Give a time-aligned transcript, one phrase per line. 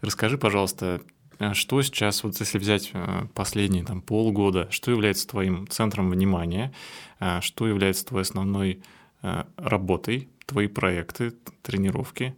[0.00, 1.00] Расскажи, пожалуйста,
[1.38, 6.72] э, что сейчас, вот если взять э, последние там, полгода, что является твоим центром внимания,
[7.20, 8.82] э, что является твоей основной
[9.56, 11.32] работой, твои проекты,
[11.62, 12.36] тренировки,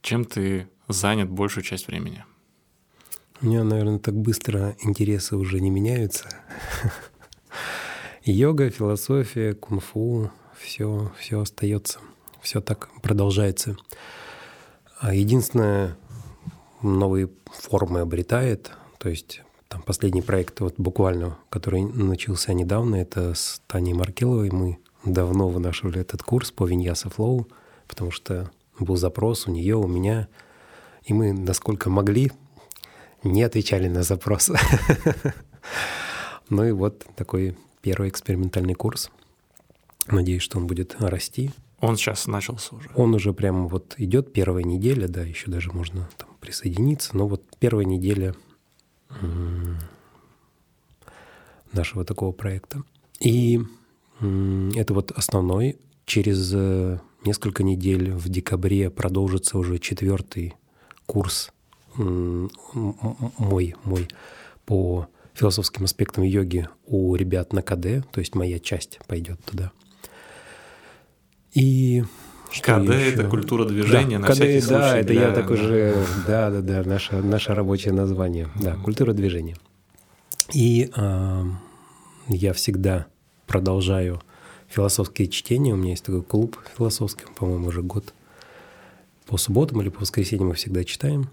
[0.00, 2.24] чем ты занят большую часть времени?
[3.42, 6.28] У меня, наверное, так быстро интересы уже не меняются.
[8.24, 11.98] Йога, философия, кунг-фу, все, все остается,
[12.40, 13.76] все так продолжается.
[15.00, 15.96] А единственное,
[16.84, 23.60] новые формы обретает, то есть там последний проект, вот буквально, который начался недавно, это с
[23.66, 24.50] Таней Маркеловой.
[24.50, 27.48] Мы давно вынашивали этот курс по Виньяса Флоу,
[27.88, 30.28] потому что был запрос у нее, у меня,
[31.04, 32.30] и мы, насколько могли,
[33.22, 34.50] не отвечали на запрос.
[36.50, 39.10] Ну и вот такой первый экспериментальный курс.
[40.08, 41.52] Надеюсь, что он будет расти.
[41.80, 42.90] Он сейчас начался уже.
[42.94, 47.42] Он уже прямо вот идет первая неделя, да, еще даже можно там присоединиться, но вот
[47.58, 48.34] первая неделя
[51.72, 52.82] нашего такого проекта.
[53.18, 53.60] И
[54.20, 55.78] это вот основной.
[56.04, 60.54] Через э, несколько недель в декабре продолжится уже четвертый
[61.06, 61.50] курс
[61.96, 64.08] мой, мой
[64.66, 69.72] по философским аспектам йоги у ребят на КД, то есть моя часть пойдет туда.
[71.52, 72.04] И
[72.54, 74.80] что КД это культура движения, да, на КД, всякий случай.
[74.80, 75.28] Да, это для...
[75.28, 79.56] я так уже, да, да, да, наше, наше рабочее название, да, культура движения.
[80.52, 81.44] И э,
[82.28, 83.06] я всегда
[83.46, 84.20] продолжаю
[84.68, 85.72] философские чтения.
[85.72, 88.12] У меня есть такой клуб философский, по-моему, уже год.
[89.26, 91.30] По субботам или по воскресеньям мы всегда читаем.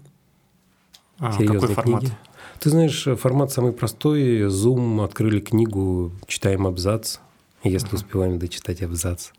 [1.18, 2.00] А, серьезные какой формат?
[2.00, 2.14] книги.
[2.58, 4.42] Ты знаешь, формат самый простой.
[4.46, 7.18] Zoom, открыли книгу, читаем абзац,
[7.62, 7.94] если uh-huh.
[7.96, 9.30] успеваем дочитать абзац.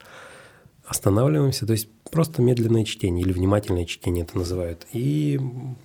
[0.94, 4.86] Останавливаемся, то есть просто медленное чтение или внимательное чтение это называют.
[4.94, 5.40] И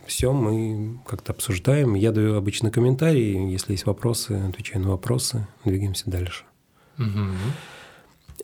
[0.04, 1.94] все, мы как-то обсуждаем.
[1.94, 6.44] Я даю обычно комментарии, если есть вопросы, отвечаю на вопросы, двигаемся дальше.
[6.98, 7.30] Uh-huh.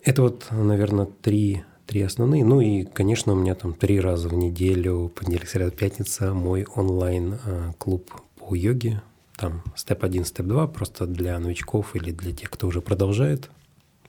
[0.04, 2.47] Это вот, наверное, три три основные.
[2.47, 8.10] Ну и, конечно, у меня там три раза в неделю, понедельник, среда, пятница, мой онлайн-клуб
[8.36, 9.03] по йоге.
[9.36, 13.50] Там степ 1, степ 2, просто для новичков или для тех, кто уже продолжает.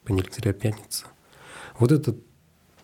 [0.04, 1.04] Понедельник, среда, пятница.
[1.78, 2.16] Вот это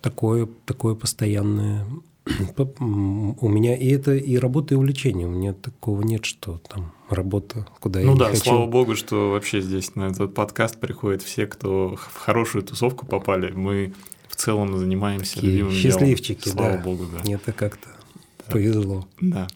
[0.02, 1.86] такое, такое постоянное
[2.78, 5.26] у меня и это и работа, и увлечение.
[5.26, 8.44] У меня такого нет, что там работа, куда ну я да, не хочу.
[8.50, 13.50] слава богу, что вообще здесь на этот подкаст приходят все, кто в хорошую тусовку попали.
[13.52, 13.92] Мы
[14.28, 16.58] в целом занимаемся Такие любимым счастливчики, делом.
[16.58, 16.82] Слава да.
[16.82, 17.32] богу, да.
[17.32, 18.52] Это как-то да.
[18.52, 19.06] повезло.
[19.20, 19.48] Да.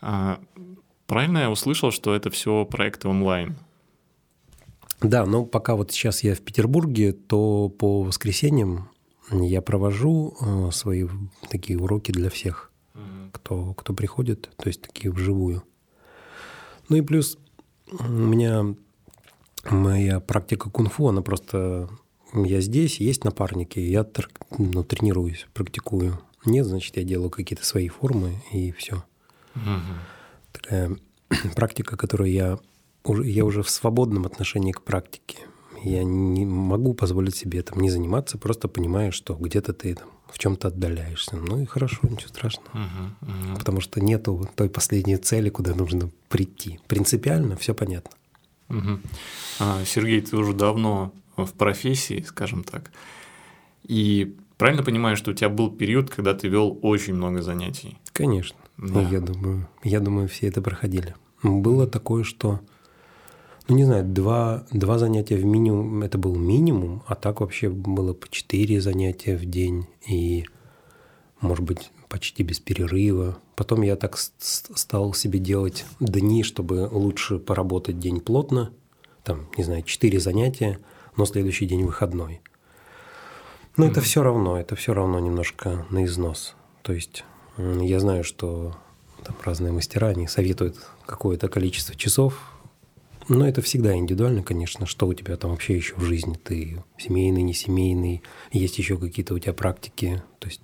[0.00, 0.40] А,
[1.06, 3.54] правильно я услышал, что это все проекты онлайн?
[5.02, 8.88] Да, но пока вот сейчас я в Петербурге, то по воскресеньям
[9.30, 11.06] я провожу э, свои
[11.50, 12.70] такие уроки для всех,
[13.32, 15.64] кто, кто приходит, то есть такие вживую.
[16.88, 17.38] Ну и плюс
[17.90, 18.74] у меня
[19.70, 21.88] моя практика кунг-фу, она просто...
[22.32, 24.06] Я здесь, есть напарники, я
[24.58, 26.18] ну, тренируюсь, практикую.
[26.44, 29.04] Нет, значит, я делаю какие-то свои формы, и все.
[29.54, 29.94] Угу.
[30.52, 30.96] Такая
[31.54, 32.58] практика, которую я
[33.04, 35.38] уже, я уже в свободном отношении к практике.
[35.84, 40.38] Я не могу позволить себе там не заниматься, просто понимаю, что где-то ты там в
[40.38, 41.36] чем-то отдаляешься.
[41.36, 42.68] Ну и хорошо, ничего страшного.
[42.72, 43.58] Uh-huh, uh-huh.
[43.58, 46.80] Потому что нету той последней цели, куда нужно прийти.
[46.88, 48.10] Принципиально все понятно.
[48.70, 48.98] Uh-huh.
[49.60, 52.90] А, Сергей, ты уже давно в профессии, скажем так.
[53.82, 57.98] И правильно понимаю, что у тебя был период, когда ты вел очень много занятий?
[58.12, 58.56] Конечно.
[58.78, 59.02] Да.
[59.02, 61.14] Я думаю, я думаю, все это проходили.
[61.42, 62.60] Было такое, что
[63.66, 68.12] ну, не знаю, два, два занятия в минимум, это был минимум, а так вообще было
[68.12, 70.44] по четыре занятия в день и,
[71.40, 73.38] может быть, почти без перерыва.
[73.56, 78.70] Потом я так стал себе делать дни, чтобы лучше поработать день плотно,
[79.22, 80.78] там, не знаю, четыре занятия,
[81.16, 82.42] но следующий день выходной.
[83.76, 83.90] Но mm-hmm.
[83.90, 86.54] это все равно, это все равно немножко на износ.
[86.82, 87.24] То есть
[87.56, 88.76] я знаю, что
[89.24, 90.76] там разные мастера, они советуют
[91.06, 92.53] какое-то количество часов
[93.28, 96.38] но это всегда индивидуально, конечно, что у тебя там вообще еще в жизни.
[96.42, 98.22] Ты семейный, не семейный,
[98.52, 100.22] есть еще какие-то у тебя практики.
[100.38, 100.60] То есть...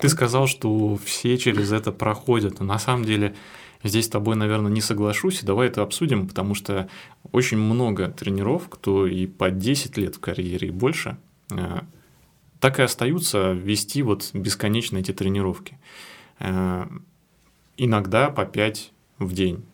[0.00, 2.60] Ты сказал, что все через это проходят.
[2.60, 3.34] На самом деле
[3.82, 5.42] здесь с тобой, наверное, не соглашусь.
[5.42, 6.88] И давай это обсудим, потому что
[7.32, 11.16] очень много тренеров, кто и по 10 лет в карьере и больше,
[11.50, 11.80] э,
[12.60, 15.78] так и остаются вести вот бесконечно эти тренировки.
[16.38, 16.86] Э,
[17.76, 19.64] иногда по 5 в день.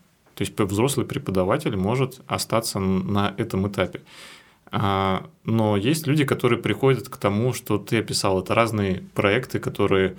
[0.43, 4.01] То есть взрослый преподаватель может остаться на этом этапе.
[4.73, 8.41] А, но есть люди, которые приходят к тому, что ты описал.
[8.41, 10.17] Это разные проекты, которые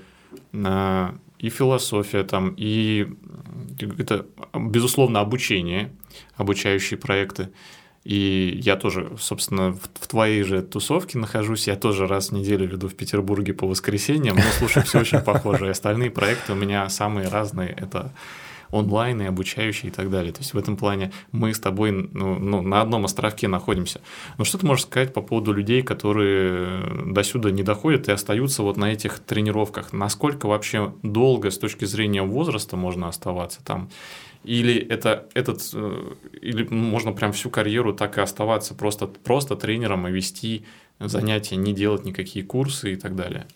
[0.53, 3.07] а, и философия там, и
[3.97, 5.91] это, безусловно, обучение,
[6.35, 7.49] обучающие проекты.
[8.05, 11.67] И я тоже, собственно, в, в твоей же тусовке нахожусь.
[11.67, 14.35] Я тоже раз в неделю веду в Петербурге по воскресеньям.
[14.35, 15.67] Но, слушай, все очень похоже.
[15.67, 17.69] И остальные проекты у меня самые разные.
[17.69, 18.11] Это
[18.73, 20.33] онлайн и обучающие и так далее.
[20.33, 24.01] То есть в этом плане мы с тобой ну, ну, на одном островке находимся.
[24.37, 28.63] Но что ты можешь сказать по поводу людей, которые до сюда не доходят и остаются
[28.63, 29.93] вот на этих тренировках?
[29.93, 33.89] Насколько вообще долго с точки зрения возраста можно оставаться там?
[34.43, 40.07] Или это этот, э, или можно прям всю карьеру так и оставаться просто, просто тренером
[40.07, 40.65] и вести
[40.99, 43.47] занятия, не делать никакие курсы и так далее?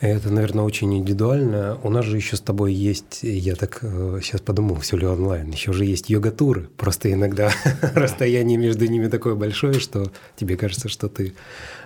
[0.00, 1.78] Это, наверное, очень индивидуально.
[1.82, 5.50] У нас же еще с тобой есть, я так сейчас э, подумал, все ли онлайн,
[5.50, 6.68] еще же есть йога-туры.
[6.78, 7.52] Просто иногда
[7.94, 11.34] расстояние между ними такое большое, что тебе кажется, что ты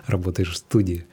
[0.07, 1.05] работаешь в студии.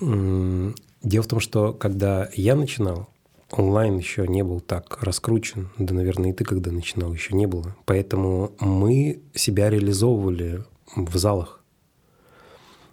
[0.00, 3.10] Дело в том, что когда я начинал,
[3.50, 5.68] онлайн еще не был так раскручен.
[5.76, 7.76] Да, наверное, и ты, когда начинал, еще не было.
[7.84, 10.64] Поэтому мы себя реализовывали
[10.96, 11.57] в залах.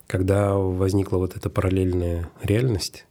[0.08, 3.06] Когда возникла вот эта параллельная реальность,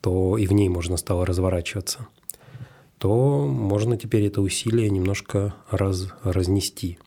[0.00, 2.08] то и в ней можно стало разворачиваться,
[2.98, 6.98] то можно теперь это усилие немножко раз, разнести.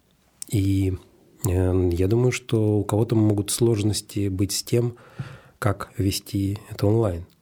[0.48, 0.94] И
[1.48, 4.96] э, я думаю, что у кого-то могут сложности быть с тем,
[5.58, 7.26] как вести это онлайн–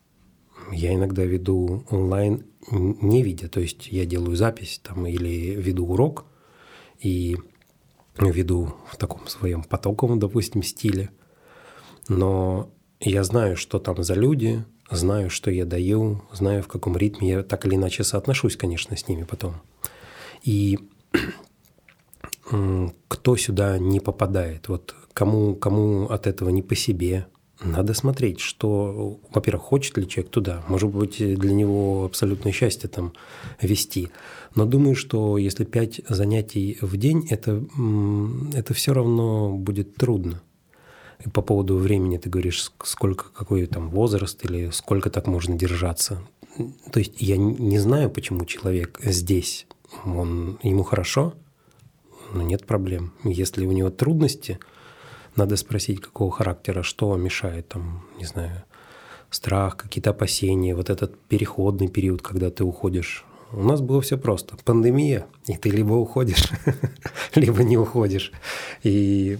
[0.71, 6.25] я иногда веду онлайн не видя, то есть я делаю запись там или веду урок
[6.99, 7.37] и
[8.19, 11.09] веду в таком своем потоковом, допустим, стиле,
[12.07, 12.69] но
[12.99, 17.43] я знаю, что там за люди, знаю, что я даю, знаю, в каком ритме я
[17.43, 19.55] так или иначе соотношусь, конечно, с ними потом.
[20.43, 20.79] И
[23.07, 27.27] кто сюда не попадает, вот кому, кому от этого не по себе,
[27.63, 30.63] надо смотреть, что, во-первых, хочет ли человек туда.
[30.67, 33.13] Может быть, для него абсолютное счастье там
[33.61, 34.09] вести.
[34.53, 37.63] Но думаю, что если пять занятий в день, это,
[38.53, 40.41] это все равно будет трудно.
[41.25, 46.21] И по поводу времени ты говоришь, сколько, какой там возраст или сколько так можно держаться.
[46.91, 49.67] То есть я не знаю, почему человек здесь,
[50.05, 51.33] он, ему хорошо,
[52.33, 53.13] но нет проблем.
[53.23, 54.59] Если у него трудности–
[55.37, 58.63] надо спросить, какого характера, что мешает, там, не знаю,
[59.29, 63.23] страх, какие-то опасения, вот этот переходный период, когда ты уходишь.
[63.53, 64.57] У нас было все просто.
[64.65, 66.49] Пандемия, и ты либо уходишь,
[67.35, 68.31] либо не уходишь.
[68.83, 69.37] И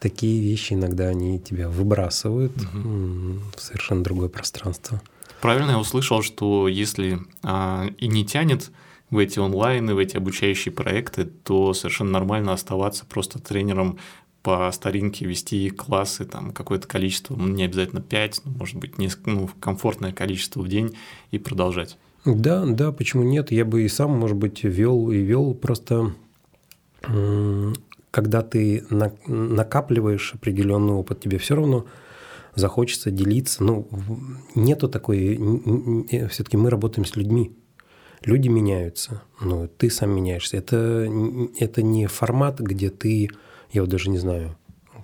[0.00, 5.00] такие вещи иногда они тебя выбрасывают в совершенно другое пространство.
[5.40, 8.70] Правильно я услышал, что если а, и не тянет
[9.10, 13.98] в эти онлайны, в эти обучающие проекты, то совершенно нормально оставаться просто тренером
[14.42, 19.30] по старинке вести классы, там какое-то количество, ну, не обязательно 5, но, может быть, несколько,
[19.30, 20.96] ну, комфортное количество в день
[21.30, 21.98] и продолжать.
[22.24, 23.50] Да, да, почему нет?
[23.50, 25.54] Я бы и сам, может быть, вел и вел.
[25.54, 26.14] Просто
[28.18, 28.84] когда ты
[29.28, 31.86] накапливаешь определенный опыт, тебе все равно
[32.56, 33.62] захочется делиться.
[33.62, 33.88] Ну,
[34.56, 35.38] нету такой...
[36.28, 37.52] Все-таки мы работаем с людьми.
[38.24, 39.22] Люди меняются.
[39.40, 40.56] Ну, ты сам меняешься.
[40.56, 41.08] Это,
[41.60, 43.28] это не формат, где ты
[43.70, 44.56] я вот даже не знаю,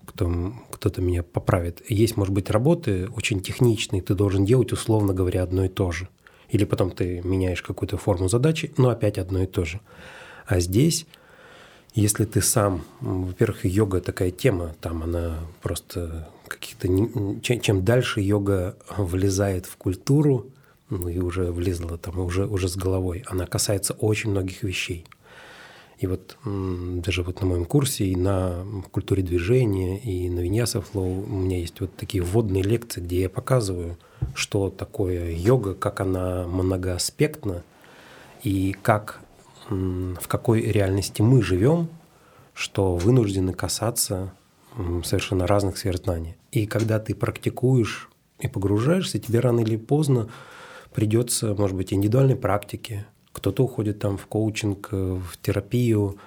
[0.06, 1.82] кто, кто-то меня поправит.
[1.88, 6.08] Есть, может быть, работы очень техничные, ты должен делать, условно говоря, одно и то же.
[6.48, 9.80] Или потом ты меняешь какую-то форму задачи, но опять одно и то же.
[10.46, 11.06] А здесь,
[11.94, 16.88] если ты сам, во-первых, йога такая тема, там она просто каких-то...
[17.40, 20.46] Чем, дальше йога влезает в культуру,
[20.90, 25.06] ну и уже влезла там, уже, уже с головой, она касается очень многих вещей.
[25.98, 31.22] И вот даже вот на моем курсе и на культуре движения, и на Виньяса Флоу
[31.22, 33.96] у меня есть вот такие вводные лекции, где я показываю,
[34.34, 37.62] что такое йога, как она многоаспектна,
[38.42, 39.20] и как,
[39.68, 41.88] в какой реальности мы живем,
[42.52, 44.32] что вынуждены касаться
[45.04, 46.36] совершенно разных сфер знания.
[46.52, 48.08] И когда ты практикуешь
[48.40, 50.28] и погружаешься, тебе рано или поздно
[50.92, 56.18] придется, может быть, индивидуальной практике, кто-то уходит там в коучинг, э, в терапию,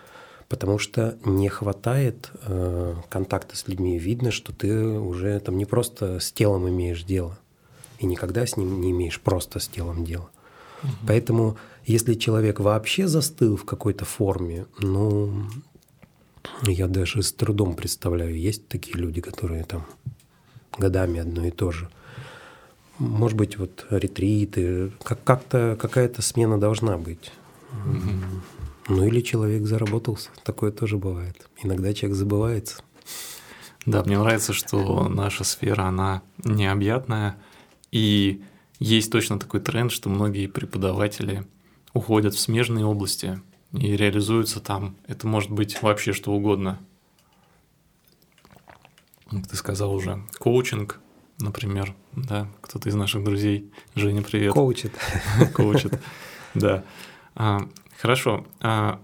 [0.49, 3.97] потому что не хватает э, контакта с людьми.
[3.97, 7.39] Видно, что ты уже там не просто с телом имеешь дело,
[7.99, 10.29] и никогда с ним не имеешь просто с телом дело.
[10.83, 10.91] Угу.
[11.07, 15.47] Поэтому, если человек вообще застыл в какой-то форме, ну,
[16.63, 19.85] я даже с трудом представляю, есть такие люди, которые там
[20.77, 21.89] годами одно и то же.
[22.99, 27.31] Может быть, вот ретриты, как- как-то какая-то смена должна быть.
[27.71, 28.41] Mm-hmm.
[28.89, 31.47] Ну или человек заработался, такое тоже бывает.
[31.63, 32.81] Иногда человек забывается.
[33.85, 37.37] Да, мне нравится, что наша сфера, она необъятная,
[37.91, 38.43] и
[38.79, 41.45] есть точно такой тренд, что многие преподаватели
[41.97, 43.41] уходят в смежные области
[43.73, 44.95] и реализуются там.
[45.07, 46.79] Это может быть вообще что угодно.
[49.29, 51.01] Как ты сказал уже, коучинг,
[51.39, 54.53] например, да, кто-то из наших друзей, Женя, привет.
[54.53, 54.93] Коучит.
[55.53, 55.99] Коучит,
[56.53, 56.85] да.
[57.35, 57.67] А,
[57.99, 58.45] хорошо.
[58.61, 59.01] А,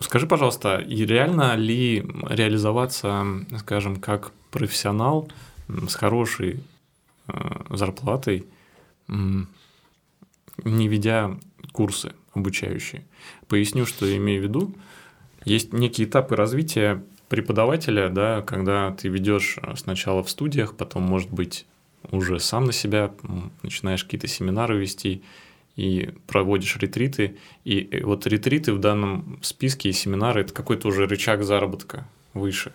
[0.00, 3.24] скажи, пожалуйста, реально ли реализоваться,
[3.60, 5.30] скажем, как профессионал
[5.88, 6.62] с хорошей
[7.28, 7.32] э,
[7.70, 8.46] зарплатой,
[9.08, 11.38] не ведя
[11.76, 13.04] курсы обучающие?
[13.48, 14.74] Поясню, что я имею в виду.
[15.44, 21.30] Есть некие этапы развития преподавателя, да, когда ты ведешь э, сначала в студиях, потом, может
[21.30, 21.66] быть,
[22.10, 23.12] уже сам на себя
[23.62, 25.22] начинаешь какие-то семинары вести
[25.76, 27.36] и проводишь ретриты.
[27.64, 32.72] И э, вот ретриты в данном списке и семинары– это какой-то уже рычаг заработка выше.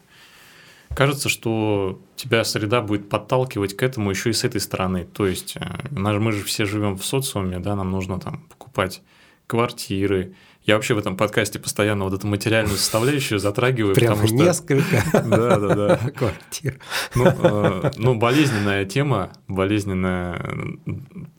[0.96, 5.06] Кажется, что тебя среда будет подталкивать к этому еще и с этой стороны.
[5.06, 9.02] То есть э, мы же все живем в социуме, да, нам нужно там покупать
[9.48, 13.96] квартиры, я вообще в этом подкасте постоянно вот эту материальную составляющую затрагиваю.
[13.96, 14.46] Прямо потому что...
[14.46, 15.98] несколько да, да, да.
[16.15, 16.80] квартир.
[17.15, 20.77] Ну, э, ну, болезненная тема, болезненная.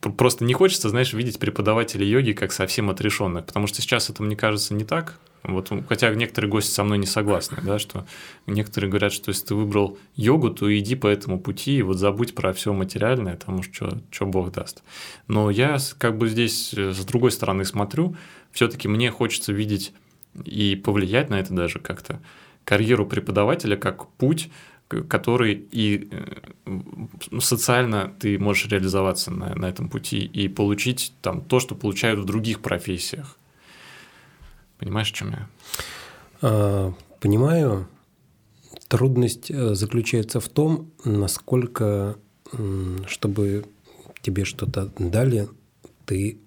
[0.00, 4.34] Просто не хочется, знаешь, видеть преподавателей йоги как совсем отрешенных, потому что сейчас это, мне
[4.34, 5.18] кажется, не так.
[5.44, 8.06] Вот, хотя некоторые гости со мной не согласны, да, что
[8.46, 12.36] некоторые говорят, что если ты выбрал йогу, то иди по этому пути и вот забудь
[12.36, 14.84] про все материальное, потому что что Бог даст.
[15.26, 18.16] Но я как бы здесь э, с другой стороны смотрю,
[18.52, 19.92] все-таки мне хочется видеть
[20.44, 22.20] и повлиять на это даже как-то
[22.64, 24.50] карьеру преподавателя как путь,
[25.08, 31.60] который и э, социально ты можешь реализоваться на, на этом пути и получить там то,
[31.60, 33.38] что получают в других профессиях.
[34.78, 35.48] Понимаешь, о чем я?
[36.42, 37.88] А, понимаю.
[38.88, 42.16] Трудность э, заключается в том, насколько,
[43.06, 43.64] чтобы
[44.20, 45.48] тебе что-то дали,
[46.04, 46.38] ты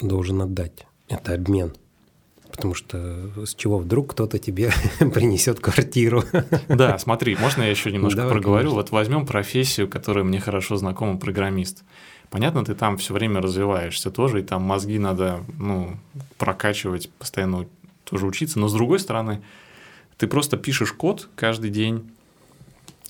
[0.00, 0.86] должен отдать.
[1.10, 1.74] Это обмен.
[2.50, 6.24] Потому что с чего вдруг кто-то тебе принесет квартиру?
[6.68, 8.70] Да, смотри, можно я еще немножко Давай, проговорю?
[8.70, 8.76] Конечно.
[8.76, 11.84] Вот возьмем профессию, которая мне хорошо знакома, программист.
[12.28, 15.96] Понятно, ты там все время развиваешься тоже, и там мозги надо ну,
[16.38, 17.66] прокачивать, постоянно
[18.04, 18.60] тоже учиться.
[18.60, 19.42] Но с другой стороны,
[20.16, 22.10] ты просто пишешь код каждый день,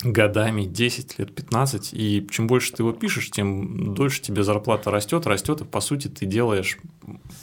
[0.03, 5.27] годами, 10 лет, 15, и чем больше ты его пишешь, тем дольше тебе зарплата растет,
[5.27, 6.77] растет, и по сути ты делаешь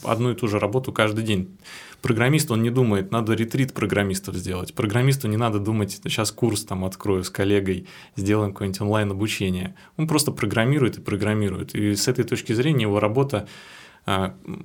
[0.03, 1.57] одну и ту же работу каждый день.
[2.03, 4.73] Программист, он не думает, надо ретрит программистов сделать.
[4.73, 9.75] Программисту не надо думать, сейчас курс там открою с коллегой, сделаем какое-нибудь онлайн-обучение.
[9.97, 11.75] Он просто программирует и программирует.
[11.75, 13.49] И с этой точки зрения его работа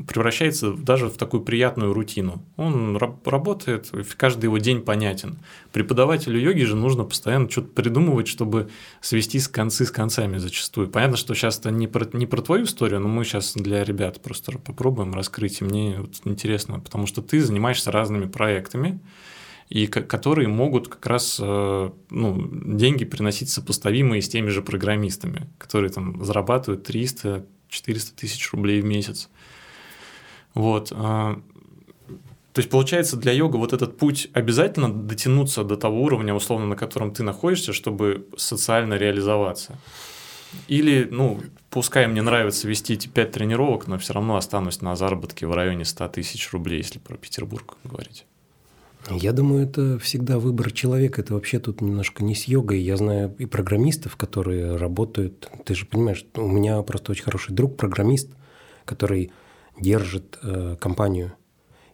[0.08, 2.42] превращается даже в такую приятную рутину.
[2.56, 5.38] Он работает, каждый его день понятен.
[5.74, 8.70] Преподавателю йоги же нужно постоянно что-то придумывать, чтобы
[9.02, 10.90] свести с концы с концами зачастую.
[10.90, 14.22] Понятно, что сейчас это не про, не про твою историю, но мы сейчас для ребят
[14.22, 15.60] просто попробуем раскрыть.
[15.60, 19.02] И мне вот интересно, потому что ты занимаешься разными проектами,
[19.68, 25.92] и которые могут как раз э, ну, деньги приносить сопоставимые с теми же программистами, которые
[25.92, 29.30] там зарабатывают 300 400 тысяч рублей в месяц.
[30.54, 30.92] Вот.
[30.96, 31.42] А,
[32.54, 36.76] то есть, получается, для йога вот этот путь обязательно дотянуться до того уровня, условно, на
[36.76, 39.80] котором ты находишься, чтобы социально реализоваться.
[40.68, 41.42] Или, ну,
[41.72, 45.84] пускай мне нравится вести эти 5 тренировок, но все равно останусь на заработке в районе
[45.84, 48.26] 100 тысяч рублей, если про Петербург говорить.
[49.10, 51.22] Я думаю, это всегда выбор человека.
[51.22, 52.80] Это вообще тут немножко не с йогой.
[52.80, 55.50] Я знаю и программистов, которые работают.
[55.66, 58.30] Ты же понимаешь, у меня просто очень хороший друг, программист,
[58.86, 59.32] который
[59.80, 61.34] держит э, компанию.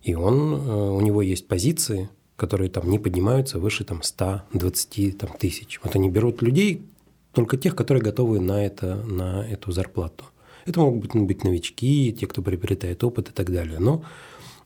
[0.02, 5.30] И он, э, у него есть позиции, которые там не поднимаются выше там, 120 там,
[5.38, 5.80] тысяч.
[5.84, 6.86] Вот они берут людей,
[7.34, 10.26] только тех, которые готовы на, это, на эту зарплату.
[10.66, 13.80] Это могут быть, быть новички, те, кто приобретает опыт и так далее.
[13.80, 14.04] Но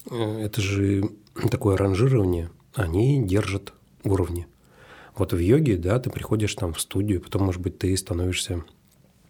[0.09, 1.09] э, это же
[1.51, 4.47] такое ранжирование, они держат уровни.
[5.15, 8.63] Вот в йоге, да, ты приходишь там в студию, потом, может быть, ты становишься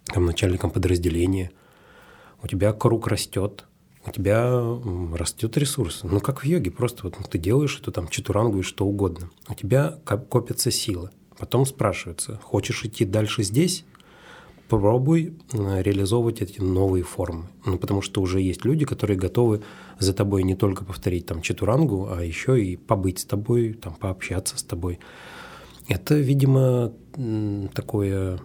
[0.05, 1.51] там начальником подразделения,
[2.41, 3.65] у тебя круг растет,
[4.05, 4.61] у тебя
[5.15, 6.01] растет ресурс.
[6.03, 9.29] Ну, как в йоге, просто вот ты делаешь эту там чатурангу и что угодно.
[9.47, 11.09] У тебя копятся силы.
[11.37, 13.85] Потом спрашивается, хочешь идти дальше здесь?
[14.69, 17.47] Попробуй реализовывать эти новые формы.
[17.65, 19.61] Ну, потому что уже есть люди, которые готовы
[19.99, 24.57] за тобой не только повторить там чатурангу, а еще и побыть с тобой, там, пообщаться
[24.57, 24.99] с тобой.
[25.87, 26.93] Это, видимо,
[27.73, 28.39] такое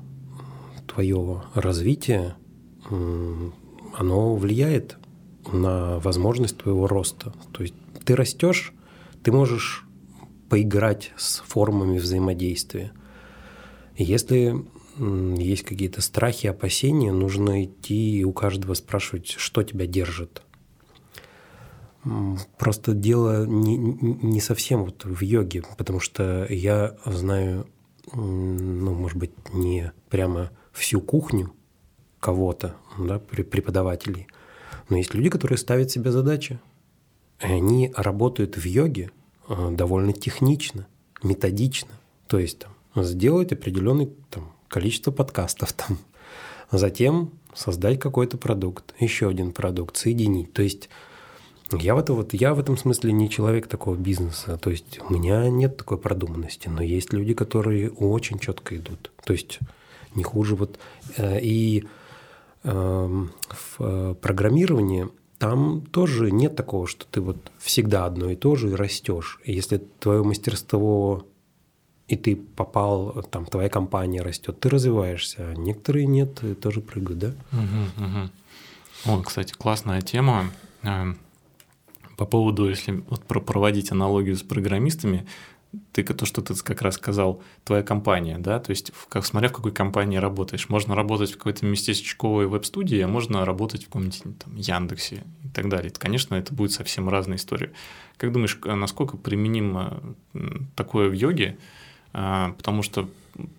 [0.86, 2.34] твое развитие,
[2.90, 4.98] оно влияет
[5.52, 7.32] на возможность твоего роста.
[7.52, 7.74] То есть
[8.04, 8.72] ты растешь,
[9.22, 9.84] ты можешь
[10.48, 12.92] поиграть с формами взаимодействия.
[13.96, 14.64] Если
[14.98, 20.42] есть какие-то страхи, опасения, нужно идти и у каждого спрашивать, что тебя держит.
[22.58, 27.66] Просто дело не, не совсем вот в йоге, потому что я знаю,
[28.12, 31.52] ну, может быть, не прямо всю кухню
[32.20, 34.26] кого-то, да, преподавателей,
[34.88, 36.58] но есть люди, которые ставят себе задачи.
[37.40, 39.10] И они работают в йоге
[39.48, 40.86] э, довольно технично,
[41.22, 41.90] методично.
[42.26, 45.98] То есть там, сделать определенное там, количество подкастов, там,
[46.70, 50.52] затем создать какой-то продукт, еще один продукт, соединить.
[50.52, 50.88] То есть
[51.72, 54.56] я в, это вот, я в этом смысле не человек такого бизнеса.
[54.56, 59.10] То есть у меня нет такой продуманности, но есть люди, которые очень четко идут.
[59.24, 59.58] То есть
[60.14, 60.78] не хуже вот.
[61.16, 61.84] Э, и
[62.62, 63.30] в
[63.78, 68.74] э, программировании там тоже нет такого, что ты вот всегда одно и то же и
[68.74, 69.38] растешь.
[69.44, 71.26] Если твое мастерство
[72.08, 77.28] и ты попал, там твоя компания растет, ты развиваешься, а некоторые нет, тоже прыгают, да?
[77.52, 79.20] Угу, угу.
[79.20, 80.50] О, кстати, классная тема.
[80.82, 81.18] Эм,
[82.16, 85.26] по поводу, если вот проводить аналогию с программистами,
[85.92, 89.52] ты то, что ты как раз сказал, твоя компания, да, то есть как, смотря в
[89.52, 94.56] какой компании работаешь, можно работать в какой-то местечковой веб-студии, а можно работать в каком-нибудь там,
[94.56, 95.92] Яндексе и так далее.
[95.96, 97.72] Конечно, это будет совсем разная история.
[98.16, 100.00] Как думаешь, насколько применимо
[100.74, 101.58] такое в йоге?
[102.14, 103.08] А, потому что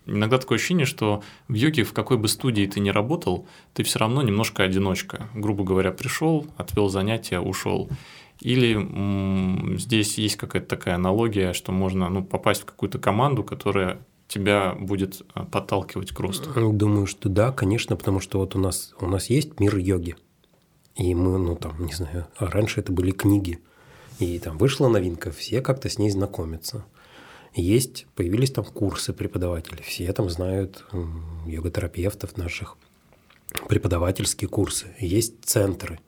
[0.06, 3.98] иногда такое ощущение, что в йоге, в какой бы студии ты ни работал, ты все
[3.98, 5.28] равно немножко одиночка.
[5.34, 7.88] Грубо говоря, пришел, отвел занятия, ушел.
[8.40, 14.74] Или здесь есть какая-то такая аналогия, что можно ну, попасть в какую-то команду, которая тебя
[14.78, 16.72] будет а, подталкивать к росту?
[16.72, 20.16] Думаю, что да, конечно, потому что вот у нас, у нас есть мир йоги.
[20.94, 23.58] И мы, ну там, не знаю, раньше это были книги.
[24.18, 26.84] И там вышла новинка, все как-то с ней знакомятся.
[27.54, 30.84] Есть, появились там курсы преподавателей, все там знают
[31.46, 32.76] йога-терапевтов наших,
[33.68, 34.94] преподавательские курсы.
[34.98, 35.98] Есть центры.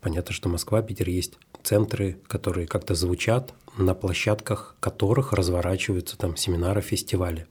[0.00, 6.80] Понятно, что Москва, Питер есть центры, которые как-то звучат, на площадках которых разворачиваются там семинары,
[6.80, 7.46] фестивали.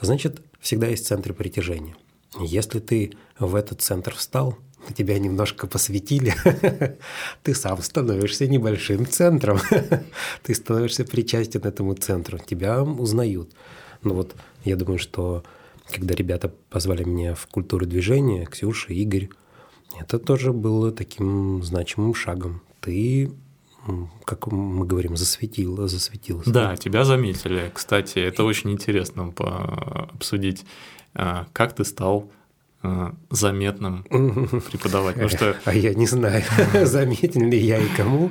[0.00, 1.96] Значит, всегда есть центры притяжения.
[2.38, 4.56] Если ты в этот центр встал,
[4.96, 6.34] тебя немножко посвятили,
[7.42, 9.58] ты сам становишься небольшим центром.
[10.42, 13.50] ты становишься причастен этому центру, тебя узнают.
[14.02, 14.34] Ну вот,
[14.64, 15.44] я думаю, что
[15.90, 19.28] когда ребята позвали меня в культуру движения, Ксюша, Игорь,
[19.98, 22.62] это тоже было таким значимым шагом.
[22.80, 23.32] Ты
[24.24, 26.50] как мы говорим, засветил, засветился.
[26.50, 27.70] Да, тебя заметили.
[27.72, 29.32] Кстати, это очень интересно
[30.12, 30.64] обсудить,
[31.14, 32.30] а, как ты стал
[32.82, 34.04] а, заметным
[34.70, 35.28] преподавателем.
[35.28, 35.56] Что...
[35.64, 36.42] А я не знаю,
[36.84, 38.30] заметен ли я и кому.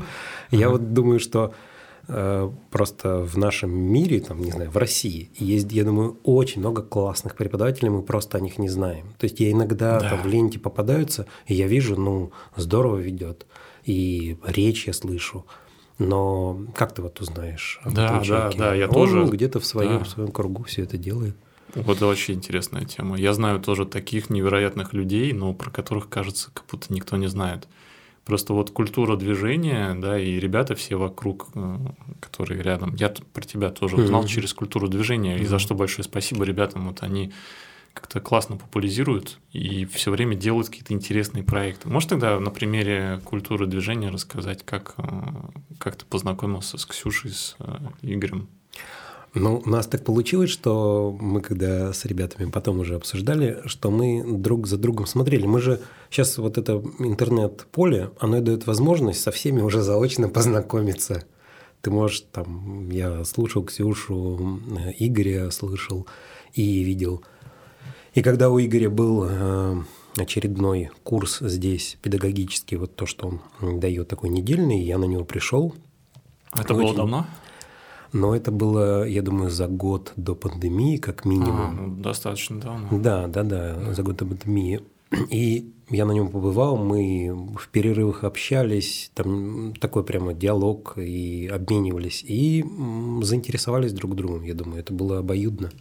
[0.51, 1.53] Я вот думаю, что
[2.07, 6.81] э, просто в нашем мире, там, не знаю, в России есть, я думаю, очень много
[6.81, 9.13] классных преподавателей, мы просто о них не знаем.
[9.19, 10.09] То есть я иногда да.
[10.09, 13.45] там в ленте попадаются, и я вижу, ну, здорово ведет
[13.89, 15.45] и речь я слышу.
[15.97, 18.58] Но как ты вот узнаешь об да, этом человеке?
[18.58, 20.04] Да, да, я Он тоже где-то в своем, да.
[20.04, 21.36] в своем кругу все это делает.
[21.73, 23.17] Вот это очень интересная тема.
[23.17, 27.67] Я знаю тоже таких невероятных людей, но про которых, кажется, как будто никто не знает.
[28.25, 31.78] Просто вот культура движения, да, и ребята все вокруг, э,
[32.19, 32.93] которые рядом.
[32.93, 34.28] Я про тебя тоже узнал mm-hmm.
[34.28, 35.41] через культуру движения, mm-hmm.
[35.41, 36.88] и за что большое спасибо ребятам.
[36.88, 37.34] Вот они
[37.93, 41.89] как-то классно популяризируют и все время делают какие-то интересные проекты.
[41.89, 45.04] Можешь тогда на примере культуры движения рассказать, как, э,
[45.78, 48.47] как ты познакомился с Ксюшей, с э, Игорем?
[49.36, 54.23] Ну, у нас так получилось, что мы когда с ребятами потом уже обсуждали, что мы
[54.25, 55.45] друг за другом смотрели.
[55.45, 61.25] Мы же сейчас вот это интернет-поле, оно дает возможность со всеми уже заочно познакомиться.
[61.82, 66.08] Ты можешь там, я слушал Ксюшу, э, Игоря слышал
[66.54, 67.23] и видел–
[68.19, 69.82] и когда у Игоря был э,
[70.17, 75.73] очередной курс здесь педагогический, вот то, что он дает такой недельный, я на него пришел.
[76.53, 76.88] Это Очень...
[76.88, 77.27] было давно?
[78.12, 81.62] Но это было, я думаю, за год до пандемии, как минимум.
[81.62, 82.88] А, ну, достаточно давно.
[82.91, 84.82] Да, да, да, да, за год до пандемии.
[85.29, 92.21] И я на нем побывал, мы в перерывах общались, там такой прямо диалог и обменивались,
[92.27, 92.65] и
[93.21, 95.71] заинтересовались друг другом, я думаю, это было обоюдно.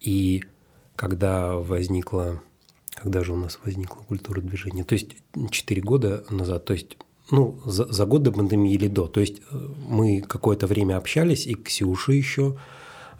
[0.00, 0.44] И
[1.00, 2.42] когда возникла,
[2.94, 5.16] когда же у нас возникла культура движения, то есть
[5.50, 6.98] 4 года назад, то есть
[7.30, 9.06] ну, за, за год до пандемии или до.
[9.06, 12.58] То есть э, мы какое-то время общались, и Ксюша еще,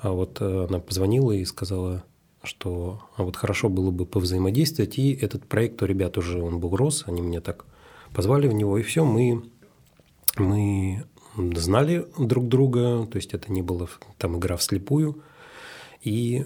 [0.03, 2.05] а вот э, она позвонила и сказала,
[2.43, 6.77] что а вот хорошо было бы повзаимодействовать, и этот проект у ребят уже, он был
[6.77, 7.65] рос, они меня так
[8.13, 9.43] позвали в него, и все, мы,
[10.37, 11.03] мы
[11.57, 13.89] знали друг друга, то есть это не было
[14.19, 15.23] там игра вслепую,
[16.03, 16.45] и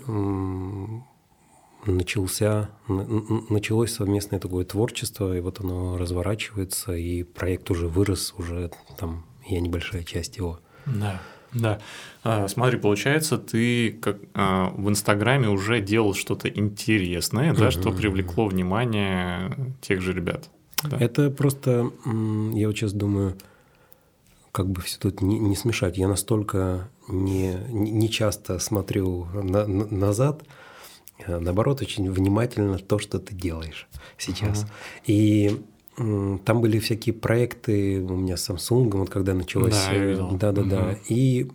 [1.86, 9.24] начался, началось совместное такое творчество, и вот оно разворачивается, и проект уже вырос, уже там
[9.46, 10.60] я небольшая часть его.
[10.86, 11.20] Да.
[11.52, 11.78] Да.
[12.24, 18.48] А, смотри, получается, ты как а, в Инстаграме уже делал что-то интересное, да, что привлекло
[18.48, 20.50] внимание тех же ребят.
[20.82, 20.98] Да.
[20.98, 23.36] Это просто, я вот сейчас думаю,
[24.52, 25.96] как бы все тут не, не смешать.
[25.96, 30.42] Я настолько не, не часто смотрю на, на, назад,
[31.26, 34.64] наоборот, очень внимательно то, что ты делаешь сейчас.
[34.64, 34.68] Uh-huh.
[35.06, 35.60] И
[35.96, 39.74] там были всякие проекты у меня с Samsung, вот когда началось.
[39.86, 40.30] Да, видел.
[40.32, 40.70] Да, да, угу.
[40.70, 40.98] да.
[41.08, 41.46] И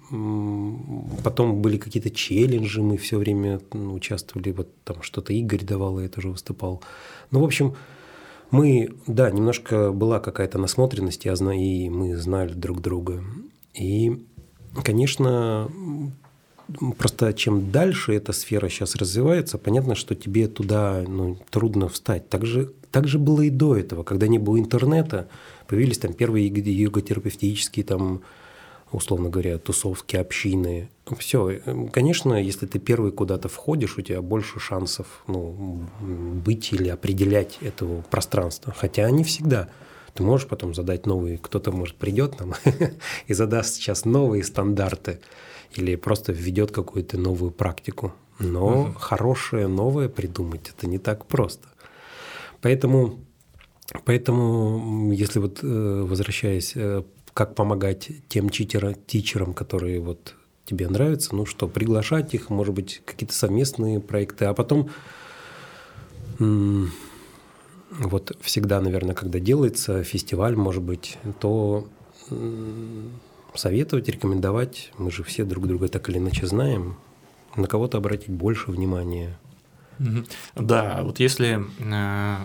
[1.23, 6.29] потом были какие-то челленджи, мы все время участвовали, вот там что-то Игорь давал, я тоже
[6.29, 6.81] выступал.
[7.31, 7.75] Ну, в общем,
[8.51, 13.21] мы, да, немножко была какая-то насмотренность, я знаю, и мы знали друг друга.
[13.73, 14.25] И,
[14.83, 15.69] конечно,
[16.97, 22.29] просто чем дальше эта сфера сейчас развивается, понятно, что тебе туда ну, трудно встать.
[22.29, 25.27] Так же, так же было и до этого, когда не было интернета,
[25.67, 28.21] появились там первые йога-терапевтические там
[28.91, 30.89] условно говоря, тусовки, общины.
[31.17, 37.57] Все, конечно, если ты первый куда-то входишь, у тебя больше шансов ну, быть или определять
[37.61, 38.73] этого пространства.
[38.75, 39.69] Хотя не всегда.
[40.13, 42.55] Ты можешь потом задать новые, кто-то, может, придет там
[43.27, 45.19] и задаст сейчас новые стандарты
[45.75, 48.13] или просто введет какую-то новую практику.
[48.39, 48.93] Но угу.
[48.93, 51.67] хорошее новое придумать это не так просто.
[52.61, 53.19] Поэтому,
[54.05, 57.03] поэтому если вот э, возвращаясь, э,
[57.33, 63.01] как помогать тем читера, тичерам, которые вот тебе нравятся, ну что, приглашать их, может быть,
[63.05, 64.89] какие-то совместные проекты, а потом
[67.89, 71.87] вот всегда, наверное, когда делается фестиваль, может быть, то
[73.55, 76.97] советовать, рекомендовать, мы же все друг друга так или иначе знаем,
[77.55, 79.37] на кого-то обратить больше внимания.
[80.55, 82.37] Да, вот если, э,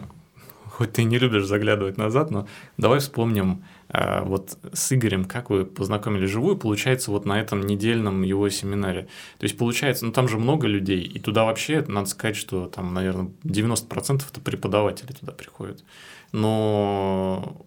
[0.70, 5.64] хоть ты не любишь заглядывать назад, но давай вспомним, э, вот с Игорем, как вы
[5.64, 9.02] познакомились живую, получается, вот на этом недельном его семинаре.
[9.38, 12.92] То есть, получается, ну там же много людей, и туда вообще, надо сказать, что там,
[12.92, 15.84] наверное, 90% это преподаватели туда приходят.
[16.32, 17.64] Но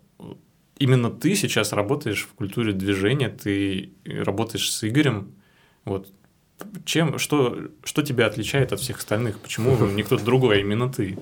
[0.80, 5.36] именно ты сейчас работаешь в культуре движения, ты работаешь с Игорем.
[5.86, 6.12] Вот
[6.86, 9.40] чем, что, что тебя отличает от всех остальных?
[9.40, 11.18] Почему не кто-то другой, а именно ты?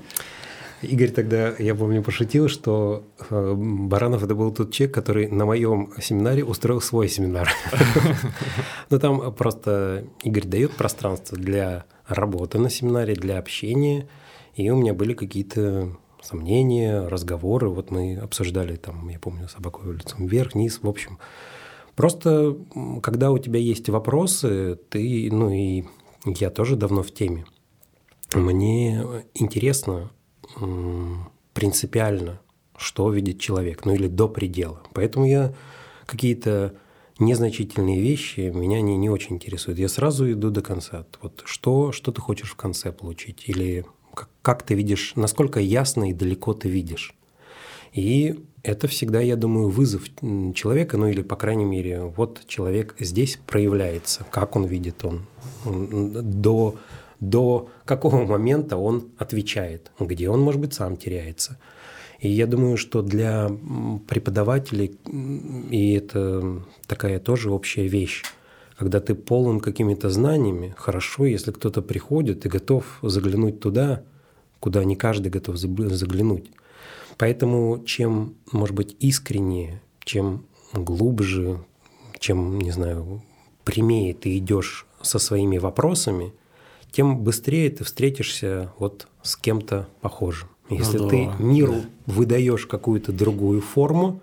[0.82, 5.92] Игорь тогда, я помню, пошутил, что э, Баранов это был тот человек, который на моем
[6.00, 7.50] семинаре устроил свой семинар.
[8.90, 14.08] Ну там просто Игорь дает пространство для работы на семинаре, для общения,
[14.54, 17.70] и у меня были какие-то сомнения, разговоры.
[17.70, 21.20] Вот мы обсуждали там, я помню, собаку лицом вверх, вниз, в общем.
[21.96, 22.58] Просто,
[23.02, 25.86] когда у тебя есть вопросы, ты, ну и
[26.26, 27.46] я тоже давно в теме.
[28.34, 29.02] Мне
[29.34, 30.12] интересно
[31.54, 32.42] принципиально,
[32.76, 34.82] что видит человек, ну или до предела.
[34.94, 35.54] Поэтому я
[36.06, 36.76] какие-то
[37.18, 39.80] незначительные вещи меня не, не очень интересуют.
[39.80, 41.06] Я сразу иду до конца.
[41.22, 43.44] Вот что, что ты хочешь в конце получить?
[43.48, 43.86] Или
[44.16, 47.14] как, как ты видишь, насколько ясно и далеко ты видишь.
[47.94, 50.04] И это всегда, я думаю, вызов
[50.54, 55.26] человека, ну или, по крайней мере, вот человек здесь проявляется, как он видит он,
[55.64, 56.76] до,
[57.20, 61.58] до какого момента он отвечает, где он, может быть, сам теряется.
[62.20, 63.52] И я думаю, что для
[64.08, 64.98] преподавателей,
[65.70, 68.24] и это такая тоже общая вещь,
[68.78, 74.04] когда ты полон какими-то знаниями, хорошо, если кто-то приходит и готов заглянуть туда,
[74.60, 76.52] куда не каждый готов заглянуть.
[77.18, 81.64] Поэтому чем, может быть, искреннее, чем глубже,
[82.20, 83.24] чем, не знаю,
[83.64, 86.34] прямее ты идешь со своими вопросами,
[86.92, 90.50] тем быстрее ты встретишься вот с кем-то похожим.
[90.70, 91.10] Если ну, да.
[91.10, 94.22] ты миру выдаешь какую-то другую форму,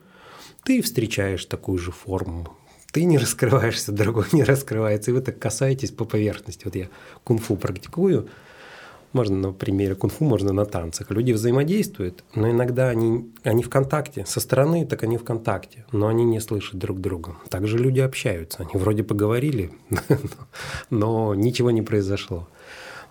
[0.65, 2.57] ты встречаешь такую же форму
[2.93, 6.65] ты не раскрываешься, другой не раскрывается, и вы так касаетесь по поверхности.
[6.65, 6.89] Вот я
[7.25, 8.29] кунг-фу практикую,
[9.13, 11.11] можно на примере кунг-фу, можно на танцах.
[11.11, 14.25] Люди взаимодействуют, но иногда они, они в контакте.
[14.27, 17.37] Со стороны, так они в контакте, но они не слышат друг друга.
[17.51, 18.59] Также люди общаются.
[18.61, 19.73] Они вроде поговорили,
[20.91, 22.49] но ничего не произошло.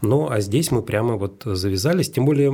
[0.01, 2.09] Ну, а здесь мы прямо вот завязались.
[2.09, 2.51] Тем более,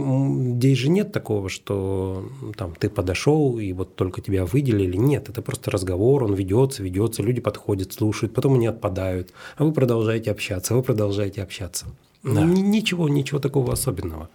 [0.58, 4.98] здесь же нет такого, что там ты подошел и вот только тебя выделили.
[4.98, 9.72] Нет, это просто разговор, он ведется, ведется, люди подходят, слушают, потом они отпадают, а вы
[9.72, 11.86] продолжаете общаться, вы продолжаете общаться.
[12.22, 12.44] Да.
[12.44, 14.30] Ничего, ничего такого особенного.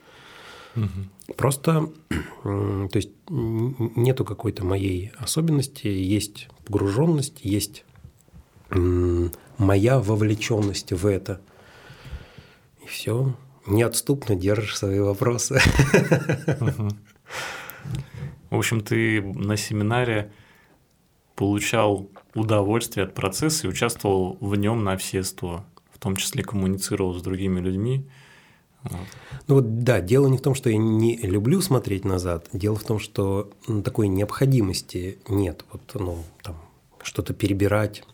[0.74, 1.34] Угу.
[1.36, 1.90] Просто,
[2.42, 7.84] то есть нету какой-то моей особенности, есть погруженность, есть
[8.70, 11.42] моя вовлеченность в это–
[12.92, 13.34] все.
[13.66, 15.60] неотступно держишь свои вопросы.
[18.50, 20.30] В общем, ты на семинаре
[21.34, 27.14] получал удовольствие от процесса и участвовал в нем на все сто, в том числе коммуницировал
[27.14, 28.06] с другими людьми.
[28.82, 29.06] Вот.
[29.46, 32.84] Ну вот да, дело не в том, что я не люблю смотреть назад, дело в
[32.84, 33.50] том, что
[33.84, 35.64] такой необходимости нет.
[35.72, 36.56] Вот, ну, там,
[37.02, 38.04] что-то перебирать.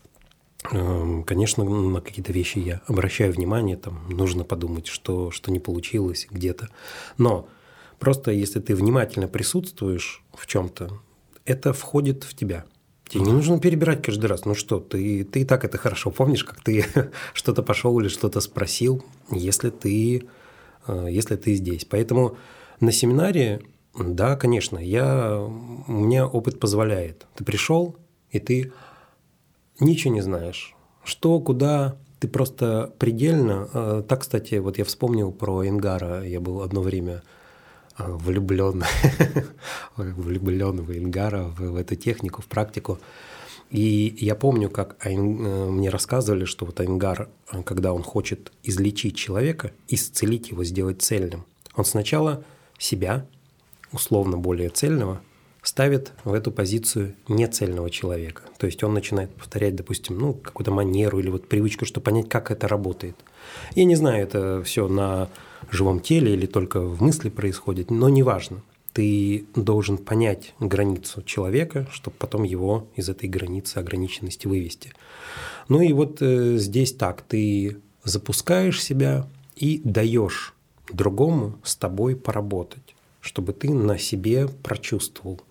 [0.71, 6.27] Эм, конечно, на какие-то вещи я обращаю внимание, там нужно подумать, что, что не получилось
[6.29, 6.69] где-то.
[7.17, 7.47] Но
[7.97, 10.99] просто если ты внимательно присутствуешь в чем-то,
[11.45, 12.65] это входит в тебя.
[13.07, 14.45] Тебе не нужно перебирать каждый раз.
[14.45, 16.85] Ну что, ты, ты и так это хорошо помнишь, как ты
[17.33, 20.27] что-то пошел или что-то спросил, если ты,
[20.87, 21.85] э, если ты здесь.
[21.85, 22.37] Поэтому
[22.79, 23.61] на семинаре,
[23.97, 27.25] да, конечно, я, у меня опыт позволяет.
[27.35, 27.95] Ты пришел,
[28.29, 28.71] и ты
[29.79, 30.75] ничего не знаешь.
[31.03, 33.69] Что, куда, ты просто предельно...
[33.73, 36.23] Э, так, кстати, вот я вспомнил про Ингара.
[36.23, 37.23] Я был одно время
[37.97, 38.83] э, влюблен,
[39.97, 42.99] влюблен в Ингара, в, в эту технику, в практику.
[43.71, 47.29] И я помню, как э, мне рассказывали, что вот Айнгар,
[47.63, 52.43] когда он хочет излечить человека, исцелить его, сделать цельным, он сначала
[52.77, 53.25] себя,
[53.91, 55.21] условно более цельного,
[55.61, 58.43] ставит в эту позицию нецельного человека.
[58.57, 62.51] То есть он начинает повторять, допустим, ну, какую-то манеру или вот привычку, чтобы понять, как
[62.51, 63.15] это работает.
[63.75, 65.29] Я не знаю, это все на
[65.71, 68.61] живом теле или только в мысли происходит, но неважно.
[68.93, 74.93] Ты должен понять границу человека, чтобы потом его из этой границы ограниченности вывести.
[75.67, 80.55] Ну и вот э, здесь так, ты запускаешь себя и даешь
[80.91, 85.41] другому с тобой поработать, чтобы ты на себе прочувствовал,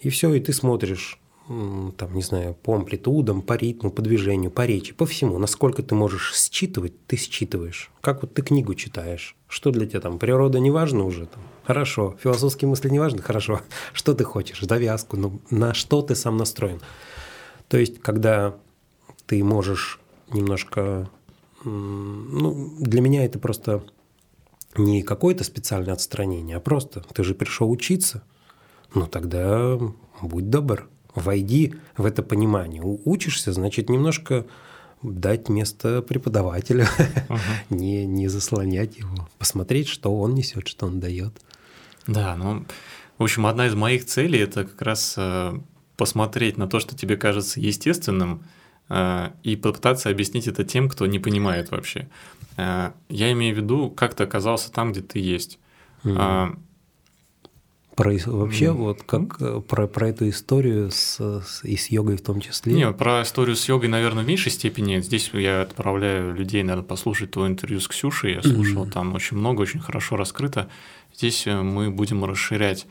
[0.00, 4.64] и все, и ты смотришь, там, не знаю, по амплитудам, по ритму, по движению, по
[4.64, 5.38] речи, по всему.
[5.38, 7.90] Насколько ты можешь считывать, ты считываешь.
[8.00, 9.36] Как вот ты книгу читаешь.
[9.48, 10.18] Что для тебя там?
[10.18, 11.26] Природа не важна уже?
[11.26, 11.42] Там?
[11.64, 12.16] Хорошо.
[12.22, 13.20] Философские мысли не важны?
[13.20, 13.60] Хорошо.
[13.92, 14.60] Что ты хочешь?
[14.60, 15.16] Завязку?
[15.16, 16.80] Ну, на что ты сам настроен?
[17.68, 18.56] То есть, когда
[19.26, 20.00] ты можешь
[20.32, 21.10] немножко...
[21.64, 23.82] Ну, для меня это просто
[24.76, 28.22] не какое-то специальное отстранение, а просто ты же пришел учиться–
[28.94, 29.78] ну тогда
[30.22, 32.82] будь добр, войди в это понимание.
[32.82, 34.46] Учишься, значит, немножко
[35.02, 36.86] дать место преподавателю,
[37.70, 41.40] не, не заслонять его, посмотреть, что он несет, что он дает.
[42.06, 42.66] Да, ну,
[43.18, 45.58] в общем, одна из моих целей это как раз э,
[45.96, 48.42] посмотреть на то, что тебе кажется естественным,
[48.88, 52.08] э, и попытаться объяснить это тем, кто не понимает вообще.
[52.56, 55.58] Э, я имею в виду, как ты оказался там, где ты есть.
[56.04, 56.58] Mm-hmm.
[58.00, 58.72] Про, вообще, mm.
[58.72, 62.72] вот как э, про, про эту историю с, с, и с йогой в том числе?
[62.72, 65.00] Не, про историю с йогой, наверное, в меньшей степени.
[65.00, 68.36] Здесь я отправляю людей, наверное, послушать то интервью с Ксюшей.
[68.36, 68.90] Я слушал, mm.
[68.90, 70.70] там очень много, очень хорошо раскрыто.
[71.14, 72.86] Здесь э, мы будем расширять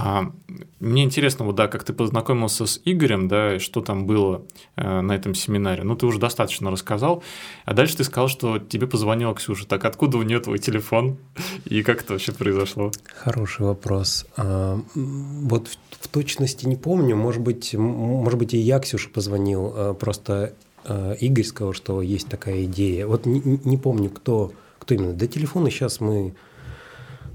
[0.00, 0.32] а,
[0.78, 4.44] мне интересно, вот да, как ты познакомился с Игорем, да, что там было
[4.76, 5.82] э, на этом семинаре.
[5.82, 7.24] Ну, ты уже достаточно рассказал.
[7.64, 9.66] А дальше ты сказал, что тебе позвонила Ксюша.
[9.66, 11.18] Так откуда у нее твой телефон?
[11.64, 12.92] И как это вообще произошло?
[13.16, 14.24] Хороший вопрос.
[14.36, 17.16] А, вот в, в точности не помню.
[17.16, 19.72] Может быть, может быть, и я Ксюше позвонил.
[19.74, 23.08] А, просто а, Игорь сказал, что есть такая идея.
[23.08, 25.12] Вот не, не помню, кто, кто именно.
[25.12, 26.36] До телефона сейчас мы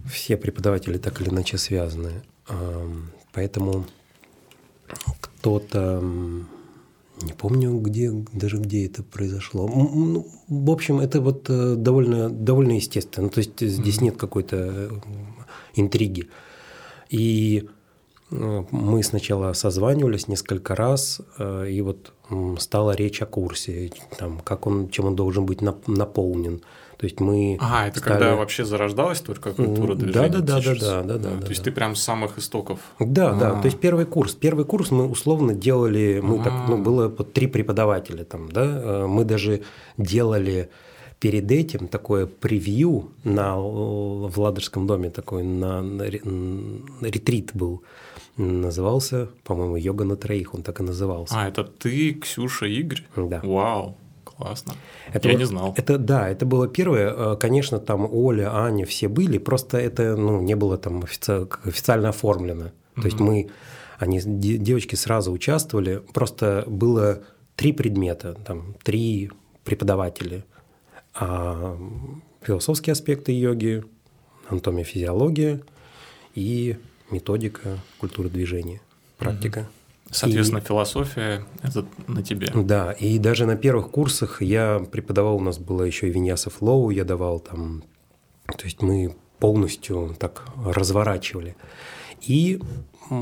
[0.10, 2.24] все преподаватели так или иначе связаны.
[3.32, 3.86] Поэтому
[5.20, 6.02] кто-то,
[7.22, 9.68] не помню, где, даже где это произошло.
[9.68, 13.30] Ну, в общем, это вот э, довольно, довольно естественно.
[13.30, 14.90] То есть здесь нет какой-то э,
[15.76, 16.30] интриги.
[17.10, 17.70] И
[18.32, 22.14] э, мы сначала созванивались несколько раз, и вот
[22.60, 26.62] стала речь о курсе, там, как он, чем он должен быть наполнен.
[27.04, 27.58] То есть мы.
[27.60, 28.14] А, это стали...
[28.14, 30.30] когда вообще зарождалась только культура движения.
[30.30, 31.42] Да, да, да, да, да, да, да.
[31.42, 32.80] То есть ты прям с самых истоков.
[32.98, 33.40] Да, А-а-а.
[33.40, 33.62] да.
[33.62, 36.44] То есть первый курс, первый курс мы условно делали, мы А-а-а.
[36.46, 39.64] так, ну было под три преподавателя там, да, э, мы даже
[39.98, 40.70] делали
[41.20, 45.82] перед этим такое превью на в Ладожском доме такой на
[47.02, 47.84] ретрит был
[48.38, 51.36] назывался, по-моему, йога на троих, он так и назывался.
[51.38, 53.04] А это ты, Ксюша, Игорь?
[53.18, 53.42] Да.
[53.44, 53.98] Вау.
[54.38, 54.74] Классно.
[55.12, 55.74] Это Я вот, не знал.
[55.78, 57.14] Это да, это было первое.
[57.16, 61.48] Э, конечно, там Оля, Аня, все были, просто это ну, не было там офици...
[61.64, 62.66] официально оформлено.
[62.66, 63.02] Mm-hmm.
[63.02, 63.50] То есть мы,
[64.00, 67.24] они, девочки сразу участвовали, просто было
[67.56, 69.32] три предмета, там три
[69.64, 70.44] преподавателя.
[71.14, 71.78] А
[72.42, 73.84] философские аспекты йоги,
[74.50, 75.62] анатомия, физиология
[76.34, 76.78] и
[77.12, 78.82] методика культуры движения,
[79.18, 79.60] практика.
[79.60, 79.83] Mm-hmm.
[80.14, 82.50] Соответственно, и, философия– это на тебе.
[82.54, 86.92] Да, и даже на первых курсах я преподавал, у нас было еще и Виньяса Флоу,
[86.92, 87.84] я давал там
[88.58, 91.56] То есть мы полностью так разворачивали.
[92.22, 92.62] И,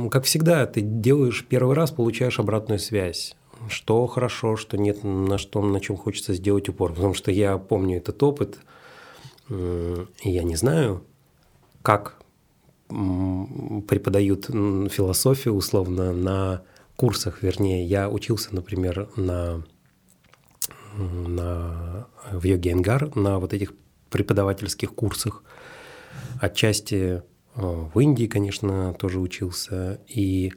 [0.09, 3.35] как всегда, ты делаешь первый раз, получаешь обратную связь.
[3.67, 6.93] Что хорошо, что нет, на что, на чем хочется сделать упор.
[6.93, 8.59] Потому что я помню этот опыт,
[9.49, 11.03] и я не знаю,
[11.81, 12.17] как
[12.87, 16.61] преподают философию условно на
[17.01, 19.63] курсах, вернее, я учился, например, на,
[20.95, 23.73] на, в йоге Энгар, на вот этих
[24.11, 25.43] преподавательских курсах.
[26.39, 27.21] Отчасти э,
[27.55, 29.99] в Индии, конечно, тоже учился.
[30.07, 30.53] И,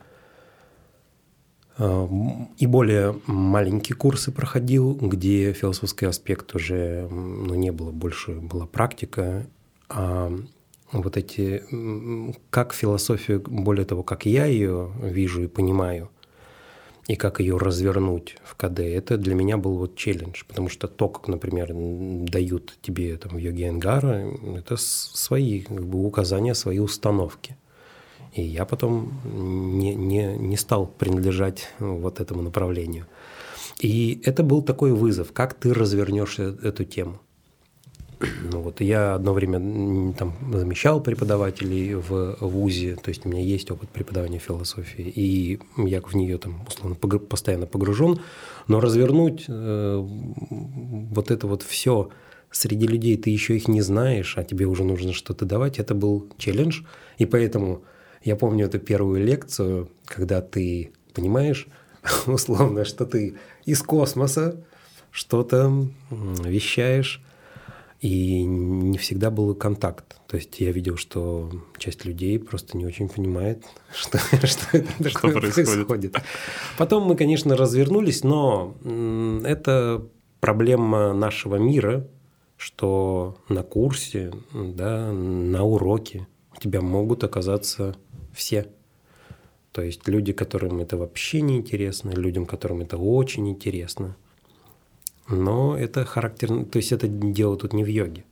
[1.79, 2.09] э,
[2.59, 9.47] и более маленькие курсы проходил, где философский аспект уже ну, не было, больше была практика.
[9.89, 10.31] А
[10.93, 11.63] вот эти,
[12.51, 16.11] как философию, более того, как я ее вижу и понимаю,
[17.07, 21.09] и как ее развернуть в КД, это для меня был вот челлендж, потому что то,
[21.09, 27.57] как, например, дают тебе там в йоге Энгара, это свои как бы, указания, свои установки.
[28.33, 33.07] И я потом не, не, не стал принадлежать вот этому направлению.
[33.81, 37.21] И это был такой вызов, как ты развернешь э, эту тему.
[38.51, 43.71] Ну вот я одно время там замещал преподавателей в ВУЗе, то есть у меня есть
[43.71, 48.21] опыт преподавания философии, и я в нее там условно постоянно погружен,
[48.69, 52.11] но развернуть э, вот это вот все
[52.51, 56.29] среди людей ты еще их не знаешь, а тебе уже нужно что-то давать, это был
[56.39, 56.83] челлендж,
[57.19, 57.83] и поэтому
[58.23, 61.67] я помню эту первую лекцию, когда ты понимаешь
[62.27, 64.65] условно, что ты из космоса
[65.11, 67.24] что-то вещаешь,
[68.05, 70.21] и не всегда был контакт.
[70.27, 73.65] То есть я видел, что часть людей просто не очень понимает,
[73.95, 75.87] что, что, это что происходит.
[75.87, 76.17] происходит.
[76.77, 78.75] Потом мы, конечно, развернулись, но
[79.43, 80.07] это
[80.41, 82.07] проблема нашего мира,
[82.59, 87.97] что на курсе, да, на уроке у тебя могут оказаться
[88.35, 88.67] все.
[89.73, 94.19] То есть люди, которым это вообще не интересно, людям, которым это очень интересно–
[95.29, 98.25] но это характерно, то есть это дело тут не в йоге,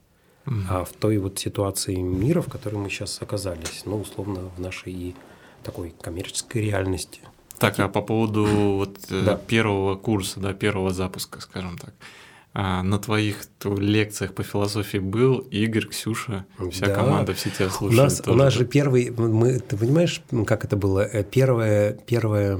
[0.45, 4.59] mm а в той вот ситуации мира, в которой мы сейчас оказались, ну, условно, в
[4.59, 5.15] нашей
[5.63, 7.21] такой коммерческой реальности.
[7.57, 9.35] Так, а по поводу вот э, да.
[9.35, 11.93] первого курса, да, первого запуска, скажем так.
[12.55, 16.93] А, на твоих лекциях по философии был Игорь, Ксюша, вся да.
[16.93, 17.99] команда, все тебя слушали.
[17.99, 18.31] У нас, тоже.
[18.31, 20.99] у нас же первый, мы, ты понимаешь, как это было?
[20.99, 22.59] Э, первая, первая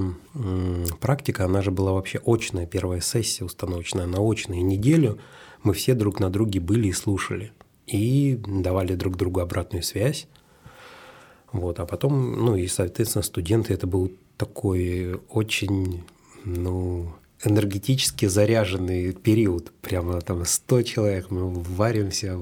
[1.00, 5.20] практика, она же была вообще очная, первая сессия установочная, на очную неделю.
[5.62, 7.52] Мы все друг на друге были и слушали.
[7.86, 10.26] И давали друг другу обратную связь.
[11.52, 16.02] Вот, а потом, ну и, соответственно, студенты, это был такой очень,
[16.44, 17.14] ну,
[17.46, 19.72] энергетически заряженный период.
[19.82, 22.38] Прямо там 100 человек, мы варимся,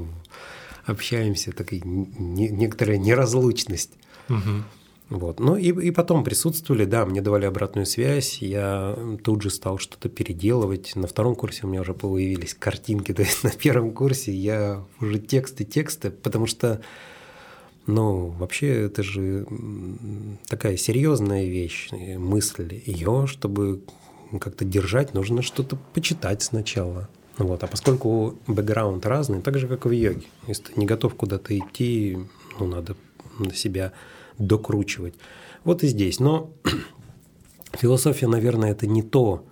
[0.84, 3.92] общаемся, такая не, некоторая неразлучность.
[4.28, 4.64] Угу.
[5.12, 5.40] Вот.
[5.40, 10.08] Ну и, и потом присутствовали, да, мне давали обратную связь, я тут же стал что-то
[10.08, 10.96] переделывать.
[10.96, 15.18] На втором курсе у меня уже появились картинки, то есть на первом курсе я уже
[15.18, 16.80] тексты, тексты, потому что,
[17.86, 19.46] ну, вообще это же
[20.48, 22.80] такая серьезная вещь, мысль.
[22.86, 23.82] Ее, чтобы
[24.38, 27.08] как-то держать, нужно что-то почитать сначала.
[27.38, 27.62] Вот.
[27.64, 30.26] А поскольку бэкграунд разный, так же, как и в йоге.
[30.46, 32.18] Если ты не готов куда-то идти,
[32.58, 32.96] ну, надо
[33.38, 33.92] на себя
[34.38, 35.14] докручивать.
[35.64, 36.20] Вот и здесь.
[36.20, 36.50] Но
[37.72, 39.46] философия, наверное, это не то,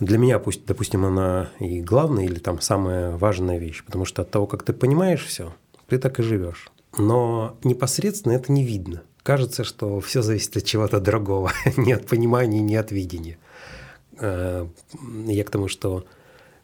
[0.00, 4.30] для меня, пусть, допустим, она и главная или там самая важная вещь, потому что от
[4.30, 5.54] того, как ты понимаешь все,
[5.86, 6.72] ты так и живешь.
[6.98, 9.02] Но непосредственно это не видно.
[9.22, 13.38] Кажется, что все зависит от чего-то другого, не от понимания, не от видения.
[14.22, 14.66] Э,
[15.26, 16.04] я к тому, что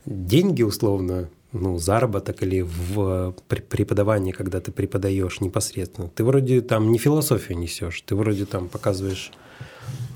[0.07, 6.99] деньги условно, ну, заработок или в преподавании, когда ты преподаешь непосредственно, ты вроде там не
[6.99, 9.33] философию несешь, ты вроде там показываешь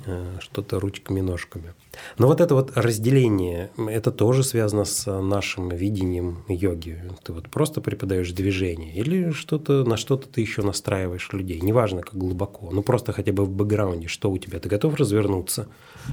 [0.07, 1.74] э, что-то ручками-ножками.
[2.18, 7.02] Но вот это вот разделение, это тоже связано с нашим видением йоги.
[7.22, 11.61] Ты вот просто преподаешь движение или что-то на что-то ты еще настраиваешь людей.
[11.61, 14.59] Неважно, как глубоко, ну просто хотя бы в бэкграунде, что у тебя.
[14.59, 15.68] Ты готов развернуться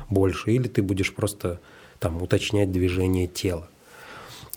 [0.10, 1.60] больше или ты будешь просто
[2.00, 3.68] там уточнять движение тела.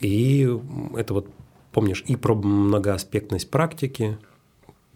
[0.01, 0.49] И
[0.97, 1.29] это вот,
[1.73, 4.19] помнишь, и про многоаспектность практики,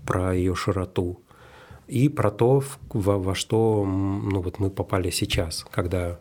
[0.04, 1.20] про ее широту,
[1.88, 6.18] и про то, во, во что ну, вот мы попали сейчас, когда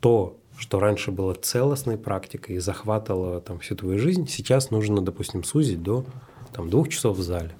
[0.00, 5.44] то, что раньше было целостной практикой и захватывало там всю твою жизнь, сейчас нужно, допустим,
[5.44, 6.04] сузить до
[6.52, 7.54] там, двух часов в зале.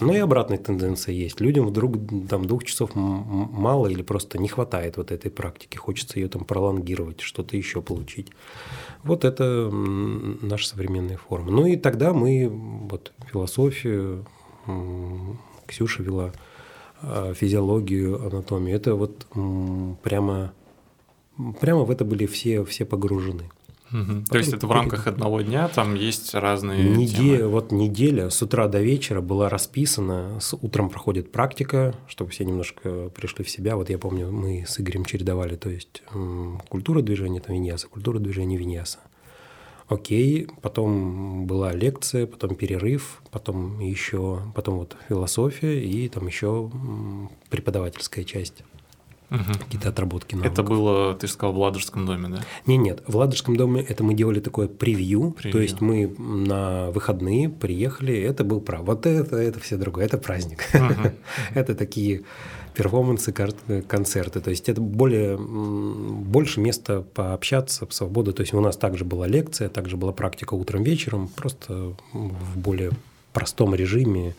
[0.00, 1.40] Но и обратная тенденция есть.
[1.40, 1.96] Людям вдруг
[2.28, 5.76] там двух часов мало или просто не хватает вот этой практики.
[5.76, 8.28] Хочется ее там пролонгировать, что-то еще получить.
[9.02, 11.50] Вот это наша современная форма.
[11.50, 14.26] Ну и тогда мы вот философию,
[15.66, 16.32] Ксюша вела
[17.34, 18.76] физиологию, анатомию.
[18.76, 19.26] Это вот
[20.02, 20.52] прямо,
[21.60, 23.50] прямо в это были все, все погружены.
[23.92, 24.26] Угу.
[24.30, 27.48] То есть это в рамках одного дня, там есть разные Неделя, темы.
[27.48, 33.08] Вот неделя с утра до вечера была расписана, с утром проходит практика, чтобы все немножко
[33.08, 33.74] пришли в себя.
[33.74, 36.04] Вот я помню, мы с Игорем чередовали, то есть
[36.68, 39.00] культура движения там виньяса, культура движения виньяса.
[39.90, 46.70] Окей, потом была лекция, потом перерыв, потом еще, потом вот философия и там еще
[47.50, 48.62] преподавательская часть
[49.30, 49.52] угу.
[49.58, 50.52] какие-то отработки навыков.
[50.52, 52.44] Это было, ты же сказал, в Ладожском доме, да?
[52.66, 55.52] Нет, нет, в Ладожском доме это мы делали такое превью, превью.
[55.52, 58.82] то есть мы на выходные приехали, это был прав.
[58.82, 60.68] Вот это, это все другое, это праздник.
[60.72, 61.12] Угу.
[61.54, 62.22] это такие
[62.74, 63.32] перформансы,
[63.86, 64.40] концерты.
[64.40, 68.32] То есть это более, больше места пообщаться, в свободу.
[68.32, 72.92] То есть у нас также была лекция, также была практика утром, вечером, просто в более
[73.32, 74.34] простом режиме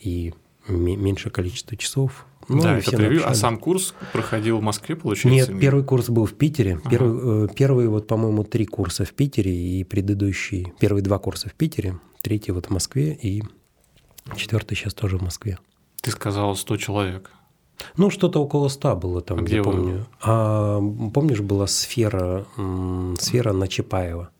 [0.00, 0.32] и
[0.68, 2.26] меньшее количество часов.
[2.48, 3.22] Ну, да, это превью.
[3.28, 5.52] А сам курс проходил в Москве, получается?
[5.52, 6.80] Нет, первый курс был в Питере.
[6.84, 6.90] Ага.
[6.90, 11.54] Первый, э, первые, вот, по-моему, три курса в Питере и предыдущий, первые два курса в
[11.54, 13.42] Питере, третий вот в Москве и
[14.36, 15.58] четвертый сейчас тоже в Москве.
[16.00, 17.30] Ты сказал 100 человек.
[17.96, 19.94] Ну, что-то около 100 было там, а где я помню.
[19.94, 20.06] Вы?
[20.22, 20.80] А,
[21.12, 22.44] помнишь, была сфера,
[23.18, 24.30] сфера на Чапаева.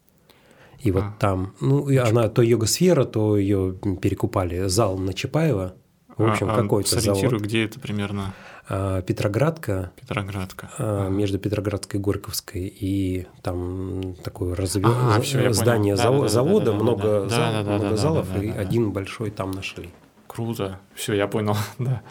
[0.81, 1.15] И вот а.
[1.19, 4.67] там, ну, и она то йога-сфера, то ее перекупали.
[4.67, 5.75] Зал на Чапаева,
[6.17, 7.41] в общем, а, какой-то завод.
[7.41, 8.35] где это примерно?
[8.69, 9.93] А, Петроградка.
[10.01, 10.71] Петроградка.
[10.79, 12.63] А, между Петроградской и Горьковской.
[12.63, 14.85] И там такое разве...
[14.87, 16.21] а, все, здание зав...
[16.21, 17.53] да, завода, да, да, много, да, зал...
[17.53, 19.91] да, да, много да, залов, да, да, и да, один большой там нашли.
[20.27, 20.81] Круто.
[20.95, 21.57] Все, я понял.
[21.79, 22.03] да.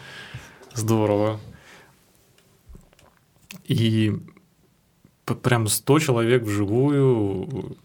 [0.74, 1.40] Здорово.
[3.64, 4.12] И
[5.24, 7.76] прям 100 человек вживую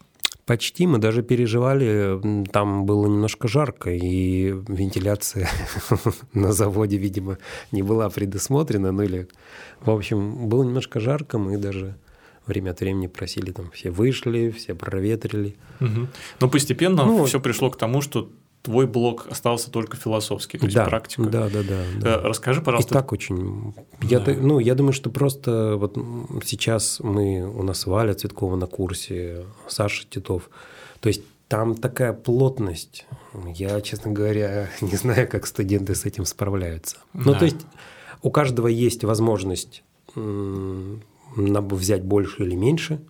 [0.48, 2.18] Почти мы даже переживали,
[2.50, 5.46] там было немножко жарко, и вентиляция
[6.32, 7.36] на заводе, видимо,
[7.70, 9.28] не была предусмотрена, ну или,
[9.82, 11.98] в общем, было немножко жарко, мы даже
[12.46, 15.54] время от времени просили, там все вышли, все проветрили.
[15.80, 16.08] Угу.
[16.40, 18.30] Но постепенно ну, все пришло к тому, что
[18.68, 21.22] твой блок остался только философский, то есть да, практика.
[21.22, 22.16] Да, да, да, да.
[22.16, 22.90] Э, расскажи, пожалуйста.
[22.90, 23.72] И так очень.
[24.02, 24.34] Я, да.
[24.38, 25.96] ну, я думаю, что просто вот
[26.44, 30.50] сейчас мы у нас Валя Цветкова на курсе, Саша Титов.
[31.00, 33.06] То есть там такая плотность.
[33.54, 36.98] Я, честно говоря, не знаю, как студенты с этим справляются.
[37.14, 37.30] Ну, да.
[37.32, 37.66] Ну, то есть
[38.20, 39.82] у каждого есть возможность
[40.14, 43.00] взять больше или меньше.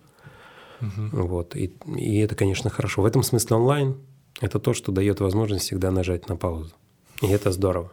[0.79, 1.27] Угу.
[1.27, 1.57] Вот.
[1.57, 3.01] И, и это, конечно, хорошо.
[3.01, 3.97] В этом смысле онлайн
[4.41, 6.73] это то, что дает возможность всегда нажать на паузу.
[7.21, 7.91] И это здорово.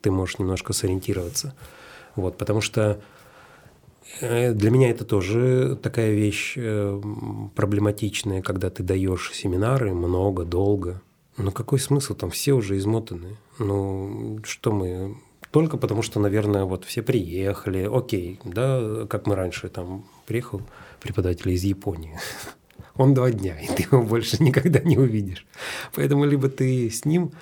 [0.00, 1.54] Ты можешь немножко сориентироваться.
[2.14, 3.00] Вот, потому что
[4.20, 7.00] э, для меня это тоже такая вещь э,
[7.54, 11.02] проблематичная, когда ты даешь семинары много, долго.
[11.36, 12.14] Но какой смысл?
[12.14, 13.36] Там все уже измотаны.
[13.58, 15.16] Ну, что мы...
[15.50, 20.62] Только потому что, наверное, вот все приехали, окей, да, как мы раньше там приехал
[21.00, 22.18] преподаватель из Японии.
[22.98, 25.46] он два дня, и ты его больше никогда не увидишь.
[25.94, 27.32] Поэтому либо ты с ним,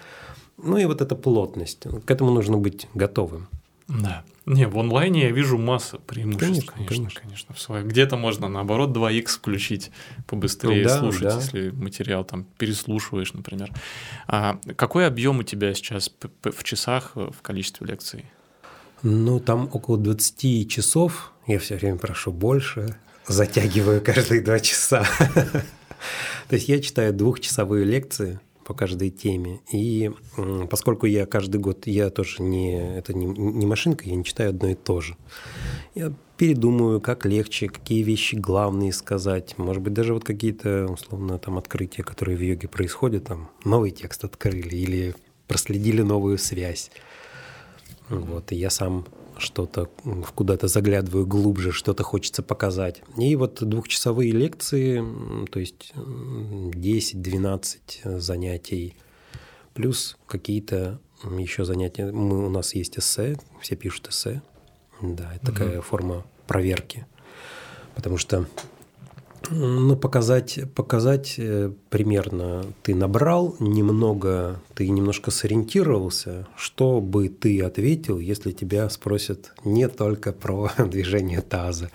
[0.56, 3.48] ну и вот эта плотность, к этому нужно быть готовым.
[3.88, 4.24] Да.
[4.46, 7.20] Не, в онлайне я вижу массу преимуществ, конечно, конечно.
[7.20, 7.54] конечно.
[7.54, 7.88] конечно.
[7.88, 9.90] Где-то можно, наоборот, 2х включить
[10.26, 11.36] побыстрее да, слушать, да.
[11.36, 13.70] если материал там переслушиваешь, например.
[14.26, 16.10] А какой объем у тебя сейчас
[16.42, 18.26] в часах э, в количестве лекций?
[19.02, 21.32] Ну, там около 20 часов.
[21.46, 22.96] Я все время прошу больше
[23.26, 25.04] затягиваю каждые два часа.
[26.48, 29.60] То есть я читаю двухчасовые лекции по каждой теме.
[29.72, 30.10] И
[30.70, 34.68] поскольку я каждый год, я тоже не, это не, не машинка, я не читаю одно
[34.70, 35.16] и то же.
[35.94, 39.56] Я передумаю, как легче, какие вещи главные сказать.
[39.58, 44.24] Может быть, даже вот какие-то, условно, там открытия, которые в йоге происходят, там новый текст
[44.24, 45.14] открыли или
[45.46, 46.90] проследили новую связь.
[48.08, 49.06] Вот, и я сам
[49.38, 49.88] что-то
[50.34, 53.02] куда-то заглядываю глубже, что-то хочется показать.
[53.16, 55.04] И вот двухчасовые лекции,
[55.50, 58.96] то есть 10-12 занятий,
[59.74, 61.00] плюс какие-то
[61.38, 62.10] еще занятия.
[62.10, 64.42] Мы, у нас есть эссе, все пишут эссе.
[65.00, 65.58] Да, это угу.
[65.58, 67.06] такая форма проверки.
[67.94, 68.46] Потому что
[69.50, 78.18] ну, показать, показать э, примерно ты набрал немного, ты немножко сориентировался, что бы ты ответил,
[78.18, 81.90] если тебя спросят не только про движение таза.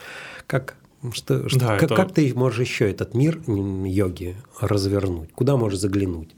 [0.47, 0.75] Как,
[1.11, 1.95] что, что, да, как, это...
[1.95, 5.31] как ты можешь еще этот мир йоги развернуть?
[5.33, 6.29] Куда можешь заглянуть?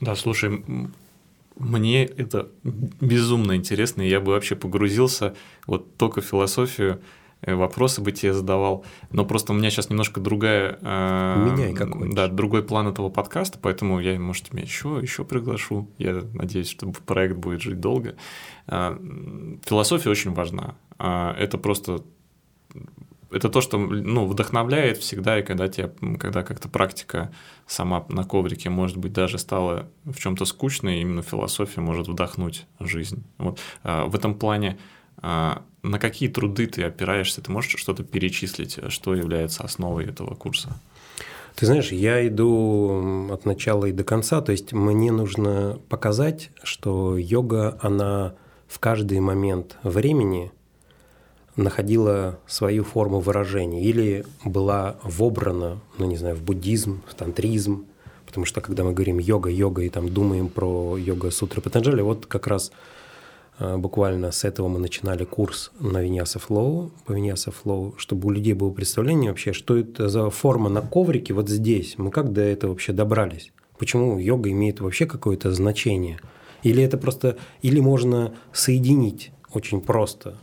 [0.00, 0.64] Да, слушай,
[1.60, 5.34] мне это безумно интересно, и я бы вообще погрузился
[5.66, 7.00] вот только в философию,
[7.46, 10.78] вопросы бы тебе задавал, но просто у меня сейчас немножко другая...
[10.82, 15.88] Э, Меняй какой Да, другой план этого подкаста, поэтому я, может, тебя еще, еще приглашу.
[15.98, 18.16] Я надеюсь, что проект будет жить долго.
[18.66, 18.96] Э,
[19.64, 20.74] философия очень важна.
[20.98, 22.02] Э, это просто
[23.30, 27.30] это то, что ну, вдохновляет всегда, и когда, тебе, когда как-то практика
[27.64, 33.22] сама на коврике, может быть, даже стала в чем-то скучной, именно философия может вдохнуть жизнь.
[33.38, 33.60] Вот.
[33.84, 34.78] В этом плане
[35.82, 37.42] на какие труды ты опираешься?
[37.42, 40.80] Ты можешь что-то перечислить, что является основой этого курса?
[41.54, 47.18] Ты знаешь, я иду от начала и до конца, то есть мне нужно показать, что
[47.18, 48.34] йога, она
[48.68, 50.52] в каждый момент времени–
[51.56, 57.86] находила свою форму выражения или была вобрана, ну не знаю, в буддизм, в тантризм,
[58.26, 62.26] потому что когда мы говорим йога, йога и там думаем про йога сутры Патанджали, вот
[62.26, 62.72] как раз
[63.58, 68.54] буквально с этого мы начинали курс на Виньяса Флоу, по Виньяса Флоу, чтобы у людей
[68.54, 72.70] было представление вообще, что это за форма на коврике вот здесь, мы как до этого
[72.70, 76.18] вообще добрались, почему йога имеет вообще какое-то значение,
[76.62, 80.36] или это просто, или можно соединить очень просто?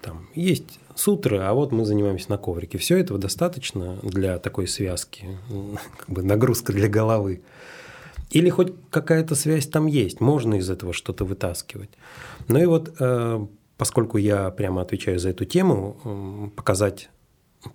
[0.00, 2.78] Там есть сутры, а вот мы занимаемся на коврике.
[2.78, 5.38] Все этого достаточно для такой связки,
[5.96, 7.42] как бы нагрузка для головы.
[8.32, 11.90] Или хоть какая-то связь там есть, можно из этого что-то вытаскивать.
[12.48, 17.10] Ну и вот, э, поскольку я прямо отвечаю за эту тему, показать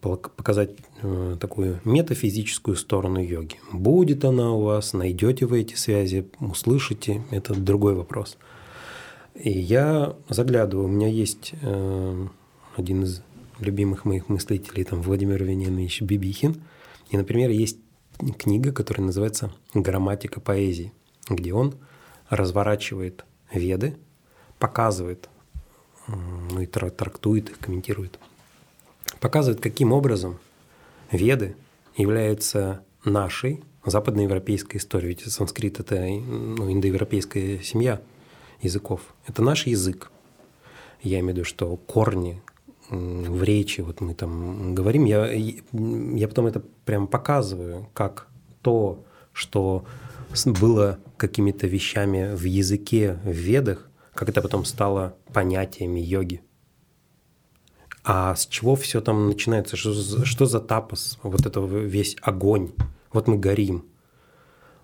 [0.01, 3.55] показать э, такую метафизическую сторону йоги.
[3.71, 8.37] Будет она у вас, найдете вы эти связи, услышите, это другой вопрос.
[9.33, 12.27] И я заглядываю, у меня есть э,
[12.75, 13.21] один из
[13.59, 16.63] любимых моих мыслителей, там Владимир Вениаминович Бибихин.
[17.09, 17.77] И, например, есть
[18.37, 20.93] книга, которая называется «Грамматика поэзии»,
[21.29, 21.75] где он
[22.29, 23.97] разворачивает веды,
[24.59, 25.29] показывает,
[26.07, 28.19] ну и трактует их, комментирует,
[29.19, 30.39] показывает, каким образом
[31.11, 31.55] веды
[31.95, 35.09] являются нашей западноевропейской историей.
[35.09, 38.01] Ведь санскрит– это ну, индоевропейская семья–
[38.61, 39.01] языков.
[39.25, 40.11] Это наш язык.
[41.01, 42.41] Я имею в виду, что корни
[42.89, 48.27] в речи, вот мы там говорим, я, я потом это прям показываю, как
[48.61, 49.85] то, что
[50.45, 56.41] было какими-то вещами в языке, в ведах, как это потом стало понятиями йоги.
[58.03, 59.75] А с чего все там начинается?
[59.75, 61.19] Что, что за тапос?
[61.23, 62.71] Вот это весь огонь.
[63.11, 63.85] Вот мы горим.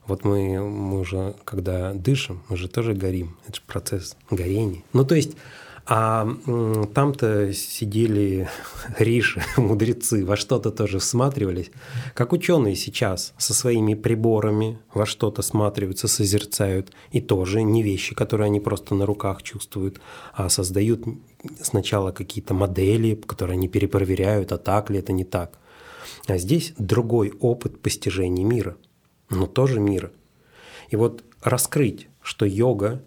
[0.06, 3.38] Вот мы, мы уже, когда дышим, мы же тоже горим.
[3.48, 4.84] Это же процесс горения.
[4.92, 5.38] Ну, то есть,
[5.86, 6.28] а
[6.94, 8.50] там-то сидели
[8.98, 11.72] риши, мудрецы, во что-то тоже всматривались.
[12.14, 16.92] Как ученые сейчас со своими приборами во что-то всматриваются, созерцают.
[17.12, 20.00] И тоже не вещи, которые они просто на руках чувствуют,
[20.34, 21.04] а создают
[21.62, 25.58] сначала какие-то модели, которые они перепроверяют, а так ли это не так.
[26.28, 28.78] А здесь другой опыт постижения мира–
[29.34, 30.12] но тоже мира.
[30.90, 33.04] И вот раскрыть, что йога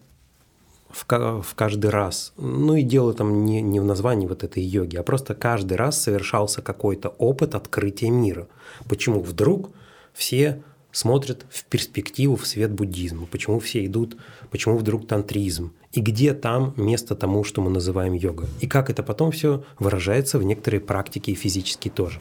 [0.91, 1.05] в,
[1.43, 5.03] в каждый раз, ну и дело там не, не в названии вот этой йоги, а
[5.03, 8.49] просто каждый раз совершался какой-то опыт открытия мира.
[8.89, 9.71] Почему вдруг
[10.15, 10.63] все
[10.97, 14.17] смотрят в перспективу, в свет буддизма, почему все идут,
[14.51, 19.03] почему вдруг тантризм, и где там место тому, что мы называем йога, и как это
[19.03, 22.21] потом все выражается в некоторые практики и физически тоже.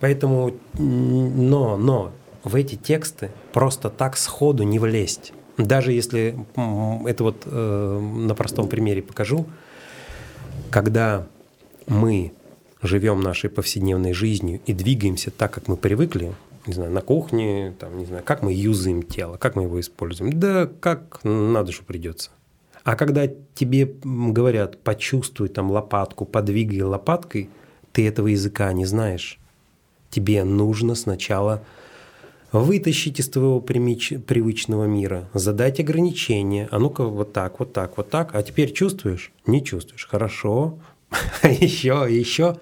[0.00, 5.32] Поэтому, но, но в эти тексты просто так сходу не влезть.
[5.58, 6.38] Даже если
[7.04, 9.46] это вот э, на простом примере покажу,
[10.70, 11.26] когда
[11.88, 12.32] мы
[12.80, 16.32] живем нашей повседневной жизнью и двигаемся так, как мы привыкли,
[16.66, 20.38] не знаю, на кухне, там, не знаю, как мы юзаем тело, как мы его используем,
[20.38, 22.30] да как на душу придется.
[22.84, 27.50] А когда тебе говорят, почувствуй там лопатку, подвигай лопаткой,
[27.92, 29.38] ты этого языка не знаешь.
[30.10, 31.62] Тебе нужно сначала
[32.52, 36.68] вытащить из твоего привычного мира, задать ограничения.
[36.70, 38.34] А ну-ка вот так, вот так, вот так.
[38.34, 39.32] А теперь чувствуешь?
[39.46, 40.06] Не чувствуешь.
[40.06, 40.78] Хорошо.
[41.42, 42.56] еще, еще.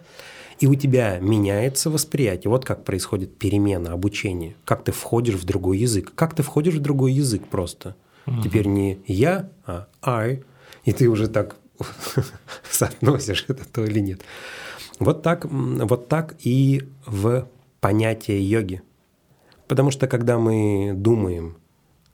[0.59, 2.51] И у тебя меняется восприятие.
[2.51, 4.57] Вот как происходит перемена обучения.
[4.65, 6.13] Как ты входишь в другой язык.
[6.15, 7.95] Как ты входишь в другой язык просто.
[8.27, 8.43] Угу.
[8.43, 10.43] Теперь не я, а I.
[10.85, 11.57] И ты уже так
[12.71, 14.23] соотносишь это то или нет.
[14.99, 17.49] Вот так, вот так и в
[17.81, 18.83] понятие йоги.
[19.69, 21.57] Потому что когда мы думаем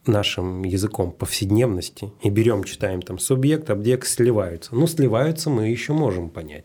[0.06, 4.74] нашим языком повседневности и берем, читаем там субъект, объект сливаются.
[4.74, 6.64] Ну, сливаются мы еще можем понять.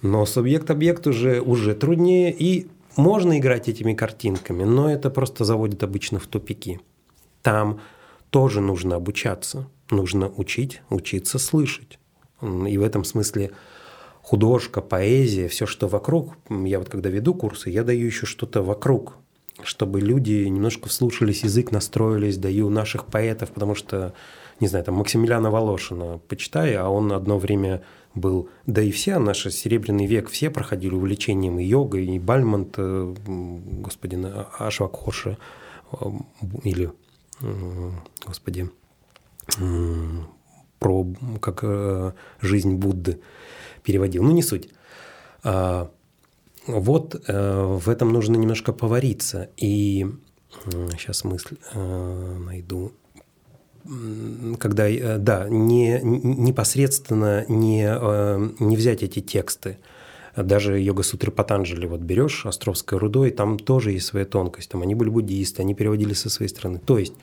[0.00, 6.18] Но субъект-объект уже, уже труднее, и можно играть этими картинками, но это просто заводит обычно
[6.18, 6.80] в тупики.
[7.42, 7.80] Там
[8.30, 9.68] тоже нужно обучаться.
[9.90, 11.98] Нужно учить, учиться слышать.
[12.40, 13.52] И в этом смысле
[14.22, 16.34] художка, поэзия, все, что вокруг.
[16.48, 19.18] Я вот когда веду курсы, я даю еще что-то вокруг,
[19.64, 24.14] чтобы люди немножко вслушались, язык настроились, даю наших поэтов, потому что,
[24.60, 27.82] не знаю, там Максимилиана Волошина почитай, а он одно время
[28.14, 33.14] был, да и все, наш Серебряный век, все проходили увлечением и йогой, и Бальмонт, э,
[33.26, 34.26] господин
[34.58, 35.38] Ашвакхоша,
[35.92, 35.96] э,
[36.64, 36.90] или,
[38.26, 38.70] господи,
[40.78, 41.06] про
[41.40, 43.20] как э, жизнь Будды
[43.82, 44.22] переводил.
[44.22, 44.68] Ну, не суть.
[46.66, 49.50] Вот в этом нужно немножко повариться.
[49.56, 50.06] И
[50.96, 52.92] сейчас мысль найду
[54.58, 59.78] когда, э, да, не, непосредственно не, э, не взять эти тексты.
[60.36, 64.70] Даже йога-сутры Патанджали вот берешь, Островской рудой, там тоже есть своя тонкость.
[64.70, 66.78] Там они были буддисты, они переводили со своей стороны.
[66.78, 67.14] То есть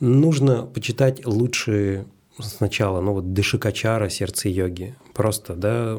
[0.00, 2.06] нужно почитать лучше
[2.38, 4.94] сначала, ну вот Дышикачара, сердце йоги.
[5.12, 5.98] Просто, да,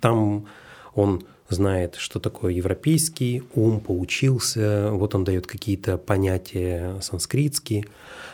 [0.00, 0.46] там
[0.94, 7.84] он знает, что такое европейский ум, поучился, вот он дает какие-то понятия санскритские.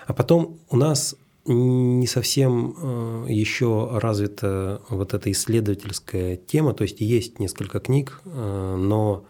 [0.06, 7.00] А потом у нас не совсем э, еще развита вот эта исследовательская тема, то есть
[7.00, 9.24] есть несколько книг, э, но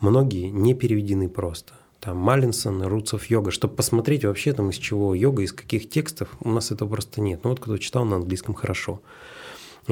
[0.00, 1.74] многие не переведены просто.
[2.00, 6.48] Там Маллинсон, of Yoga, чтобы посмотреть вообще там из чего йога, из каких текстов, у
[6.48, 7.40] нас этого просто нет.
[7.44, 9.02] Ну вот кто читал на английском хорошо.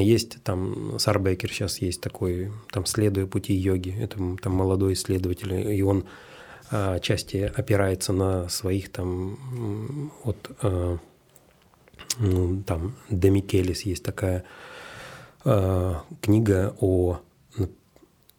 [0.02, 5.82] Есть там Сарбекер сейчас есть такой, там «Следуя пути йоги», это там молодой исследователь, и
[5.82, 6.04] он
[6.70, 10.98] а, отчасти опирается на своих там от а,
[12.18, 14.44] ну, там Демикелис есть такая
[15.44, 17.20] а, книга о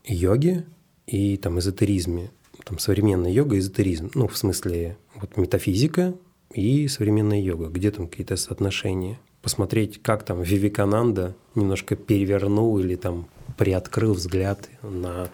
[0.06, 0.66] йоге
[1.08, 2.32] и там эзотеризме,
[2.66, 6.14] там современная йога эзотеризм, ну в смысле вот метафизика
[6.54, 13.28] и современная йога, где там какие-то соотношения посмотреть, как там Вивикананда немножко перевернул или там
[13.58, 15.30] приоткрыл взгляд на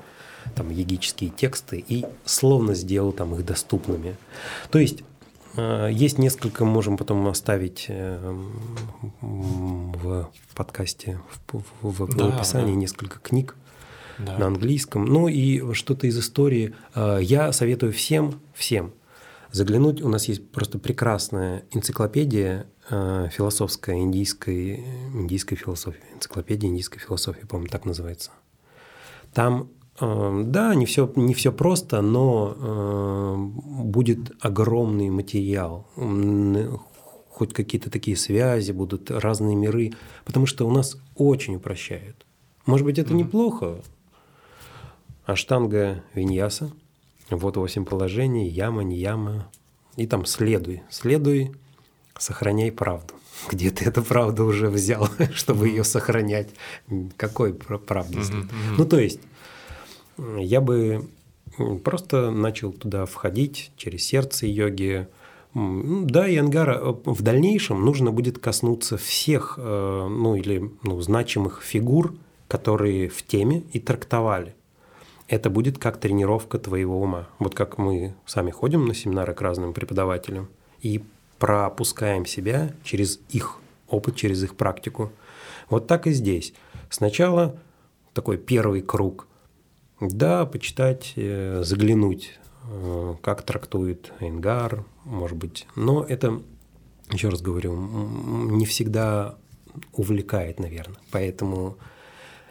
[0.55, 4.15] там йогические тексты и словно сделал там их доступными.
[4.69, 5.03] То есть
[5.57, 8.35] э, есть несколько, можем потом оставить э,
[9.21, 12.79] в подкасте, в, в, в да, описании да.
[12.79, 13.55] несколько книг
[14.19, 14.37] да.
[14.37, 15.05] на английском.
[15.05, 16.75] Ну и что-то из истории.
[16.93, 18.93] Э, я советую всем, всем
[19.55, 20.01] заглянуть.
[20.01, 26.03] У нас есть просто прекрасная энциклопедия э, философская индийской, индийской философии.
[26.13, 28.31] Энциклопедия индийской философии, по-моему, так называется.
[29.33, 33.35] Там, э, да, не все, не все просто, но э,
[33.83, 35.87] будет огромный материал.
[37.29, 39.93] Хоть какие-то такие связи будут, разные миры.
[40.25, 42.25] Потому что у нас очень упрощают.
[42.65, 43.17] Может быть, это mm-hmm.
[43.17, 43.81] неплохо.
[45.25, 46.71] Аштанга виньяса–
[47.29, 49.49] вот восемь положений, яма, не яма.
[49.95, 51.51] И там следуй, следуй,
[52.17, 53.13] сохраняй правду.
[53.51, 56.49] Где ты эту правду уже взял, чтобы ее сохранять?
[57.17, 58.19] Какой правды?
[58.19, 58.75] Mm-hmm.
[58.77, 59.19] Ну, то есть,
[60.17, 61.07] я бы
[61.83, 65.07] просто начал туда входить через сердце йоги.
[65.53, 71.61] Да, и ангара э, в дальнейшем нужно будет коснуться всех, э, ну или ну, значимых
[71.63, 72.13] фигур,
[72.49, 74.53] которые в теме и трактовали
[75.27, 77.27] это будет как тренировка твоего ума.
[77.39, 80.49] Вот как мы сами ходим на семинары к разным преподавателям
[80.81, 81.03] и
[81.39, 83.57] пропускаем себя через их
[83.89, 85.11] опыт, через их практику.
[85.69, 86.53] Вот так и здесь.
[86.89, 87.59] Сначала
[88.13, 89.27] такой первый круг.
[89.99, 95.67] Да, почитать, э, заглянуть, э, как трактует Эйнгар, может быть.
[95.75, 96.41] Но это,
[97.11, 99.35] еще раз говорю, не всегда
[99.93, 100.99] увлекает, наверное.
[101.11, 101.77] Поэтому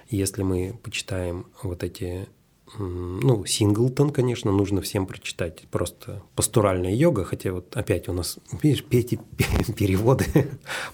[0.08, 2.28] если мы почитаем вот эти
[2.78, 5.62] ну, Синглтон, конечно, нужно всем прочитать.
[5.70, 9.20] Просто пастуральная йога, хотя вот опять у нас, видишь, эти
[9.76, 10.26] переводы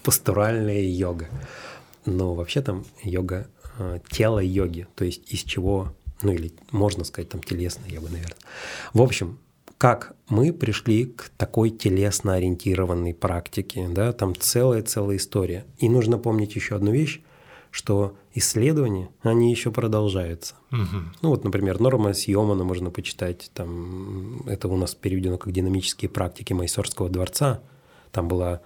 [0.03, 1.29] пастуральная йога.
[2.07, 7.31] Но вообще там йога, а, тело йоги, то есть из чего, ну или можно сказать
[7.31, 8.37] там телесная йога, наверное.
[8.93, 9.39] В общем,
[9.79, 15.65] как мы пришли к такой телесно ориентированной практике, да, там целая-целая история.
[15.79, 17.23] И нужно помнить еще одну вещь,
[17.71, 20.55] что исследования, они еще продолжаются.
[20.73, 20.97] Угу.
[21.23, 26.53] Ну вот, например, Норма Сьомана можно почитать, там, это у нас переведено как динамические практики
[26.53, 27.61] Майсорского дворца.
[28.11, 28.61] Там была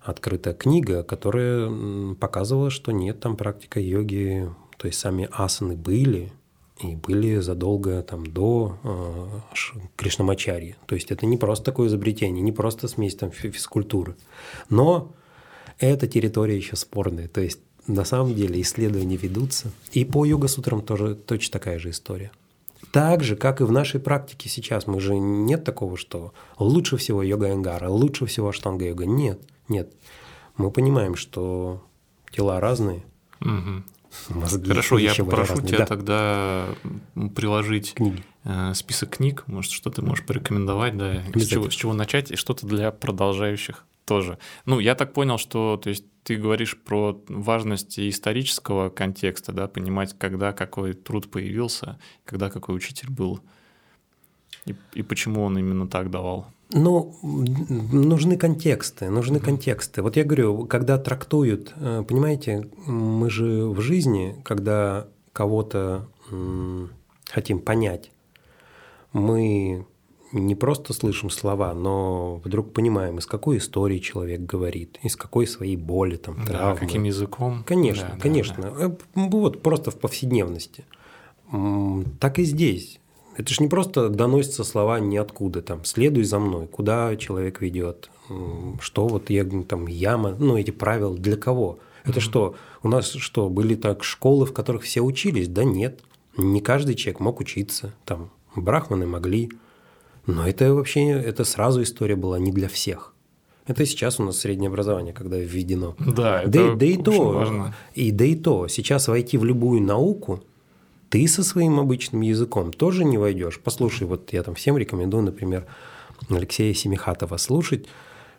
[0.00, 6.32] открыта книга, которая показывала, что нет, там практика йоги, то есть сами асаны были,
[6.80, 10.76] и были задолго там, до э, Кришнамачарьи.
[10.86, 14.16] То есть это не просто такое изобретение, не просто смесь там, физкультуры.
[14.68, 15.12] Но
[15.78, 17.28] эта территория еще спорная.
[17.28, 19.70] То есть на самом деле исследования ведутся.
[19.92, 22.30] И по йога-сутрам тоже точно такая же история.
[22.90, 24.86] Так же, как и в нашей практике сейчас.
[24.86, 29.06] Мы же нет такого, что лучше всего йога Энгара, лучше всего аштанга йога.
[29.06, 29.92] Нет, нет.
[30.56, 31.82] Мы понимаем, что
[32.30, 33.02] тела разные.
[33.40, 33.82] Угу.
[34.40, 35.68] Мозги Хорошо, я попрошу разные.
[35.68, 35.86] тебя да.
[35.86, 36.66] тогда
[37.34, 38.22] приложить Книги.
[38.44, 39.44] Э, список книг.
[39.46, 43.86] Может, что ты можешь порекомендовать, да, с чего, с чего начать, и что-то для продолжающих
[44.04, 44.38] тоже.
[44.66, 50.16] Ну, я так понял, что то есть ты говоришь про важность исторического контекста, да, понимать,
[50.18, 53.40] когда какой труд появился, когда какой учитель был,
[54.66, 56.46] и, и почему он именно так давал.
[56.74, 60.00] Ну, нужны контексты, нужны контексты.
[60.00, 66.08] Вот я говорю, когда трактуют, э, понимаете, мы же в жизни, когда кого-то
[67.30, 68.10] хотим понять,
[69.12, 69.86] мы
[70.32, 75.76] не просто слышим слова, но вдруг понимаем, из какой истории человек говорит, из какой своей
[75.76, 76.74] боли, там, травмы.
[76.74, 77.64] Да, каким языком.
[77.66, 78.62] Конечно, да, конечно.
[78.62, 78.96] Да, да.
[79.14, 80.84] Вот просто в повседневности.
[82.18, 82.98] Так и здесь.
[83.36, 88.10] Это же не просто доносятся слова ниоткуда, там, следуй за мной, куда человек ведет,
[88.80, 91.78] что вот я, там, яма, ну, эти правила для кого?
[92.04, 92.20] Это mm-hmm.
[92.20, 95.48] что, у нас что, были так школы, в которых все учились?
[95.48, 96.00] Да нет,
[96.36, 99.50] не каждый человек мог учиться, там, брахманы могли,
[100.26, 103.14] но это вообще, это сразу история была не для всех.
[103.66, 105.94] Это сейчас у нас среднее образование, когда введено.
[105.98, 107.74] Да, это да, да и то, важно.
[107.94, 110.42] И да и то, сейчас войти в любую науку,
[111.10, 113.60] ты со своим обычным языком тоже не войдешь.
[113.62, 115.66] Послушай, вот я там всем рекомендую, например,
[116.28, 117.86] Алексея Семихатова слушать,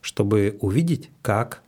[0.01, 1.61] чтобы увидеть, как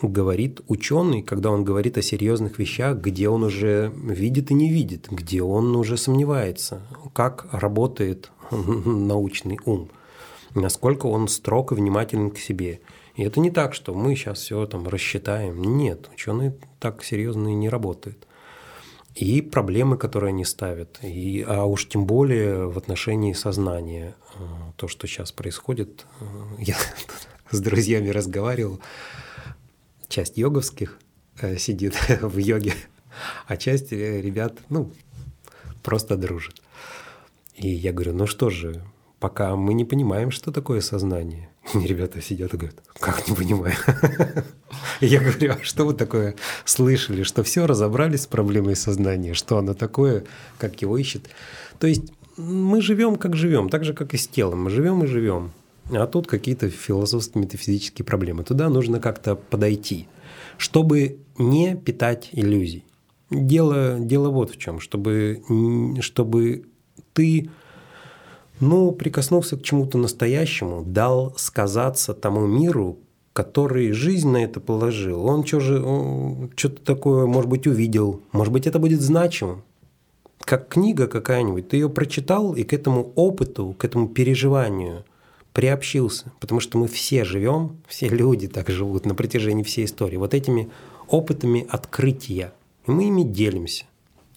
[0.00, 5.08] говорит ученый, когда он говорит о серьезных вещах, где он уже видит и не видит,
[5.10, 6.82] где он уже сомневается,
[7.12, 9.90] как работает научный ум,
[10.54, 12.80] насколько он строг и внимателен к себе.
[13.14, 15.62] И это не так, что мы сейчас все там рассчитаем.
[15.62, 18.26] Нет, ученые так серьезно и не работают.
[19.14, 24.14] И проблемы, которые они ставят, и, а уж тем более в отношении сознания.
[24.34, 24.44] Э,
[24.76, 26.24] то, что сейчас происходит, э,
[26.58, 26.76] я
[27.50, 28.78] с друзьями разговаривал,
[30.08, 30.98] часть йоговских
[31.40, 32.74] э, сидит в йоге,
[33.46, 34.92] а часть ребят, ну,
[35.82, 36.60] просто дружит.
[37.56, 38.82] И я говорю, ну что же,
[39.18, 41.48] пока мы не понимаем, что такое сознание.
[41.74, 43.74] И ребята сидят и говорят, как не понимаю.
[45.00, 49.74] Я говорю, а что вы такое слышали, что все разобрались с проблемой сознания, что оно
[49.74, 50.24] такое,
[50.58, 51.28] как его ищет.
[51.78, 54.64] То есть мы живем, как живем, так же, как и с телом.
[54.64, 55.52] Мы живем и живем.
[55.90, 58.44] А тут какие-то философские, метафизические проблемы.
[58.44, 60.08] Туда нужно как-то подойти,
[60.58, 62.84] чтобы не питать иллюзий.
[63.30, 65.42] Дело, дело вот в чем, чтобы,
[66.00, 66.66] чтобы
[67.16, 67.48] ты
[68.60, 72.98] ну, прикоснулся к чему-то настоящему, дал сказаться тому миру,
[73.32, 75.26] который жизнь на это положил.
[75.26, 79.62] Он что-то такое, может быть, увидел, может быть, это будет значимым.
[80.40, 85.04] Как книга какая-нибудь, ты ее прочитал и к этому опыту, к этому переживанию
[85.52, 86.32] приобщился.
[86.38, 90.16] Потому что мы все живем, все люди так живут на протяжении всей истории.
[90.16, 90.70] Вот этими
[91.08, 92.52] опытами открытия.
[92.86, 93.86] И мы ими делимся.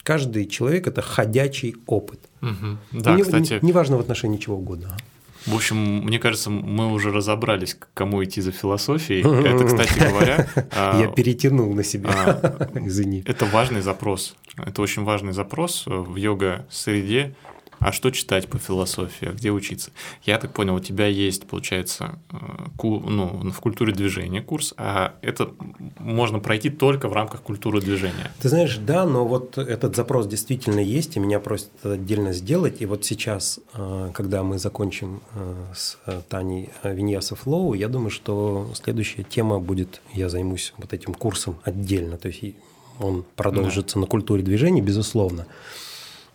[0.09, 2.19] Каждый человек– это ходячий опыт.
[2.41, 2.77] Угу.
[2.93, 3.59] Да, не, кстати.
[3.61, 4.97] Неважно в отношении чего угодно.
[5.45, 9.21] В общем, мне кажется, мы уже разобрались, к кому идти за философией.
[9.21, 10.47] Это, кстати говоря...
[10.71, 12.09] А, Я перетянул на себя.
[12.09, 13.23] А, Извини.
[13.27, 14.35] Это важный запрос.
[14.57, 17.35] Это очень важный запрос в йога-среде
[17.79, 19.91] а что читать по философии, а где учиться?
[20.23, 22.35] Я так понял, у тебя есть, получается, э,
[22.81, 25.51] ну, в культуре движения курс, а это
[25.97, 28.31] можно пройти только в рамках культуры движения.
[28.41, 32.81] Ты знаешь, да, но вот этот запрос действительно есть, и меня просят отдельно сделать.
[32.81, 35.97] И вот сейчас, э, когда мы закончим э, с
[36.29, 42.17] Таней Виньяса Флоу, я думаю, что следующая тема будет, я займусь вот этим курсом отдельно.
[42.17, 42.55] То есть
[42.99, 44.01] он продолжится да.
[44.01, 45.47] на культуре движения, безусловно.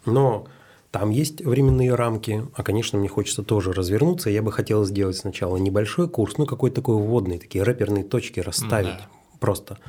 [0.07, 0.47] Но
[0.95, 4.31] там есть временные рамки, а, конечно, мне хочется тоже развернуться.
[4.31, 8.99] Я бы хотел сделать сначала небольшой курс, ну, какой-то такой вводный, такие рэперные точки расставить
[8.99, 9.09] да.
[9.41, 9.81] просто.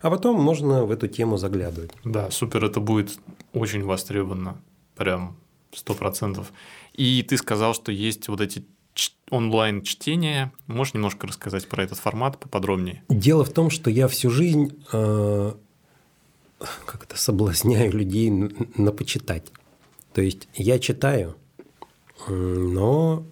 [0.00, 1.90] А потом можно в эту тему заглядывать.
[2.02, 3.18] Да, супер, это будет
[3.52, 4.56] очень востребовано,
[4.96, 5.36] прям
[5.74, 6.50] сто процентов.
[6.94, 8.64] И ты сказал, что есть вот эти
[9.28, 10.50] онлайн-чтения.
[10.66, 13.02] Можешь немножко рассказать про этот формат поподробнее?
[13.10, 15.52] Дело в том, что я всю жизнь э,
[16.86, 19.52] как-то соблазняю людей на почитать.
[20.14, 21.34] То есть я читаю,
[22.28, 23.26] но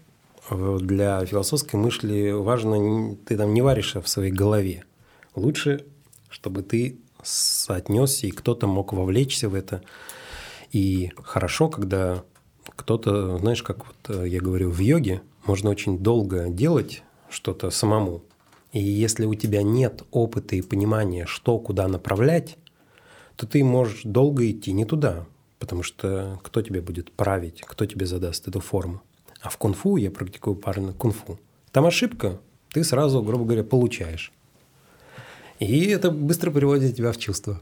[0.51, 4.85] для философской мысли важно, ты там не варишь в своей голове.
[5.37, 5.87] Лучше,
[6.29, 9.83] чтобы ты соотнесся, и кто-то мог вовлечься в это.
[10.73, 12.25] И хорошо, когда
[12.65, 18.25] кто-то, знаешь, как вот я говорю, в йоге можно очень долго делать что-то самому.
[18.73, 22.57] И если у тебя нет опыта и понимания, что куда направлять,
[23.37, 25.27] то ты можешь долго идти не туда,
[25.63, 29.01] потому что кто тебе будет править, кто тебе задаст эту форму.
[29.41, 31.39] А в кунг-фу я практикую парно кунг-фу.
[31.71, 32.41] Там ошибка,
[32.73, 34.33] ты сразу, грубо говоря, получаешь.
[35.61, 37.61] И это быстро приводит тебя в чувство.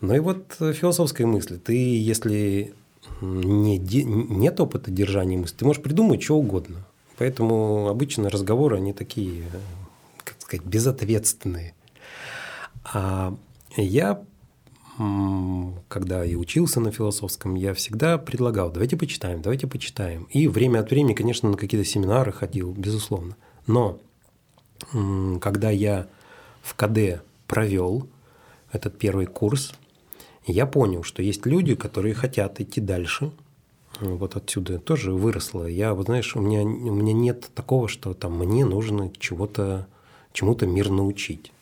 [0.00, 1.58] Ну и вот философская мысль.
[1.58, 2.72] Ты, если
[3.20, 6.86] не, нет опыта держания мысли, ты можешь придумать что угодно.
[7.18, 9.44] Поэтому обычно разговоры, они такие,
[10.24, 11.74] как сказать, безответственные.
[12.82, 13.36] А
[13.76, 14.24] я,
[14.96, 20.24] когда и учился на философском, я всегда предлагал, давайте почитаем, давайте почитаем.
[20.30, 23.36] И время от времени, конечно, на какие-то семинары ходил, безусловно.
[23.66, 23.98] Но
[25.40, 26.06] когда я
[26.62, 28.08] в КД провел
[28.72, 29.74] этот первый курс,
[30.46, 33.32] я понял, что есть люди, которые хотят идти дальше.
[34.00, 35.66] Вот отсюда тоже выросло.
[35.66, 39.86] Я, вот знаешь, у меня, у меня нет такого, что там мне нужно чего-то,
[40.32, 41.52] чему-то мир научить.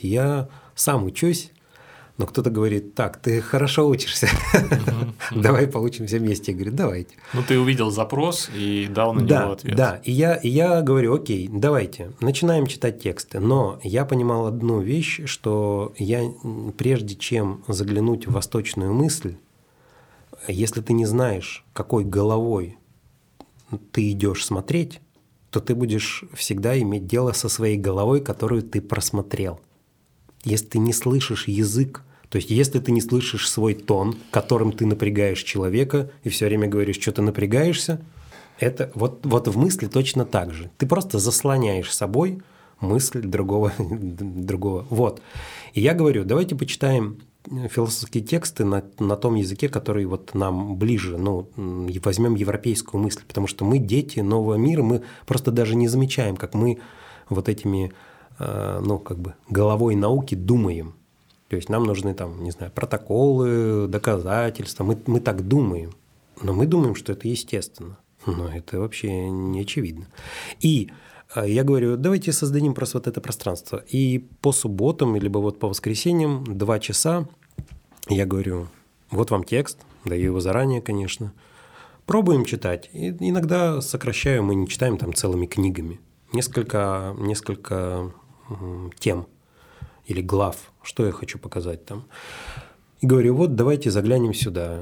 [0.00, 1.50] Я сам учусь,
[2.18, 4.28] но кто-то говорит, так, ты хорошо учишься,
[5.30, 6.50] давай поучимся вместе.
[6.50, 7.14] Я говорю, давайте.
[7.32, 9.76] Ну, ты увидел запрос и дал на него ответ.
[9.76, 13.38] Да, и я, и я говорю, окей, давайте, начинаем читать тексты.
[13.38, 16.28] Но я понимал одну вещь, что я,
[16.76, 19.36] прежде чем заглянуть в восточную мысль,
[20.48, 22.78] если ты не знаешь, какой головой
[23.92, 25.00] ты идешь смотреть,
[25.50, 29.60] то ты будешь всегда иметь дело со своей головой, которую ты просмотрел.
[30.42, 34.84] Если ты не слышишь язык то есть, если ты не слышишь свой тон, которым ты
[34.84, 38.00] напрягаешь человека, и все время говоришь, что ты напрягаешься,
[38.58, 40.70] это вот, вот в мысли точно так же.
[40.76, 42.42] Ты просто заслоняешь собой
[42.80, 44.86] мысль другого, другого.
[44.90, 45.22] Вот.
[45.72, 47.18] И я говорю, давайте почитаем
[47.70, 53.46] философские тексты на, на том языке, который вот нам ближе, ну, возьмем европейскую мысль, потому
[53.46, 56.78] что мы дети нового мира, мы просто даже не замечаем, как мы
[57.30, 57.92] вот этими,
[58.38, 60.94] э, ну, как бы головой науки думаем.
[61.48, 64.84] То есть нам нужны там, не знаю, протоколы, доказательства.
[64.84, 65.92] Мы, мы так думаем.
[66.42, 67.98] Но мы думаем, что это естественно.
[68.26, 70.06] Но это вообще не очевидно.
[70.60, 70.90] И
[71.34, 73.82] а, я говорю, давайте создадим просто вот это пространство.
[73.88, 77.26] И по субботам, либо вот по воскресеньям, два часа,
[78.08, 78.68] я говорю,
[79.10, 81.32] вот вам текст, даю его заранее, конечно.
[82.06, 82.90] Пробуем читать.
[82.92, 86.00] И иногда сокращаю, мы не читаем там целыми книгами.
[86.32, 88.12] Несколько, несколько
[88.98, 89.26] тем
[90.06, 92.04] или глав, что я хочу показать там.
[93.02, 94.80] И говорю, вот давайте заглянем сюда.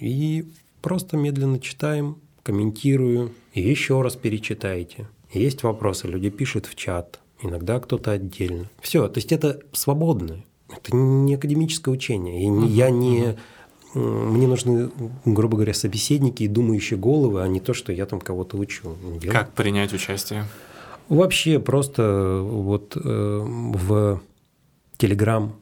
[0.00, 0.46] И
[0.80, 5.06] просто медленно читаем, комментирую, и еще раз перечитайте.
[5.34, 8.70] Есть вопросы, люди пишут в чат, иногда кто-то отдельно.
[8.80, 10.42] Все, то есть это свободно.
[10.70, 12.44] Это не академическое учение.
[12.44, 13.36] И uh-huh, я не...
[13.92, 14.90] Мне нужны,
[15.26, 18.96] грубо говоря, собеседники и думающие головы, а не то, что я там кого-то учу.
[19.30, 20.46] Как принять участие?
[21.10, 23.00] Вообще просто вот э,
[23.44, 24.20] в
[24.96, 25.56] Телеграм,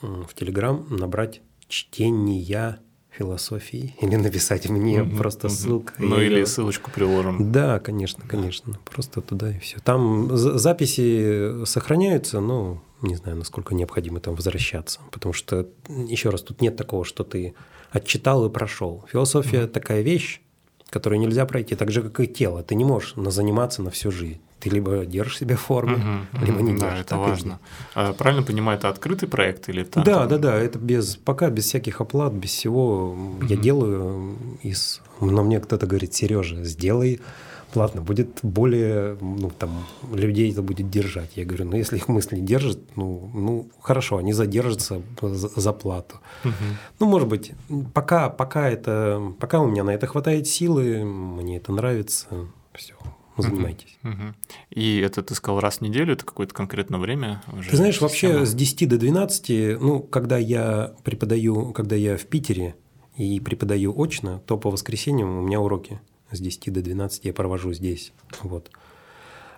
[0.00, 2.78] в Телеграм набрать чтения
[3.10, 5.54] философии или написать мне угу, просто угу.
[5.54, 5.94] ссылка.
[5.98, 7.50] Ну или ссылочку приложим.
[7.52, 8.78] Да, конечно, конечно.
[8.84, 9.78] Просто туда и все.
[9.80, 15.00] Там записи сохраняются, но не знаю, насколько необходимо там возвращаться.
[15.10, 17.54] Потому что, еще раз, тут нет такого, что ты
[17.90, 19.04] отчитал и прошел.
[19.10, 19.72] Философия угу.
[19.72, 20.40] такая вещь,
[20.90, 22.62] которую нельзя пройти, так же, как и тело.
[22.62, 24.40] Ты не можешь заниматься на всю жизнь.
[24.60, 26.90] Ты либо держишь себе форму, угу, либо не держишь.
[26.90, 27.60] Да, это важно.
[27.94, 30.04] А, правильно понимаю, это открытый проект или так?
[30.04, 30.56] Да, да, да.
[30.56, 33.12] Это без пока без всяких оплат, без всего.
[33.12, 33.46] Угу.
[33.46, 35.02] Я делаю из.
[35.20, 37.20] Но мне кто-то говорит, Сережа, сделай
[37.72, 41.32] платно, будет более, ну, там, людей это будет держать.
[41.36, 46.16] Я говорю, ну, если их мысли держат, ну, ну хорошо, они задержатся за, за плату.
[46.44, 46.52] Угу.
[47.00, 47.52] Ну, может быть,
[47.92, 52.26] пока, пока это, пока у меня на это хватает силы, мне это нравится,
[52.72, 52.94] все,
[53.42, 53.98] занимайтесь.
[54.02, 54.34] Угу, угу.
[54.70, 57.42] И это ты сказал раз в неделю, это какое-то конкретное время?
[57.52, 58.08] Уже ты знаешь, система?
[58.08, 62.76] вообще с 10 до 12, ну, когда я преподаю, когда я в Питере
[63.16, 67.72] и преподаю очно, то по воскресеньям у меня уроки с 10 до 12 я провожу
[67.72, 68.12] здесь.
[68.42, 68.70] Вот.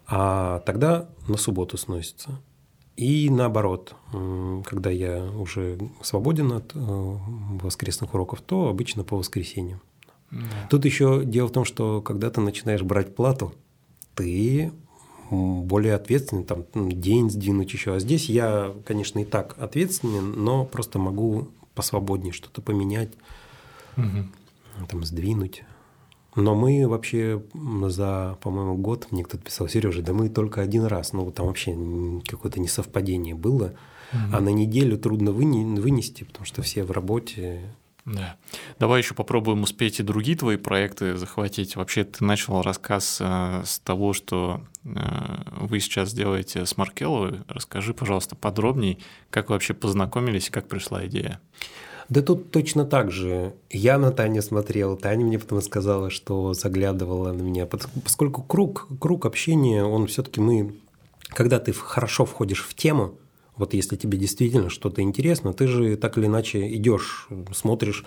[0.06, 2.40] А тогда на субботу сносится.
[2.96, 3.94] И наоборот,
[4.64, 9.80] когда я уже свободен от э, воскресных уроков, то обычно по воскресеньям.
[10.32, 10.40] Да.
[10.68, 13.54] Тут еще дело в том, что когда ты начинаешь брать плату,
[14.18, 14.72] ты
[15.30, 17.94] более ответственный, там день сдвинуть еще.
[17.94, 23.10] А здесь я, конечно, и так ответственен, но просто могу посвободнее что-то поменять,
[23.96, 24.26] угу.
[24.88, 25.62] там сдвинуть.
[26.34, 27.42] Но мы вообще
[27.88, 31.76] за, по-моему, год, мне кто-то писал, Сережа, да мы только один раз, ну там вообще
[32.26, 33.74] какое-то несовпадение было,
[34.12, 34.20] угу.
[34.32, 37.74] а на неделю трудно вынести, потому что все в работе.
[38.14, 38.36] Да.
[38.78, 41.76] Давай еще попробуем успеть и другие твои проекты захватить.
[41.76, 44.88] Вообще ты начал рассказ э, с того, что э,
[45.60, 47.40] вы сейчас делаете с Маркеловой.
[47.48, 48.98] Расскажи, пожалуйста, подробней,
[49.30, 51.40] как вы вообще познакомились как пришла идея.
[52.08, 53.54] Да тут точно так же.
[53.68, 57.66] Я на Таню смотрел, Таня мне потом сказала, что заглядывала на меня.
[57.66, 60.74] Поскольку круг, круг общения, он все-таки мы...
[61.28, 63.18] Когда ты хорошо входишь в тему,
[63.58, 68.04] вот если тебе действительно что-то интересно, ты же так или иначе идешь, смотришь,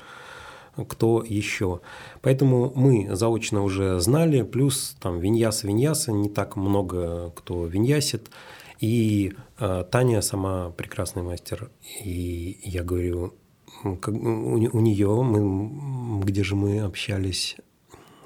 [0.87, 1.81] кто еще.
[2.21, 8.31] Поэтому мы заочно уже знали, плюс там виньяса, виньяса, не так много кто виньясит.
[8.79, 11.69] И э, Таня сама прекрасный мастер.
[12.03, 13.35] И я говорю,
[13.83, 17.57] как, у, у нее, мы, где же мы общались,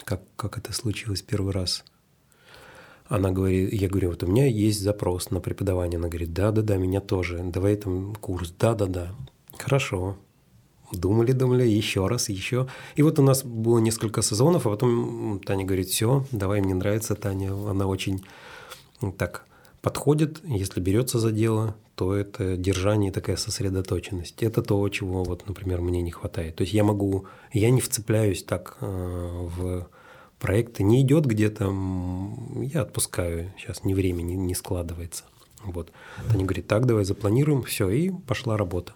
[0.03, 1.83] как, как это случилось первый раз.
[3.07, 5.97] Она говорит, я говорю, вот у меня есть запрос на преподавание.
[5.97, 7.41] Она говорит, да-да-да, меня тоже.
[7.43, 8.53] Давай там курс.
[8.59, 9.11] Да-да-да.
[9.57, 10.17] Хорошо.
[10.91, 12.67] Думали, думали, еще раз, еще.
[12.95, 17.15] И вот у нас было несколько сезонов, а потом Таня говорит, все, давай, мне нравится
[17.15, 17.53] Таня.
[17.53, 18.23] Она очень
[19.17, 19.45] так
[19.81, 24.41] подходит, если берется за дело, то это держание и такая сосредоточенность.
[24.41, 26.55] Это то, чего, вот, например, мне не хватает.
[26.55, 29.87] То есть я могу, я не вцепляюсь так э, в
[30.45, 31.73] проекты, не идет где-то,
[32.61, 35.23] я отпускаю, сейчас ни времени не складывается.
[35.63, 35.91] Вот.
[36.29, 38.93] Они говорят, так, давай запланируем, все, и пошла работа.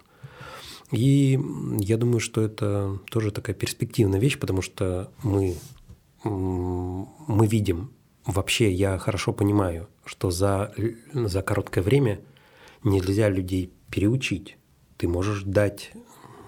[0.92, 1.40] И
[1.80, 5.56] я думаю, что это тоже такая перспективная вещь, потому что мы,
[6.24, 7.90] мы видим
[8.26, 10.72] вообще я хорошо понимаю, что за,
[11.12, 12.20] за короткое время
[12.84, 14.56] нельзя людей переучить.
[14.98, 15.92] Ты можешь дать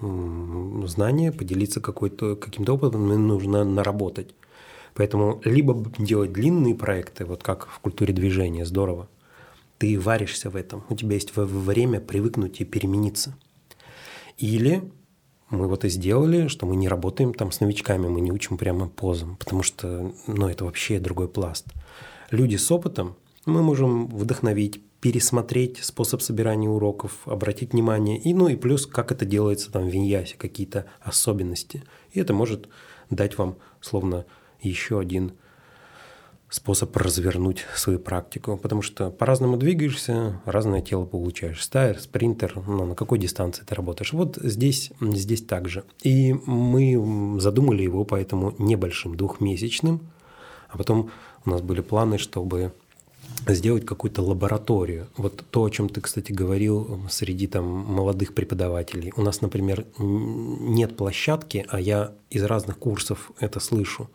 [0.01, 4.35] знания, поделиться какой-то, каким-то опытом, но нужно наработать.
[4.93, 9.09] Поэтому либо делать длинные проекты, вот как в культуре движения, здорово.
[9.79, 13.35] Ты варишься в этом, у тебя есть время привыкнуть и перемениться.
[14.37, 14.83] Или
[15.49, 18.87] мы вот и сделали, что мы не работаем там с новичками, мы не учим прямо
[18.87, 21.65] позам, потому что, ну, это вообще другой пласт.
[22.31, 23.15] Люди с опытом,
[23.45, 29.25] мы можем вдохновить, пересмотреть способ собирания уроков, обратить внимание, и, ну, и плюс, как это
[29.25, 31.83] делается там в Виньясе, какие-то особенности.
[32.11, 32.69] И это может
[33.09, 34.25] дать вам, словно,
[34.69, 35.33] еще один
[36.49, 41.63] способ развернуть свою практику, потому что по-разному двигаешься, разное тело получаешь.
[41.63, 44.13] Стайр, спринтер, ну, на какой дистанции ты работаешь.
[44.13, 45.83] Вот здесь, здесь также.
[46.03, 50.01] И мы задумали его поэтому небольшим, двухмесячным,
[50.69, 51.09] а потом
[51.45, 52.71] у нас были планы, чтобы
[53.47, 55.07] сделать какую-то лабораторию.
[55.17, 59.11] Вот то, о чем ты, кстати, говорил среди там молодых преподавателей.
[59.15, 64.09] У нас, например, нет площадки, а я из разных курсов это слышу.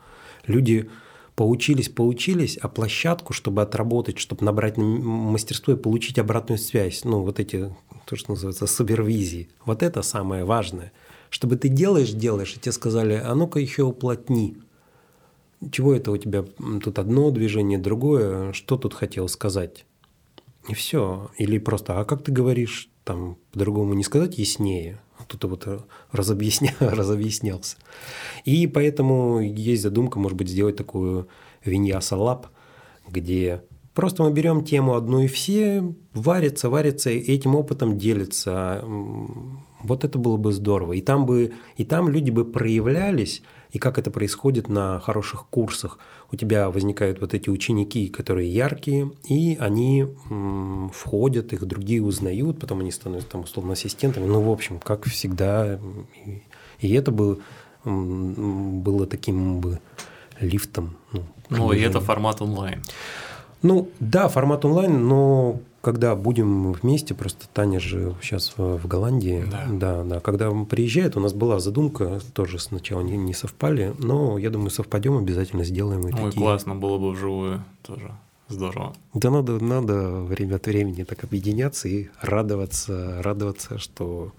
[0.49, 0.91] Люди
[1.37, 7.39] поучились, поучились, а площадку, чтобы отработать, чтобы набрать мастерство и получить обратную связь, ну, вот
[7.39, 7.73] эти,
[8.07, 10.91] то, что называется, супервизии, вот это самое важное.
[11.31, 14.57] Чтобы ты делаешь, делаешь, и тебе сказали, а ну-ка еще уплотни.
[15.71, 16.45] Чего это у тебя
[16.83, 19.85] тут одно движение, другое, что тут хотел сказать?
[20.69, 21.31] И все.
[21.37, 25.79] Или просто, а как ты говоришь, там по-другому не сказать яснее, тут вот э,
[26.11, 27.77] разобъясня, разобъяснялся.
[28.45, 31.29] И поэтому есть задумка, может быть, сделать такую
[31.65, 32.49] Виньяса Лаб,
[33.09, 33.63] где
[33.95, 38.83] просто мы берем тему одну и все варятся, варятся, и этим опытом делятся.
[39.83, 40.95] Вот это было бы здорово.
[40.95, 45.99] И там, бы, и там люди бы проявлялись, и как это происходит на хороших курсах.
[46.31, 52.59] У тебя возникают вот эти ученики, которые яркие, и они м, входят, их другие узнают,
[52.61, 54.27] потом они становятся там условно ассистентами.
[54.27, 55.79] Ну, в общем, как всегда.
[56.27, 56.43] И,
[56.81, 57.41] и это бы,
[57.85, 59.81] м, было таким бы
[60.41, 60.97] лифтом.
[61.13, 62.83] Ну, ну и это формат онлайн.
[63.63, 69.67] Ну, да, формат онлайн, но когда будем вместе, просто Таня же сейчас в Голландии, да,
[69.71, 74.51] да, да когда приезжает, у нас была задумка, тоже сначала не, не совпали, но я
[74.51, 76.05] думаю, совпадем, обязательно сделаем.
[76.05, 76.43] Ой, такие...
[76.43, 78.11] классно было бы вживую тоже.
[78.49, 78.95] Здорово.
[79.13, 84.33] Да надо, надо время от времени так объединяться и радоваться, радоваться, что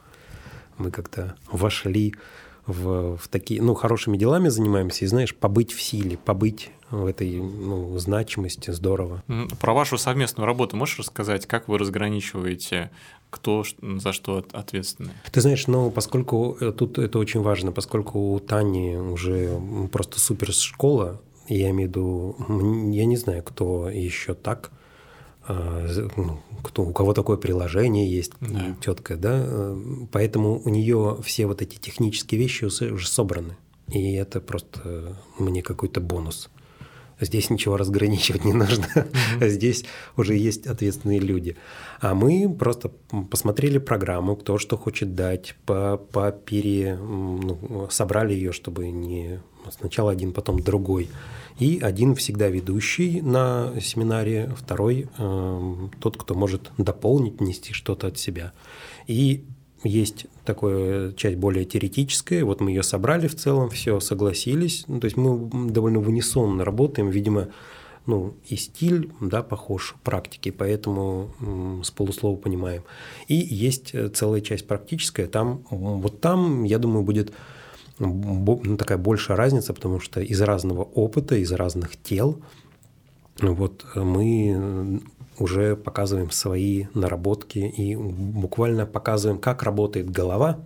[0.79, 2.15] мы как-то вошли
[2.65, 7.39] в, в такие, ну, хорошими делами занимаемся, и, знаешь, побыть в силе, побыть в этой
[7.39, 9.23] ну, значимости, здорово.
[9.59, 12.91] Про вашу совместную работу можешь рассказать, как вы разграничиваете,
[13.29, 15.11] кто за что ответственный?
[15.31, 19.59] Ты знаешь, ну, поскольку э, тут это очень важно, поскольку у Тани уже
[19.91, 22.35] просто супер школа, я имею в виду,
[22.91, 24.71] я не знаю, кто еще так,
[25.47, 28.75] а, ну, кто, у кого такое приложение есть да.
[28.81, 29.77] четкое, да, э,
[30.11, 36.01] поэтому у нее все вот эти технические вещи уже собраны, и это просто мне какой-то
[36.01, 36.49] бонус.
[37.19, 38.85] Здесь ничего разграничивать не нужно.
[38.95, 39.47] Mm-hmm.
[39.49, 41.57] Здесь уже есть ответственные люди.
[41.99, 42.91] А мы просто
[43.29, 49.41] посмотрели программу, кто что хочет дать, по, по пере, ну, собрали ее, чтобы не
[49.71, 51.09] сначала один, потом другой.
[51.59, 58.17] И один всегда ведущий на семинаре, второй э, тот, кто может дополнить, нести что-то от
[58.17, 58.53] себя.
[59.07, 59.45] И
[59.83, 65.05] есть такая часть более теоретическая, вот мы ее собрали в целом, все, согласились, ну, то
[65.05, 67.49] есть мы довольно в работаем, видимо,
[68.05, 71.31] ну, и стиль, да, похож практики, поэтому
[71.83, 72.83] с полуслова понимаем.
[73.27, 77.33] И есть э, целая часть практическая, там, вот там, я думаю, будет
[77.99, 82.41] ну, такая большая разница, потому что из разного опыта, из разных тел,
[83.41, 85.01] вот мы
[85.39, 90.59] уже показываем свои наработки и буквально показываем, как работает голова,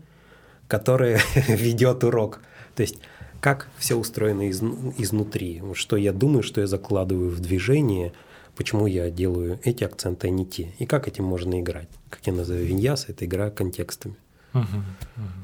[0.67, 2.41] которая ведет урок.
[2.76, 2.97] То есть
[3.39, 4.61] как все устроено из,
[4.97, 8.13] изнутри, что я думаю, что я закладываю в движение,
[8.55, 11.89] почему я делаю эти акценты, а не те, и как этим можно играть.
[12.09, 14.15] Как я называю виньяс, это игра контекстами.
[14.53, 15.43] Угу, угу.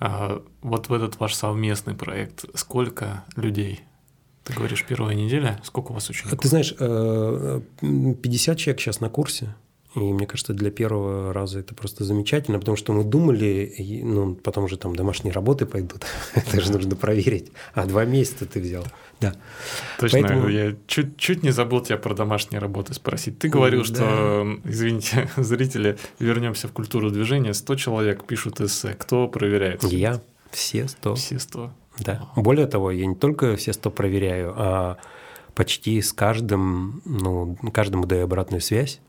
[0.00, 3.82] А вот в этот ваш совместный проект сколько людей
[4.46, 5.60] ты говоришь, первая неделя.
[5.64, 6.38] Сколько у вас учеников?
[6.38, 9.56] Ты знаешь, 50 э, человек сейчас на курсе.
[9.96, 13.74] И мне кажется, для первого раза это просто замечательно, потому что мы думали,
[14.04, 17.50] ну, потом уже там домашние работы пойдут, это же нужно проверить.
[17.74, 18.84] А два месяца ты взял.
[19.20, 19.34] Да.
[19.98, 20.48] Точно, Поэтому...
[20.48, 23.38] я чуть, чуть не забыл тебя про домашние работы спросить.
[23.38, 23.86] Ты говорил, да.
[23.86, 28.94] что, извините, зрители, вернемся в культуру движения, 100 человек пишут эссе.
[28.98, 29.82] Кто проверяет?
[29.82, 30.20] Я.
[30.52, 31.14] Все 100.
[31.16, 31.72] Все 100.
[31.98, 32.28] Да.
[32.36, 34.96] Более того, я не только все 100 проверяю, а
[35.54, 39.00] почти с каждым, ну, каждому даю обратную связь.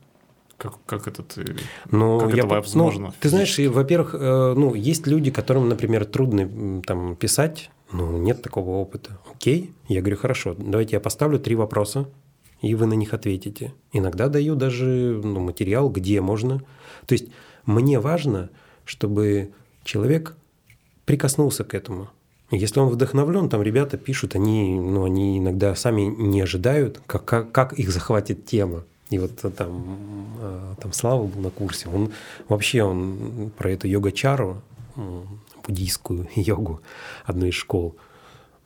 [0.57, 1.55] Как, как это ты?
[1.91, 3.07] Ну, как я, это возможно?
[3.07, 8.41] Ну, ты знаешь, во-первых, э, ну, есть люди, которым, например, трудно там писать, ну, нет
[8.41, 9.19] такого опыта.
[9.31, 12.09] Окей, я говорю, хорошо, давайте я поставлю три вопроса,
[12.61, 13.73] и вы на них ответите.
[13.91, 16.59] Иногда даю даже ну, материал, где можно.
[17.05, 17.27] То есть
[17.65, 18.49] мне важно,
[18.83, 19.51] чтобы
[19.83, 20.35] человек
[21.05, 22.09] прикоснулся к этому.
[22.49, 27.51] Если он вдохновлен, там ребята пишут, они, ну, они иногда сами не ожидают, как, как,
[27.51, 28.83] как их захватит тема.
[29.09, 29.97] И вот там,
[30.39, 32.11] а, там Слава был на курсе, он
[32.47, 34.61] вообще он про эту йога-чару,
[35.65, 36.81] буддийскую йогу,
[37.25, 37.95] одну из школ,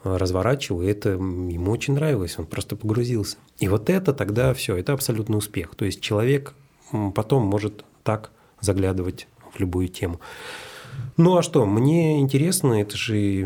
[0.03, 3.37] разворачивал, и это ему очень нравилось, он просто погрузился.
[3.59, 5.75] И вот это тогда все, это абсолютный успех.
[5.75, 6.53] То есть человек
[7.13, 10.19] потом может так заглядывать в любую тему.
[11.17, 13.41] Ну а что, мне интересно, это же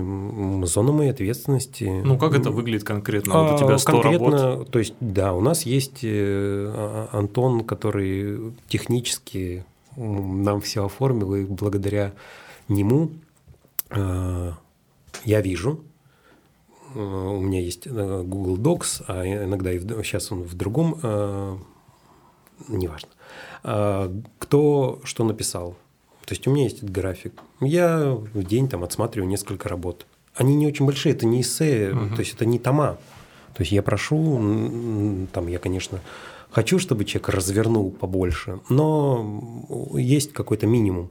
[0.65, 2.01] зона моей ответственности.
[2.03, 3.43] Ну как это выглядит конкретно?
[3.43, 4.71] Вот у тебя 100 конкретно, работ.
[4.71, 9.65] То есть, да, у нас есть э, а, Антон, который технически
[9.95, 12.13] нам все оформил, и благодаря
[12.67, 13.11] нему
[13.89, 14.51] э,
[15.25, 15.81] я вижу,
[16.93, 20.99] э, у меня есть Google Docs, а иногда и сейчас он в другом,
[22.67, 23.09] неважно,
[24.39, 25.75] кто что написал
[26.25, 27.33] то есть у меня есть этот график.
[27.61, 30.07] Я в день там отсматриваю несколько работ.
[30.33, 32.15] Они не очень большие, это не эссе, угу.
[32.15, 32.97] то есть это не тома.
[33.53, 36.01] То есть я прошу, там я, конечно,
[36.49, 41.09] хочу, чтобы человек развернул побольше, но есть какой-то минимум.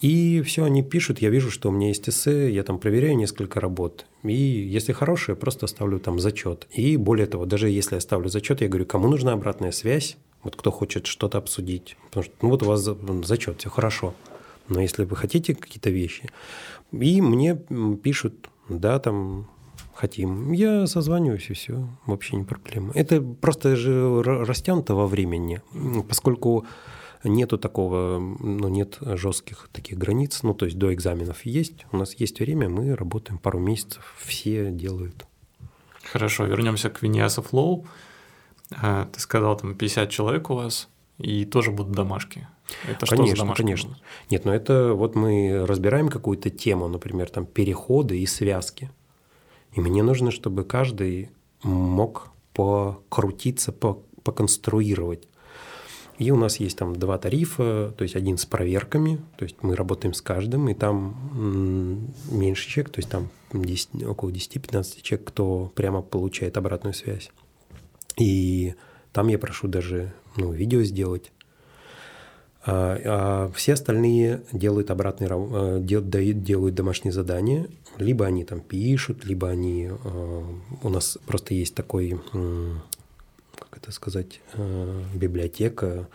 [0.00, 3.60] И все они пишут, я вижу, что у меня есть эссе, я там проверяю несколько
[3.60, 4.06] работ.
[4.24, 6.66] И если хорошие, просто ставлю там зачет.
[6.70, 10.56] И более того, даже если я ставлю зачет, я говорю, кому нужна обратная связь, вот
[10.56, 11.96] кто хочет что-то обсудить.
[12.08, 12.88] Потому что ну вот у вас
[13.24, 14.14] зачет, все хорошо
[14.70, 16.30] но если вы хотите какие-то вещи,
[16.92, 17.56] и мне
[18.02, 19.50] пишут, да, там
[19.94, 22.92] хотим, я созваниваюсь и все, вообще не проблема.
[22.94, 25.60] Это просто же растянуто во времени,
[26.08, 26.64] поскольку
[27.24, 32.14] нету такого, ну, нет жестких таких границ, ну, то есть до экзаменов есть, у нас
[32.14, 35.26] есть время, мы работаем пару месяцев, все делают.
[36.12, 37.86] Хорошо, вернемся к Виньяса Флоу.
[38.72, 40.88] А, ты сказал, там 50 человек у вас,
[41.20, 42.48] и тоже будут домашки.
[42.88, 43.98] Это конечно, что конечно.
[44.30, 48.90] Нет, но это вот мы разбираем какую-то тему, например, там переходы и связки.
[49.72, 51.30] И мне нужно, чтобы каждый
[51.62, 55.28] мог покрутиться, поконструировать.
[56.18, 59.74] И у нас есть там два тарифа, то есть один с проверками, то есть мы
[59.74, 65.72] работаем с каждым, и там меньше человек, то есть там 10, около 10-15 человек, кто
[65.74, 67.30] прямо получает обратную связь.
[68.18, 68.74] И
[69.12, 71.32] там я прошу даже ну, видео сделать,
[72.62, 79.24] а, а все остальные делают обратный э, делают, делают домашние задания, либо они там пишут,
[79.24, 80.42] либо они э,
[80.82, 86.08] у нас просто есть такой, как это сказать, э, библиотека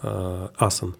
[0.00, 0.96] Асан,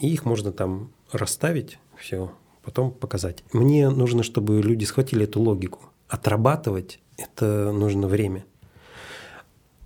[0.00, 2.30] и их можно там расставить, все,
[2.62, 3.42] потом показать.
[3.52, 5.80] Мне нужно, чтобы люди схватили эту логику.
[6.08, 8.44] Отрабатывать это нужно время.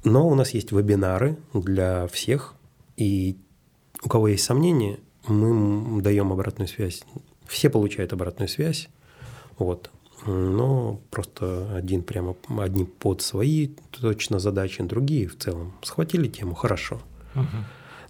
[0.05, 2.55] Но у нас есть вебинары для всех,
[2.97, 3.37] и
[4.03, 7.03] у кого есть сомнения, мы даем обратную связь.
[7.47, 8.89] Все получают обратную связь,
[9.59, 9.91] вот.
[10.27, 17.01] Но просто один прямо одни под свои точно задачи, другие в целом схватили тему хорошо.
[17.35, 17.47] Угу.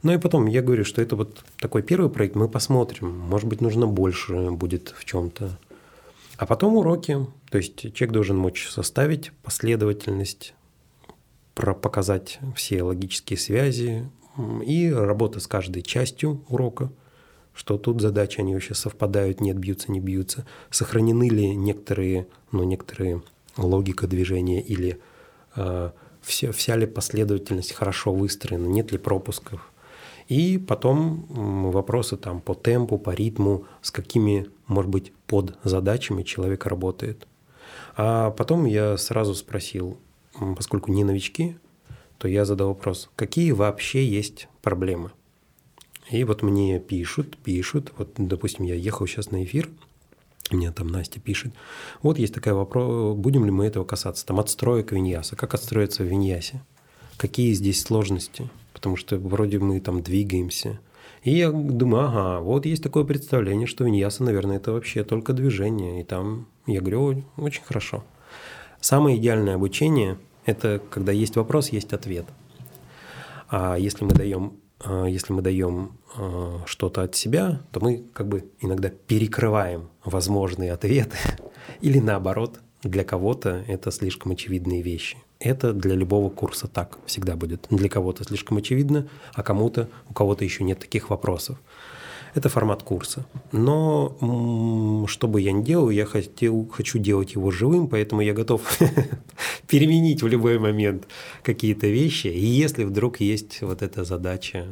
[0.04, 3.60] Ну и потом я говорю, что это вот такой первый проект, мы посмотрим, может быть,
[3.60, 5.58] нужно больше будет в чем-то.
[6.36, 10.54] А потом уроки, то есть человек должен мочь составить последовательность,
[11.58, 14.08] показать все логические связи
[14.64, 16.90] и работа с каждой частью урока,
[17.54, 23.22] что тут задачи, они вообще совпадают, нет, бьются, не бьются, сохранены ли некоторые, ну, некоторые
[23.56, 25.00] логика движения или
[25.56, 25.90] э,
[26.20, 29.72] все, вся ли последовательность хорошо выстроена, нет ли пропусков.
[30.28, 31.24] И потом
[31.72, 37.26] вопросы там по темпу, по ритму, с какими, может быть, под задачами человек работает.
[37.96, 39.98] А потом я сразу спросил,
[40.56, 41.56] поскольку не новички,
[42.18, 45.12] то я задал вопрос, какие вообще есть проблемы.
[46.10, 49.68] И вот мне пишут, пишут, вот, допустим, я ехал сейчас на эфир,
[50.50, 51.52] мне там Настя пишет.
[52.02, 54.24] Вот есть такая вопрос, будем ли мы этого касаться?
[54.24, 55.36] Там отстроек виньяса.
[55.36, 56.62] Как отстроиться в виньясе?
[57.18, 58.48] Какие здесь сложности?
[58.72, 60.80] Потому что вроде мы там двигаемся.
[61.22, 66.00] И я думаю, ага, вот есть такое представление, что виньяса, наверное, это вообще только движение.
[66.00, 68.02] И там, я говорю, очень хорошо.
[68.80, 70.16] Самое идеальное обучение–
[70.48, 72.24] это когда есть вопрос, есть ответ.
[73.50, 78.28] А если мы даем а, если мы даем а, что-то от себя, то мы как
[78.28, 81.16] бы иногда перекрываем возможные ответы
[81.80, 85.18] или наоборот, для кого-то это слишком очевидные вещи.
[85.40, 87.66] Это для любого курса так всегда будет.
[87.70, 91.60] Для кого-то слишком очевидно, а кому-то, у кого-то еще нет таких вопросов.
[92.34, 93.26] Это формат курса.
[93.52, 98.62] Но что бы я ни делал, я хотел, хочу делать его живым, поэтому я готов
[99.66, 101.06] переменить в любой момент
[101.42, 104.66] какие-то вещи, если вдруг есть вот эта задача.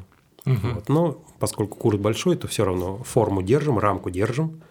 [0.45, 0.69] Угу.
[0.75, 0.89] Вот.
[0.89, 4.63] Но поскольку курс большой, то все равно форму держим, рамку держим,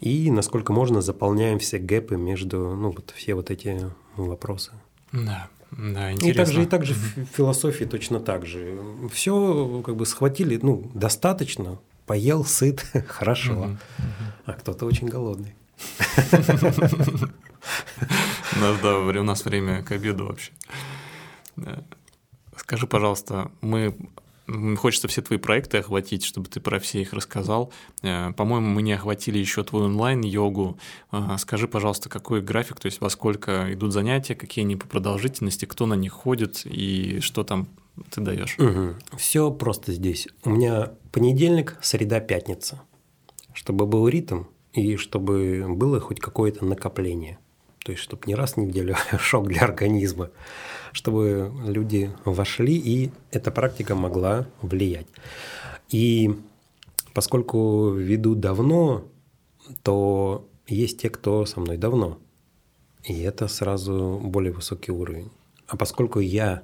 [0.00, 3.80] и насколько можно заполняем все гэпы между, ну, вот все вот эти
[4.16, 4.72] вопросы.
[5.12, 5.48] Да.
[5.76, 6.28] Да, интересно.
[6.28, 8.78] И также, и также в философии точно так же.
[9.12, 13.76] Все как бы схватили, ну, достаточно, поел, сыт, хорошо.
[14.46, 15.54] А кто-то очень голодный.
[18.56, 20.52] Ну да, у нас время к обеду вообще.
[22.56, 23.96] Скажи, пожалуйста, мы
[24.76, 27.72] Хочется все твои проекты охватить, чтобы ты про все их рассказал.
[28.02, 30.78] Э, по-моему, мы не охватили еще твою онлайн-йогу.
[31.12, 35.64] Э, скажи, пожалуйста, какой график, то есть во сколько идут занятия, какие они по продолжительности,
[35.64, 37.68] кто на них ходит и что там
[38.10, 38.58] ты даешь?
[38.58, 39.16] Угу.
[39.18, 40.28] Все просто здесь.
[40.44, 42.80] У меня понедельник, среда, пятница.
[43.52, 47.38] Чтобы был ритм и чтобы было хоть какое-то накопление.
[47.84, 50.30] То есть, чтобы не раз в неделю шок для организма,
[50.92, 55.06] чтобы люди вошли, и эта практика могла влиять.
[55.90, 56.34] И
[57.12, 59.04] поскольку веду давно,
[59.82, 62.18] то есть те, кто со мной давно.
[63.04, 65.30] И это сразу более высокий уровень.
[65.66, 66.62] А поскольку я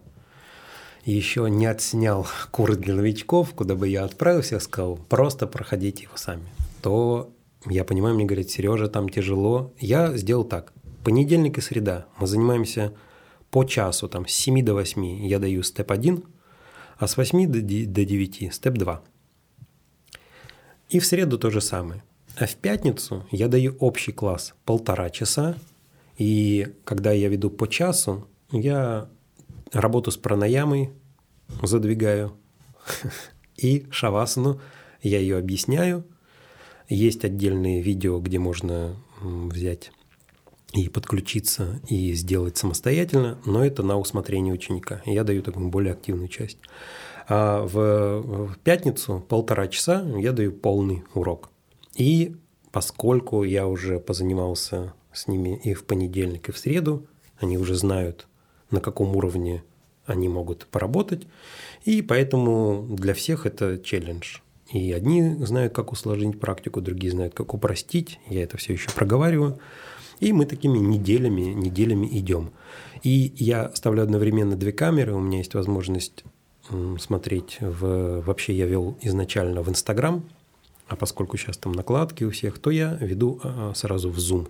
[1.10, 6.44] еще не отснял курс для новичков, куда бы я отправился, сказал, просто проходите его сами,
[6.82, 7.32] то
[7.66, 9.72] я понимаю, мне говорят, Сережа, там тяжело.
[9.78, 10.72] Я сделал так.
[11.04, 12.94] Понедельник и среда мы занимаемся
[13.50, 16.24] по часу, там, с 7 до 8 я даю степ 1,
[16.98, 19.02] а с 8 до 9 степ 2.
[20.90, 22.02] И в среду то же самое.
[22.36, 25.56] А в пятницу я даю общий класс полтора часа,
[26.16, 29.08] и когда я веду по часу, я
[29.72, 30.90] работу с пранаямой
[31.62, 32.32] задвигаю
[33.56, 34.60] и шавасану,
[35.02, 36.04] я ее объясняю.
[36.88, 39.92] Есть отдельные видео, где можно взять
[40.72, 45.02] и подключиться и сделать самостоятельно, но это на усмотрение ученика.
[45.04, 46.58] Я даю такую более активную часть.
[47.28, 51.50] А в, в пятницу полтора часа я даю полный урок.
[51.96, 52.36] И
[52.72, 57.06] поскольку я уже позанимался с ними и в понедельник, и в среду,
[57.38, 58.28] они уже знают,
[58.70, 59.64] на каком уровне
[60.10, 61.26] они могут поработать.
[61.84, 64.38] И поэтому для всех это челлендж.
[64.72, 68.20] И одни знают, как усложнить практику, другие знают, как упростить.
[68.28, 69.58] Я это все еще проговариваю.
[70.20, 72.50] И мы такими неделями, неделями идем.
[73.02, 75.14] И я ставлю одновременно две камеры.
[75.14, 76.24] У меня есть возможность
[76.98, 78.20] смотреть в...
[78.20, 80.24] Вообще я вел изначально в Инстаграм,
[80.86, 84.48] а поскольку сейчас там накладки у всех, то я веду а, сразу в Zoom.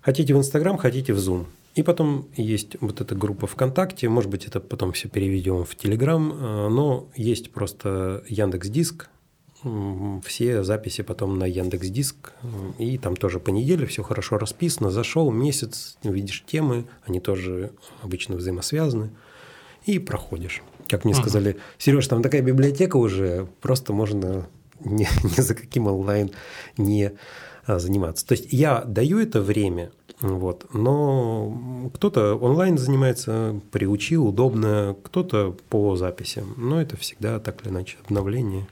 [0.00, 1.46] Хотите в Инстаграм, хотите в Zoom.
[1.74, 6.32] И потом есть вот эта группа ВКонтакте, может быть, это потом все переведем в Телеграм,
[6.34, 9.08] а, но есть просто Яндекс Диск,
[10.24, 12.32] все записи потом на Яндекс Диск,
[12.78, 14.90] и там тоже по неделе все хорошо расписано.
[14.90, 17.70] Зашел месяц, видишь темы, они тоже
[18.02, 19.10] обычно взаимосвязаны,
[19.86, 20.62] и проходишь.
[20.88, 24.48] Как мне сказали, Сереж, там такая библиотека уже, просто можно
[24.84, 26.32] ни, ни за каким онлайн
[26.76, 27.12] не
[27.64, 28.26] а, заниматься.
[28.26, 29.92] То есть я даю это время,
[30.22, 30.66] Вот.
[30.72, 36.54] Но кто-то онлайн занимается, приучил, удобно, кто-то по записям.
[36.56, 38.66] Но это всегда так или иначе обновление.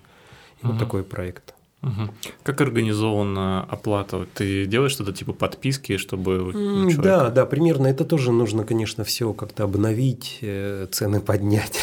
[0.62, 0.72] И угу.
[0.72, 1.54] вот такой проект.
[1.82, 2.10] Угу.
[2.42, 4.26] Как организована оплата?
[4.34, 6.52] Ты делаешь что-то типа подписки, чтобы...
[6.52, 7.00] Человек...
[7.00, 7.86] Да, да, примерно.
[7.86, 11.80] Это тоже нужно, конечно, все как-то обновить, э, цены поднять.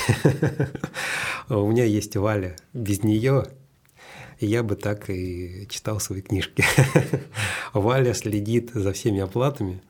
[1.49, 2.55] У меня есть Валя.
[2.73, 3.47] Без нее
[4.39, 6.63] я бы так и читал свои книжки.
[7.73, 9.81] Валя следит за всеми оплатами.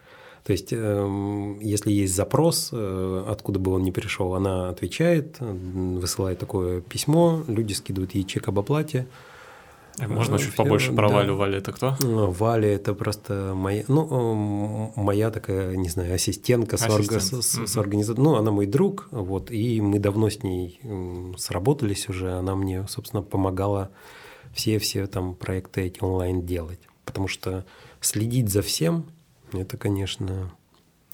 [0.48, 6.40] То есть, эм, если есть запрос, э, откуда бы он ни пришел, она отвечает, высылает
[6.40, 9.08] такое письмо, люди скидывают ей чек об оплате.
[10.00, 11.16] Э, можно чуть побольше про да.
[11.16, 11.36] Валю.
[11.36, 11.98] Валя это кто?
[12.00, 17.24] Ну, Валя это просто моя, ну, моя такая, не знаю, ассистентка Ассистент.
[17.24, 18.24] с, с, с организацией.
[18.24, 20.80] Ну, она мой друг, вот, и мы давно с ней
[21.38, 22.32] сработались уже.
[22.32, 23.90] Она мне, собственно, помогала
[24.54, 26.80] все-все там проекты эти онлайн делать.
[27.06, 27.66] Потому что
[28.02, 29.06] следить за всем,
[29.54, 30.52] это, конечно,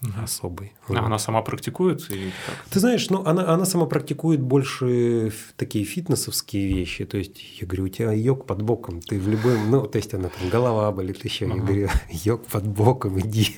[0.04, 0.12] угу.
[0.24, 0.74] особый.
[0.88, 0.98] А вот.
[0.98, 2.10] она сама практикует?
[2.10, 2.56] Или как?
[2.70, 7.06] Ты знаешь, ну, она, она сама практикует больше такие фитнесовские вещи.
[7.06, 9.02] То есть, я говорю, у тебя йог под боком.
[9.02, 9.70] Ты в любом...
[9.70, 11.46] Ну, то есть, она там голова болит еще.
[11.46, 11.56] Угу.
[11.56, 13.56] Я говорю, йог под боком, иди.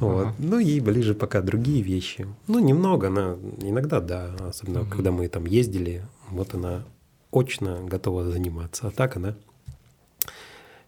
[0.00, 0.06] Угу.
[0.06, 0.28] Вот.
[0.38, 2.26] Ну, ей ближе пока другие вещи.
[2.46, 3.08] Ну, немного.
[3.08, 4.34] Она иногда, да.
[4.40, 4.90] Особенно, угу.
[4.90, 6.02] когда мы там ездили.
[6.30, 6.84] Вот она
[7.32, 8.88] очно готова заниматься.
[8.88, 9.34] А так она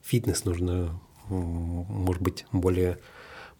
[0.02, 2.98] фитнес нужно, может быть, более,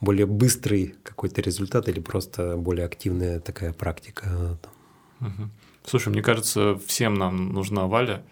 [0.01, 4.59] более быстрый какой-то результат или просто более активная такая практика.
[5.21, 5.51] Угу.
[5.85, 8.23] Слушай, мне кажется, всем нам нужна Валя,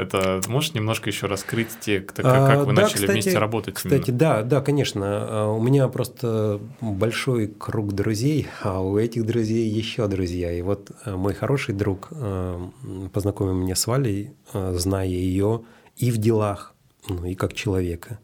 [0.00, 3.74] это можешь немножко еще раскрыть те, как, как вы а, да, начали кстати, вместе работать?
[3.74, 4.18] Кстати, именно?
[4.18, 5.02] да, да, конечно.
[5.04, 10.52] А, у меня просто большой круг друзей, а у этих друзей еще друзья.
[10.52, 12.70] И вот а, мой хороший друг а,
[13.12, 15.62] познакомил меня с Валей, зная ее
[15.96, 16.74] и в делах,
[17.08, 18.18] ну и как человека.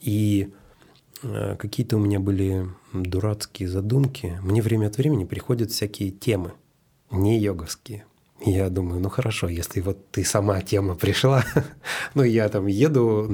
[0.00, 0.50] И
[1.58, 4.38] какие-то у меня были дурацкие задумки.
[4.42, 6.52] Мне время от времени приходят всякие темы,
[7.10, 8.04] не йоговские–
[8.44, 11.44] я думаю, ну хорошо, если вот ты сама тема пришла,
[12.14, 13.28] ну я там еду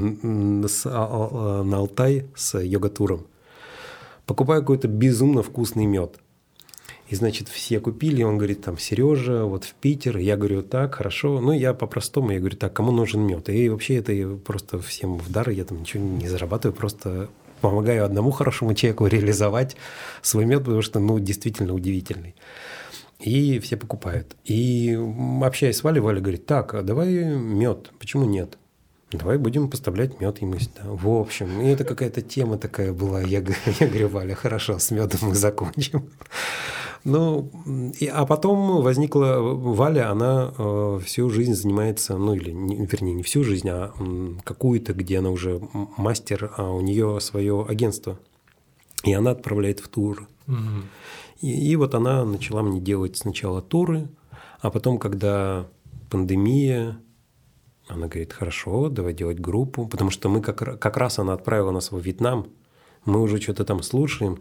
[0.69, 3.27] с, а, а, на Алтай с йога-туром,
[4.27, 6.19] покупаю какой-то безумно вкусный мед.
[7.09, 10.17] И, значит, все купили, он говорит, там, Сережа, вот в Питер.
[10.17, 11.43] Я говорю, так, хорошо.
[11.43, 13.51] Ну, я по-простому, я говорю, так, кому нужен мед?
[13.51, 17.29] И вообще это просто всем в дар, я там ничего не зарабатываю, просто
[17.61, 19.77] помогаю одному хорошему человеку реализовать
[20.23, 22.35] свой мед, потому что, ну, действительно удивительный.
[23.23, 24.37] И все покупают.
[24.45, 24.99] И
[25.43, 28.59] общаясь с Валей, Валя говорит, так, а давай мед, почему нет?
[29.13, 30.83] Давай будем поставлять мед ему сюда.
[30.85, 33.21] В общем, и это какая-то тема такая была.
[33.21, 33.45] Я,
[33.81, 36.11] я говорю, Валя, хорошо, с медом мы закончим.
[37.05, 37.51] Ну,
[37.99, 43.23] и, а потом возникла Валя, она э, всю жизнь занимается, ну или, не, вернее, не
[43.25, 43.93] всю жизнь, а
[44.45, 45.61] какую-то, где она уже
[45.97, 48.19] мастер, а у нее свое агентство.
[49.03, 50.29] И она отправляет в тур.
[50.47, 50.57] Угу.
[51.43, 54.09] И, и вот она начала мне делать сначала туры,
[54.61, 55.67] а потом, когда
[56.09, 56.99] пандемия,
[57.89, 61.91] она говорит, хорошо, давай делать группу, потому что мы как, как раз она отправила нас
[61.91, 62.47] во Вьетнам,
[63.05, 64.39] мы уже что-то там слушаем,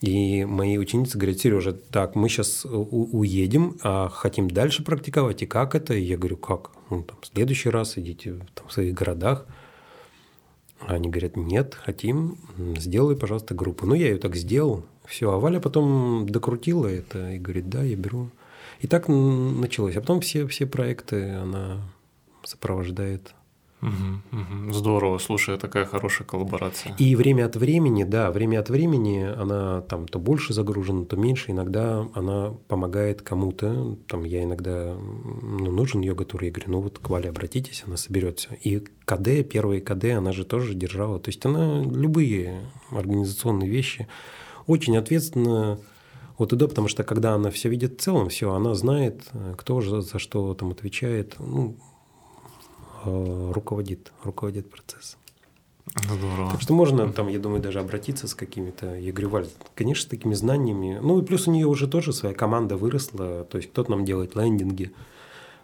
[0.00, 5.74] и мои ученицы говорят, Сережа, так, мы сейчас уедем, а хотим дальше практиковать, и как
[5.74, 5.94] это?
[5.94, 6.72] И я говорю, как?
[6.90, 9.46] Ну, там, в следующий раз идите там, в своих городах.
[10.80, 12.36] Они говорят, нет, хотим,
[12.76, 13.86] сделай, пожалуйста, группу.
[13.86, 17.96] Ну, я ее так сделал, все, а Валя потом докрутила это и говорит, да, я
[17.96, 18.30] беру.
[18.80, 19.96] И так началось.
[19.96, 21.78] А потом все, все проекты она
[22.42, 23.34] сопровождает.
[23.84, 24.72] Угу, угу.
[24.72, 26.94] Здорово, слушай, такая хорошая коллаборация.
[26.98, 31.50] И время от времени, да, время от времени она там то больше загружена, то меньше.
[31.50, 33.98] Иногда она помогает кому-то.
[34.08, 38.38] Там я иногда, ну, нужен йога-тур, я говорю, ну вот к Вале обратитесь, она соберет
[38.38, 38.54] все.
[38.62, 41.20] И КД, первые КД, она же тоже держала.
[41.20, 42.60] То есть она любые
[42.90, 44.08] организационные вещи
[44.66, 45.78] очень ответственно
[46.38, 50.02] вот туда, потому что когда она все видит в целом, все, она знает, кто же
[50.02, 51.76] за что там отвечает, ну,
[53.04, 55.20] э, руководит, руководит процессом.
[56.08, 56.50] Здорово.
[56.50, 60.08] Так что можно там, я думаю, даже обратиться с какими-то, я говорю, Валь, конечно, с
[60.08, 60.98] такими знаниями.
[61.00, 64.34] Ну и плюс у нее уже тоже своя команда выросла, то есть кто-то нам делает
[64.34, 64.92] лендинги,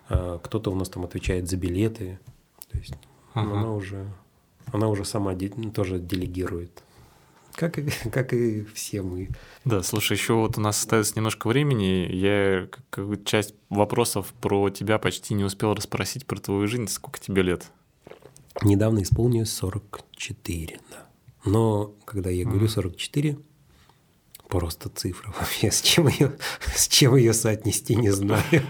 [0.08, 2.20] а кто-то у нас там отвечает за билеты,
[2.70, 2.94] то есть
[3.32, 3.58] ага.
[3.58, 4.06] она уже,
[4.72, 5.34] она уже сама
[5.74, 6.82] тоже делегирует
[7.60, 9.28] как и, как и все мы.
[9.64, 12.08] Да, слушай, еще вот у нас остается немножко времени.
[12.10, 16.88] Я как часть вопросов про тебя почти не успел расспросить про твою жизнь.
[16.88, 17.70] Сколько тебе лет?
[18.62, 21.06] Недавно исполнилось 44, да.
[21.44, 23.38] Но когда я говорю 44,
[24.48, 26.32] просто цифра вообще, с чем ее,
[26.74, 28.42] с чем ее соотнести, не знаю.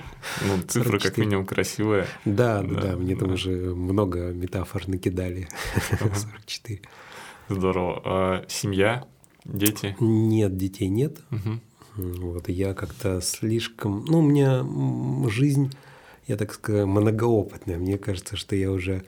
[0.43, 1.01] Ну, цифра 44.
[1.01, 2.07] как минимум красивая.
[2.27, 3.21] Да, да, да, мне да.
[3.21, 5.49] там уже много метафор накидали.
[5.89, 6.83] 44.
[7.51, 8.02] Здорово.
[8.05, 9.05] А семья?
[9.44, 9.97] дети?
[10.01, 11.18] Нет, детей нет.
[11.31, 11.60] Угу.
[12.32, 14.05] Вот я как-то слишком...
[14.06, 14.64] Ну, у меня
[15.28, 15.72] жизнь,
[16.27, 17.78] я так скажу, многоопытная.
[17.78, 19.02] Мне кажется, что я уже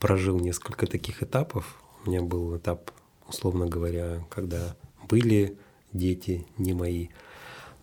[0.00, 1.80] прожил несколько таких этапов.
[2.04, 2.90] У меня был этап,
[3.28, 4.74] условно говоря, когда
[5.08, 5.56] были
[5.92, 7.08] дети не мои.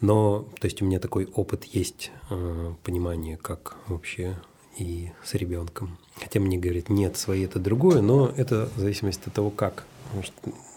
[0.02, 4.38] Но, то есть у меня такой опыт есть, э, понимание, как вообще
[4.78, 5.98] и с ребенком.
[6.16, 9.86] Хотя мне говорят, нет, свои это другое, но это в зависимости от того, как.
[10.10, 10.34] Потому что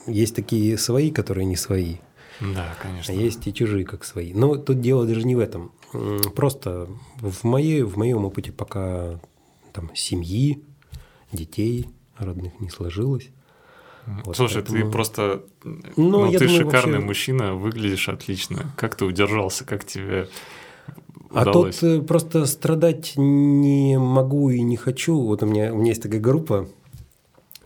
[0.06, 1.96] есть такие свои, которые не свои.
[2.40, 3.14] Да, конечно.
[3.14, 4.34] А есть и чужие, как свои.
[4.34, 5.72] Но тут дело даже не в этом.
[6.34, 6.88] Просто
[7.20, 9.20] в, моей, в моем опыте пока
[9.72, 10.62] там семьи,
[11.32, 11.88] детей
[12.18, 13.30] родных не сложилось.
[14.24, 14.84] Вот Слушай, поэтому...
[14.84, 17.06] ты просто, ну, ну ты думаю, шикарный вообще...
[17.06, 18.72] мужчина, выглядишь отлично.
[18.76, 20.28] Как ты удержался, как тебе
[21.30, 21.76] удалось?
[21.76, 25.20] А тут э, просто страдать не могу и не хочу.
[25.20, 26.68] Вот у меня, у меня есть такая группа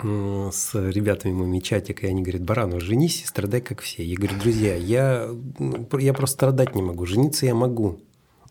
[0.01, 4.05] с ребятами моими чатик, и они говорят, Баранов, женись и страдай, как все.
[4.05, 5.29] Я говорю, друзья, я,
[5.59, 7.99] ну, я просто страдать не могу, жениться я могу.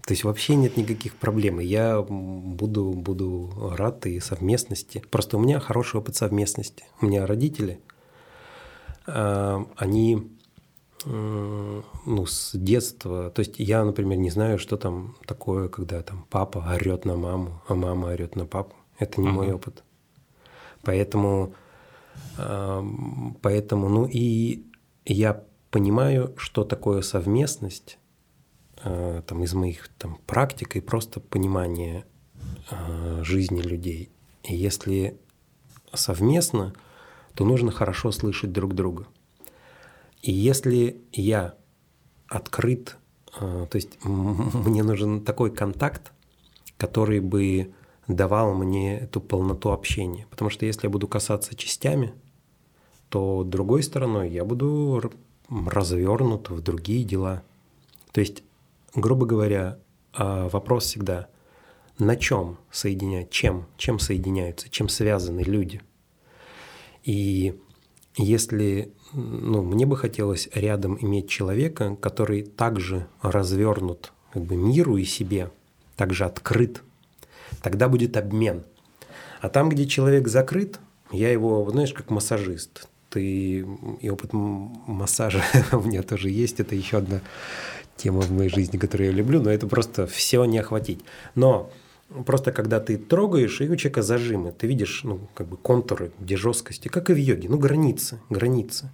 [0.05, 1.59] То есть вообще нет никаких проблем.
[1.59, 5.03] Я буду, буду рад и совместности.
[5.09, 6.84] Просто у меня хороший опыт совместности.
[7.01, 7.80] У меня родители,
[9.07, 10.31] а, они
[11.05, 13.30] ну, с детства.
[13.31, 17.61] То есть я, например, не знаю, что там такое, когда там папа орет на маму,
[17.67, 18.76] а мама орет на папу.
[18.97, 19.31] Это не uh-huh.
[19.31, 19.84] мой опыт.
[20.85, 21.53] Поэтому,
[22.37, 24.63] поэтому, ну и
[25.05, 27.97] я понимаю, что такое совместность,
[28.83, 32.05] а, там, из моих там, практик и просто понимания
[32.69, 34.11] а, жизни людей.
[34.43, 35.19] И если
[35.93, 36.73] совместно,
[37.33, 39.07] то нужно хорошо слышать друг друга.
[40.21, 41.55] И если я
[42.27, 42.97] открыт,
[43.37, 46.13] то есть мне нужен такой контакт,
[46.77, 47.73] который бы
[48.07, 50.27] давал мне эту полноту общения.
[50.30, 52.14] Потому что если я буду касаться частями,
[53.10, 55.11] то другой стороной я буду
[55.49, 57.44] развернут в другие дела.
[58.11, 58.44] То есть,
[58.94, 59.80] грубо говоря,
[60.14, 61.27] а, вопрос всегда,
[61.98, 65.82] на чем соединять, чем, чем соединяются, чем связаны люди.
[67.03, 67.60] И
[68.18, 75.03] если ну, мне бы хотелось рядом иметь человека, который также развернут как бы миру и
[75.03, 75.52] себе,
[75.95, 76.84] также открыт
[77.61, 78.64] тогда будет обмен.
[79.41, 80.80] А там, где человек закрыт,
[81.11, 82.88] я его, знаешь, как массажист.
[83.10, 83.65] Ты
[84.02, 86.60] и опыт массажа у меня тоже есть.
[86.60, 87.22] Это еще одна
[87.95, 91.02] тема в моей жизни, которую я люблю, но это просто все не охватить.
[91.34, 91.72] Но
[92.26, 96.38] просто когда ты трогаешь, и у человека зажимы, ты видишь ну, как бы контуры, где
[96.38, 98.91] жесткости, как и в йоге, ну границы, границы.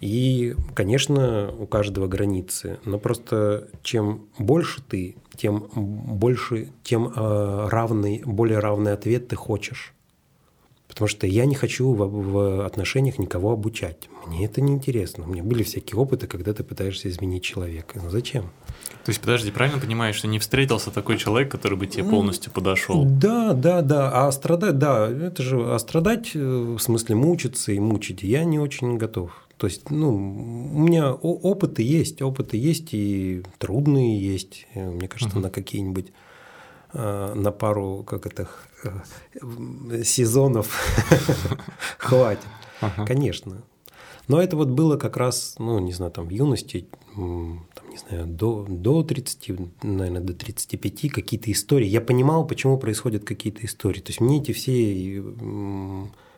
[0.00, 8.22] И, конечно, у каждого границы, но просто чем больше ты, тем больше, тем э, равный,
[8.24, 9.92] более равный ответ ты хочешь.
[10.88, 14.08] Потому что я не хочу в, в отношениях никого обучать.
[14.26, 15.24] Мне это не интересно.
[15.24, 18.00] У меня были всякие опыты, когда ты пытаешься изменить человека.
[18.02, 18.50] Ну зачем?
[19.04, 23.04] То есть, подожди, правильно понимаешь, что не встретился такой человек, который бы тебе полностью подошел?
[23.04, 24.10] Да, да, да.
[24.26, 28.58] А страдать, да, это же, а страдать, э, в смысле мучиться и мучить, я не
[28.58, 29.30] очень готов.
[29.60, 34.66] То есть, ну, у меня опыты есть, опыты есть и трудные есть.
[34.72, 35.42] Э, мне кажется, uh-huh.
[35.42, 36.12] на какие-нибудь
[36.94, 38.48] э, на пару, как это,
[38.84, 40.74] э, сезонов
[41.98, 42.46] хватит.
[43.06, 43.62] Конечно.
[44.28, 48.26] Но это вот было как раз, ну, не знаю, там в юности, там, не знаю,
[48.26, 51.86] до, до 30, наверное, до 35 какие-то истории.
[51.86, 54.00] Я понимал, почему происходят какие-то истории.
[54.00, 55.22] То есть мне эти все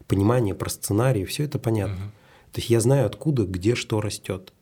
[0.08, 1.94] понимания про сценарии, все это понятно.
[1.94, 2.21] Uh-huh.
[2.52, 4.52] То есть я знаю, откуда, где что растет.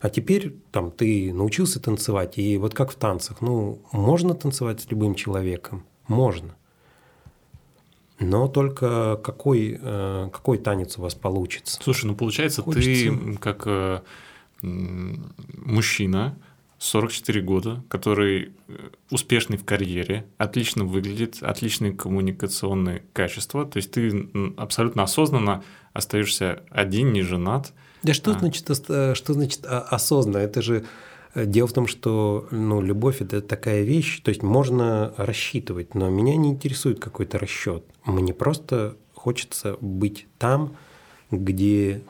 [0.00, 4.90] А теперь там ты научился танцевать, и вот как в танцах, ну, можно танцевать с
[4.90, 5.84] любым человеком?
[6.08, 6.56] Можно.
[8.18, 11.78] Но только какой, э, какой танец у вас получится?
[11.82, 12.88] Слушай, ну получается, Хочется...
[12.88, 14.00] ты как э,
[14.62, 16.38] мужчина,
[16.78, 23.64] 44 года, который э, успешный в карьере, отлично выглядит, отличные коммуникационные качества.
[23.66, 25.62] То есть ты абсолютно осознанно
[25.96, 27.72] остаешься один, не женат.
[28.02, 28.38] Да что а.
[28.38, 30.38] значит, э, что значит осознанно?
[30.38, 30.84] Это же
[31.34, 36.08] э, дело в том, что ну, любовь это такая вещь, то есть можно рассчитывать, но
[36.08, 37.84] меня не интересует какой-то расчет.
[38.04, 40.76] Мне просто хочется быть там,
[41.30, 42.02] где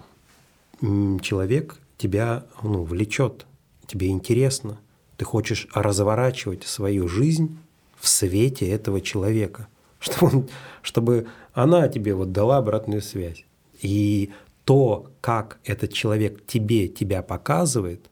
[1.23, 3.47] человек тебя ну, влечет
[3.87, 4.79] тебе интересно,
[5.17, 7.59] ты хочешь разворачивать свою жизнь
[7.99, 9.69] в свете этого человека,
[9.99, 10.49] чтобы, он,
[10.83, 13.45] чтобы она тебе вот дала обратную связь.
[13.83, 14.31] И
[14.65, 18.11] то, как этот человек тебе тебя показывает,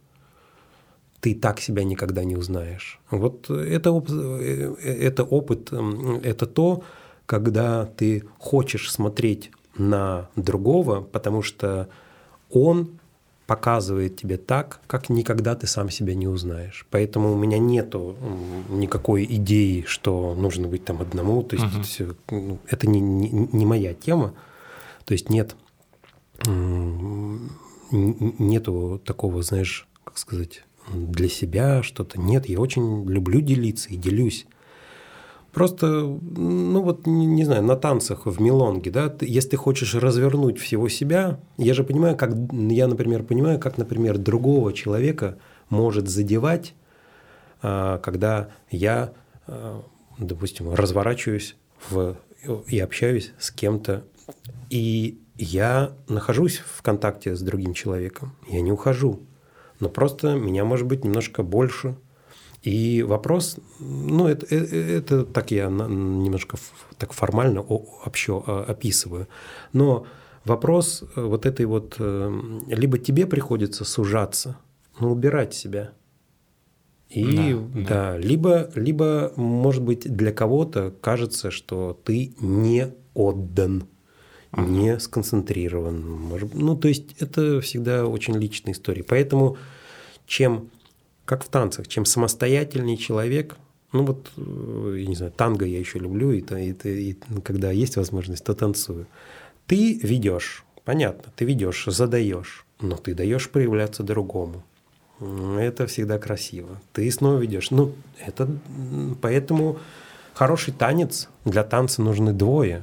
[1.20, 3.00] ты так себя никогда не узнаешь.
[3.10, 4.02] Вот это,
[4.82, 6.84] это опыт, это то,
[7.26, 11.88] когда ты хочешь смотреть на другого, потому что
[12.50, 13.00] он
[13.46, 16.86] показывает тебе так, как никогда ты сам себя не узнаешь.
[16.90, 18.16] Поэтому у меня нету
[18.70, 21.42] никакой идеи, что нужно быть там одному.
[21.42, 22.10] То есть uh-huh.
[22.10, 24.34] это, ну, это не, не, не моя тема.
[25.04, 25.56] То есть нет
[27.94, 32.20] нету такого, знаешь, как сказать, для себя что-то.
[32.20, 34.46] Нет, я очень люблю делиться и делюсь.
[35.52, 40.58] Просто, ну вот, не, не знаю, на танцах в мелонге, да, если ты хочешь развернуть
[40.58, 46.74] всего себя, я же понимаю, как, я, например, понимаю, как, например, другого человека может задевать,
[47.62, 49.12] а, когда я,
[49.46, 49.84] а,
[50.18, 51.54] допустим, разворачиваюсь
[51.88, 52.16] в,
[52.66, 54.02] и общаюсь с кем-то,
[54.70, 59.20] и я нахожусь в контакте с другим человеком, я не ухожу,
[59.80, 61.96] но просто меня может быть немножко больше–
[62.64, 66.56] и вопрос, ну, это, это, это так я немножко
[66.96, 69.28] так формально вообще а, описываю.
[69.74, 70.06] Но
[70.46, 74.56] вопрос э, вот этой вот, э, либо тебе приходится сужаться,
[74.98, 75.92] ну, убирать себя.
[77.10, 77.86] И да, да.
[77.88, 83.88] да либо, либо, может быть, для кого-то кажется, что ты не отдан,
[84.56, 86.00] не сконцентрирован.
[86.00, 89.04] Может, ну, то есть это всегда очень личная история.
[89.04, 89.56] Поэтому
[90.26, 90.70] чем
[91.24, 93.56] как в танцах, чем самостоятельный человек,
[93.92, 97.70] ну вот, э, я не знаю, танго я еще люблю, и, и, и, и когда
[97.70, 99.06] есть возможность, то танцую.
[99.66, 104.64] Ты ведешь, понятно, ты ведешь, задаешь, но ты даешь проявляться другому.
[105.20, 106.80] Это всегда красиво.
[106.92, 107.70] Ты снова ведешь.
[107.70, 107.94] Ну,
[108.26, 108.48] это
[109.22, 109.78] поэтому
[110.34, 112.82] хороший танец для танца нужны двое.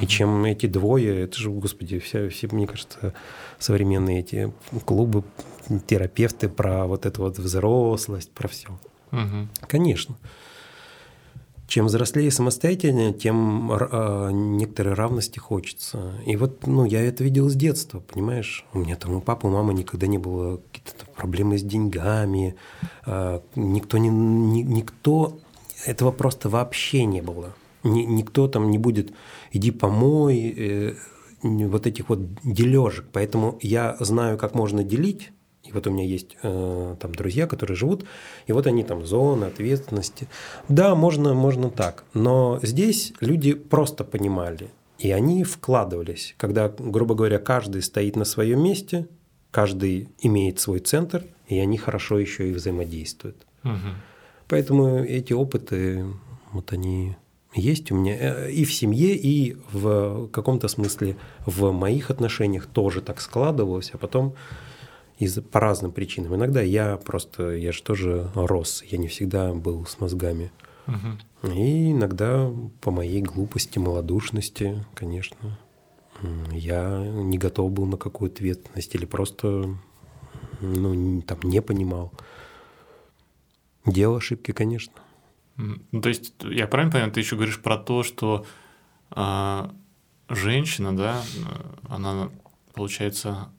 [0.00, 3.12] И чем эти двое, это же, господи, все, все, мне кажется,
[3.58, 4.52] современные эти
[4.84, 5.24] клубы
[5.86, 8.68] терапевты про вот эту вот взрослость, про все.
[9.12, 9.48] Угу.
[9.68, 10.16] Конечно.
[11.66, 16.14] Чем взрослее самостоятельнее, тем э, некоторой равности хочется.
[16.26, 18.64] И вот, ну, я это видел с детства, понимаешь?
[18.72, 22.56] У меня там у папы, у мамы никогда не было какие-то проблемы с деньгами.
[23.06, 25.38] Э, никто, не, ни, никто,
[25.86, 27.54] этого просто вообще не было.
[27.84, 29.12] Ни, никто там не будет,
[29.52, 30.94] иди помой, э,
[31.42, 33.06] вот этих вот дележек.
[33.12, 35.30] Поэтому я знаю, как можно делить
[35.70, 38.04] и вот у меня есть э, там друзья, которые живут,
[38.46, 40.26] и вот они там зоны ответственности.
[40.68, 47.38] Да, можно, можно так, но здесь люди просто понимали, и они вкладывались, когда, грубо говоря,
[47.38, 49.06] каждый стоит на своем месте,
[49.50, 53.46] каждый имеет свой центр, и они хорошо еще и взаимодействуют.
[53.64, 53.94] Угу.
[54.48, 56.06] Поэтому эти опыты,
[56.52, 57.16] вот они
[57.54, 61.16] есть у меня э, и в семье, и в каком-то смысле
[61.46, 64.34] в моих отношениях тоже так складывалось, а потом
[65.18, 66.34] из, по разным причинам.
[66.34, 70.52] Иногда я просто, я же тоже рос, я не всегда был с мозгами.
[70.86, 71.52] Угу.
[71.52, 72.50] И иногда
[72.80, 75.58] по моей глупости, малодушности, конечно,
[76.52, 79.74] я не готов был на какую ответственность или просто
[80.60, 82.12] ну, там, не понимал.
[83.86, 84.92] Делал ошибки, конечно.
[85.92, 88.46] Ну, то есть, я правильно понимаю, ты еще говоришь про то, что
[89.14, 89.70] э,
[90.28, 91.22] женщина, да,
[91.88, 92.30] она,
[92.72, 93.50] получается,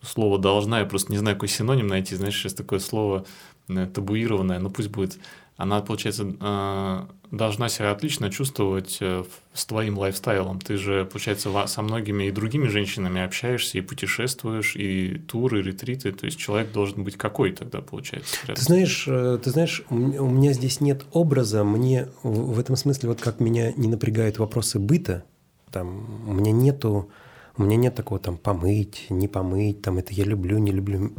[0.00, 3.24] слово должна, я просто не знаю, какой синоним найти, знаешь, сейчас такое слово
[3.68, 5.18] э, табуированное, но пусть будет.
[5.56, 7.06] Она, получается, э,
[7.36, 10.60] должна себя отлично чувствовать э, с твоим лайфстайлом.
[10.60, 16.12] Ты же, получается, со многими и другими женщинами общаешься, и путешествуешь, и туры, и ретриты.
[16.12, 18.36] То есть человек должен быть какой тогда, получается?
[18.46, 21.64] Ты знаешь, ты знаешь, у меня здесь нет образа.
[21.64, 25.24] Мне в этом смысле, вот как меня не напрягают вопросы быта,
[25.70, 27.10] там, у меня нету
[27.56, 31.12] у меня нет такого там помыть, не помыть, там это я люблю, не люблю.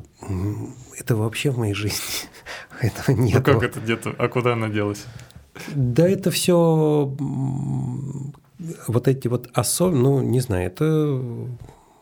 [0.98, 1.98] Это вообще в моей жизни.
[2.82, 3.36] Этого нет.
[3.36, 4.14] Ну как это где-то?
[4.18, 5.06] А куда она делась?
[5.73, 7.15] Да это все
[8.88, 11.22] вот эти вот особенности, ну не знаю, это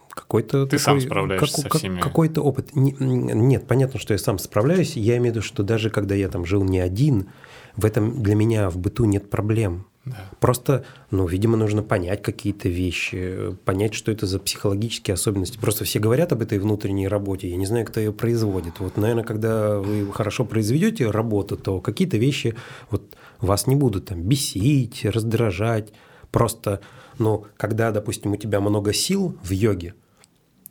[0.10, 4.20] какой-то ты такой, сам справляешься как, со всеми какой-то опыт не, нет понятно что я
[4.20, 7.30] сам справляюсь я имею в виду что даже когда я там жил не один
[7.76, 10.30] в этом для меня в быту нет проблем да.
[10.42, 15.58] Просто, ну, видимо, нужно понять какие-то вещи, понять, что это за психологические особенности.
[15.58, 18.80] Просто все говорят об этой внутренней работе, я не знаю, кто ее производит.
[18.80, 22.54] Вот, наверное, когда вы хорошо произведете работу, то какие-то вещи
[22.92, 25.94] вот вас не будут там бесить, раздражать.
[26.32, 26.80] Просто,
[27.20, 29.94] ну, когда, допустим, у тебя много сил в йоге,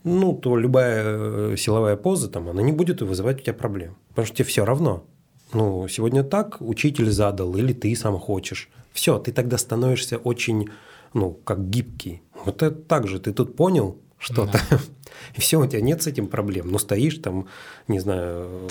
[0.04, 3.96] ну, то любая э, силовая поза, там, она не будет вызывать у тебя проблем.
[4.08, 5.04] Потому что тебе все равно.
[5.52, 8.68] Ну, сегодня так учитель задал, или ты сам хочешь.
[8.92, 10.70] Все, ты тогда становишься очень,
[11.14, 12.22] ну, как гибкий.
[12.44, 14.78] Вот это так же, ты тут понял что-то, да.
[15.36, 16.70] и все, у тебя нет с этим проблем.
[16.70, 17.46] Ну, стоишь там,
[17.86, 18.68] не знаю,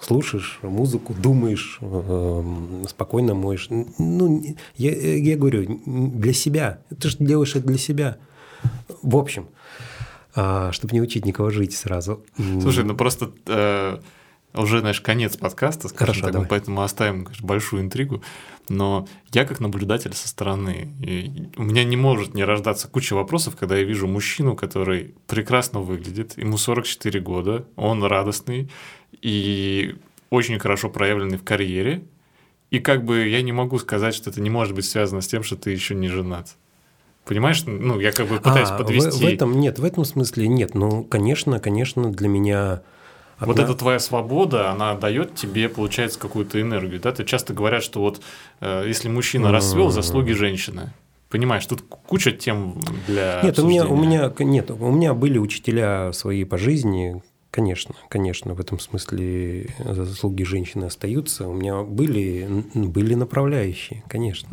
[0.00, 3.68] слушаешь музыку, думаешь, э, спокойно моешь.
[3.70, 4.44] Ну,
[4.76, 6.80] я, я говорю, для себя.
[7.00, 8.18] Ты же делаешь это для себя.
[9.02, 9.48] В общем,
[10.34, 12.24] а, чтобы не учить никого жить сразу.
[12.60, 13.98] Слушай, ну просто э,
[14.52, 16.48] уже, знаешь, конец подкаста, скажем Хорошо, так, давай.
[16.48, 18.22] поэтому оставим конечно, большую интригу.
[18.68, 20.88] Но я как наблюдатель со стороны,
[21.56, 26.36] у меня не может не рождаться куча вопросов, когда я вижу мужчину, который прекрасно выглядит,
[26.36, 28.70] ему 44 года, он радостный
[29.26, 29.96] и
[30.30, 32.04] очень хорошо проявленный в карьере,
[32.70, 35.42] и как бы я не могу сказать, что это не может быть связано с тем,
[35.42, 36.54] что ты еще не женат.
[37.24, 39.10] Понимаешь, ну я как бы пытаюсь а, подвести.
[39.10, 40.76] В, в этом нет, в этом смысле нет.
[40.76, 42.82] Ну, конечно, конечно, для меня
[43.38, 43.52] Одна...
[43.52, 47.00] Вот эта твоя свобода, она дает тебе, получается, какую-то энергию.
[47.00, 47.10] Да?
[47.10, 48.20] Ты часто говорят, что вот
[48.60, 50.92] э, если мужчина расцвел, заслуги женщины.
[51.30, 56.12] Понимаешь, тут куча тем для нет, у меня, у меня нет, у меня были учителя
[56.12, 57.20] свои по жизни,
[57.56, 61.48] конечно, конечно, в этом смысле заслуги женщины остаются.
[61.48, 64.50] У меня были были направляющие, конечно.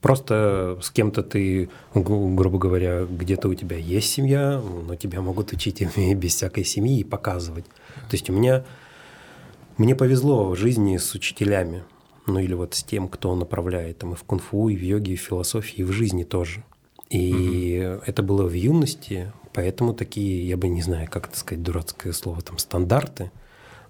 [0.00, 5.80] Просто с кем-то ты, грубо говоря, где-то у тебя есть семья, но тебя могут учить
[6.16, 7.66] без всякой семьи и показывать.
[7.66, 8.64] То есть у меня,
[9.76, 11.84] мне повезло в жизни с учителями,
[12.26, 15.16] ну или вот с тем, кто направляет там и в кунг-фу, и в йоге, и
[15.16, 16.64] в философии, и в жизни тоже.
[17.10, 18.02] И угу.
[18.06, 22.42] это было в юности, поэтому такие, я бы не знаю, как это сказать, дурацкое слово,
[22.42, 23.32] там стандарты.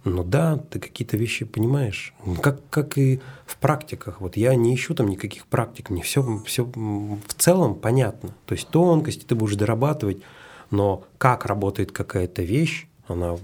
[0.02, 4.22] Но да, ты какие-то вещи понимаешь, как, как и в практиках.
[4.22, 8.30] Вот я не ищу там никаких практик, мне все, все в целом понятно.
[8.46, 10.22] То есть тонкости ты будешь дорабатывать,
[10.70, 13.36] но как работает какая-то вещь, она,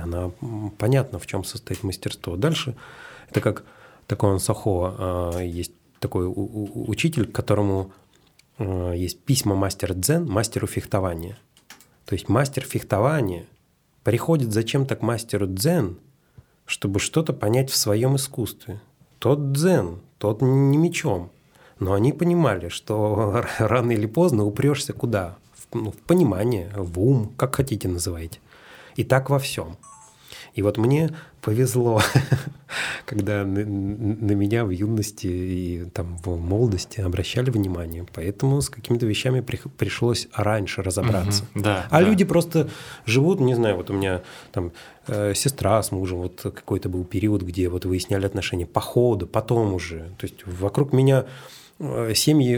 [0.00, 0.30] она
[0.78, 2.36] понятна, в чем состоит мастерство.
[2.36, 2.76] Дальше
[3.28, 3.64] это как
[4.06, 8.07] такой он Сахо, а, есть такой учитель, которому а,
[8.58, 11.38] есть письма мастер дзен, мастеру фехтования.
[12.04, 13.46] То есть мастер фехтования
[14.02, 15.98] приходит зачем-то к мастеру дзен,
[16.64, 18.80] чтобы что-то понять в своем искусстве.
[19.18, 21.30] Тот дзен, тот не мечом.
[21.78, 25.36] Но они понимали, что рано или поздно упрешься куда?
[25.54, 28.40] В, ну, в понимание, в ум, как хотите называйте.
[28.96, 29.76] И так во всем.
[30.54, 31.10] И вот мне
[31.40, 32.00] повезло,
[33.06, 38.06] когда на, на меня в юности и там в молодости обращали внимание.
[38.14, 41.44] Поэтому с какими-то вещами при, пришлось раньше разобраться.
[41.54, 42.08] Угу, да, а да.
[42.08, 42.68] люди просто
[43.06, 44.22] живут, не знаю, вот у меня
[44.52, 44.72] там
[45.06, 49.74] э, сестра с мужем, вот какой-то был период, где вот выясняли отношения по ходу, потом
[49.74, 50.10] уже.
[50.18, 51.26] То есть вокруг меня
[52.14, 52.56] семьи,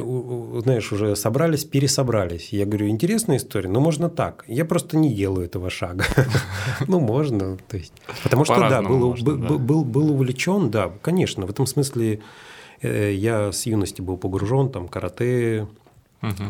[0.63, 2.53] знаешь, уже собрались, пересобрались.
[2.53, 4.45] Я говорю, интересная история, но можно так.
[4.47, 6.05] Я просто не делаю этого шага.
[6.87, 7.59] Ну, можно.
[7.69, 7.93] То есть,
[8.23, 11.47] потому что, да, был увлечен, да, конечно.
[11.47, 12.21] В этом смысле
[12.81, 15.69] э, я с юности был погружен, там, карате,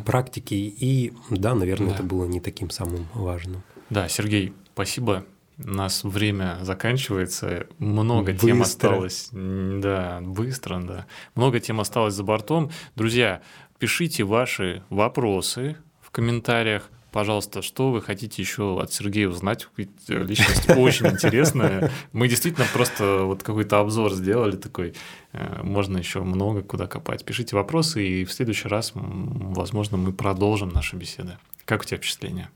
[0.04, 3.62] практики, и да, наверное, это было не таким самым важным.
[3.88, 5.24] Да, Сергей, спасибо
[5.64, 8.46] у нас время заканчивается, много быстро.
[8.46, 9.28] тем осталось.
[9.32, 11.06] Да, быстро, да.
[11.34, 12.70] Много тем осталось за бортом.
[12.96, 13.42] Друзья,
[13.78, 16.90] пишите ваши вопросы в комментариях.
[17.12, 19.68] Пожалуйста, что вы хотите еще от Сергея узнать?
[19.76, 21.90] Ведь э, личность очень интересная.
[22.12, 24.94] Мы действительно просто вот какой-то обзор сделали такой.
[25.32, 27.24] Э, можно еще много куда копать.
[27.24, 31.36] Пишите вопросы, и в следующий раз, возможно, мы продолжим наши беседы.
[31.64, 32.48] Как у тебя впечатление?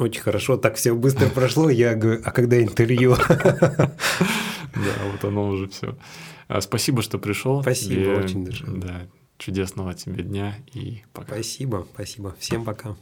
[0.00, 1.68] Очень хорошо, так все быстро прошло.
[1.68, 3.16] Я говорю, а когда интервью?
[4.72, 5.96] Да, вот оно уже все.
[6.46, 7.60] А, спасибо, что пришел.
[7.60, 8.64] Спасибо, очень даже.
[8.66, 11.34] Да, чудесного тебе дня и пока.
[11.34, 12.36] Спасибо, спасибо.
[12.38, 12.96] Всем пока.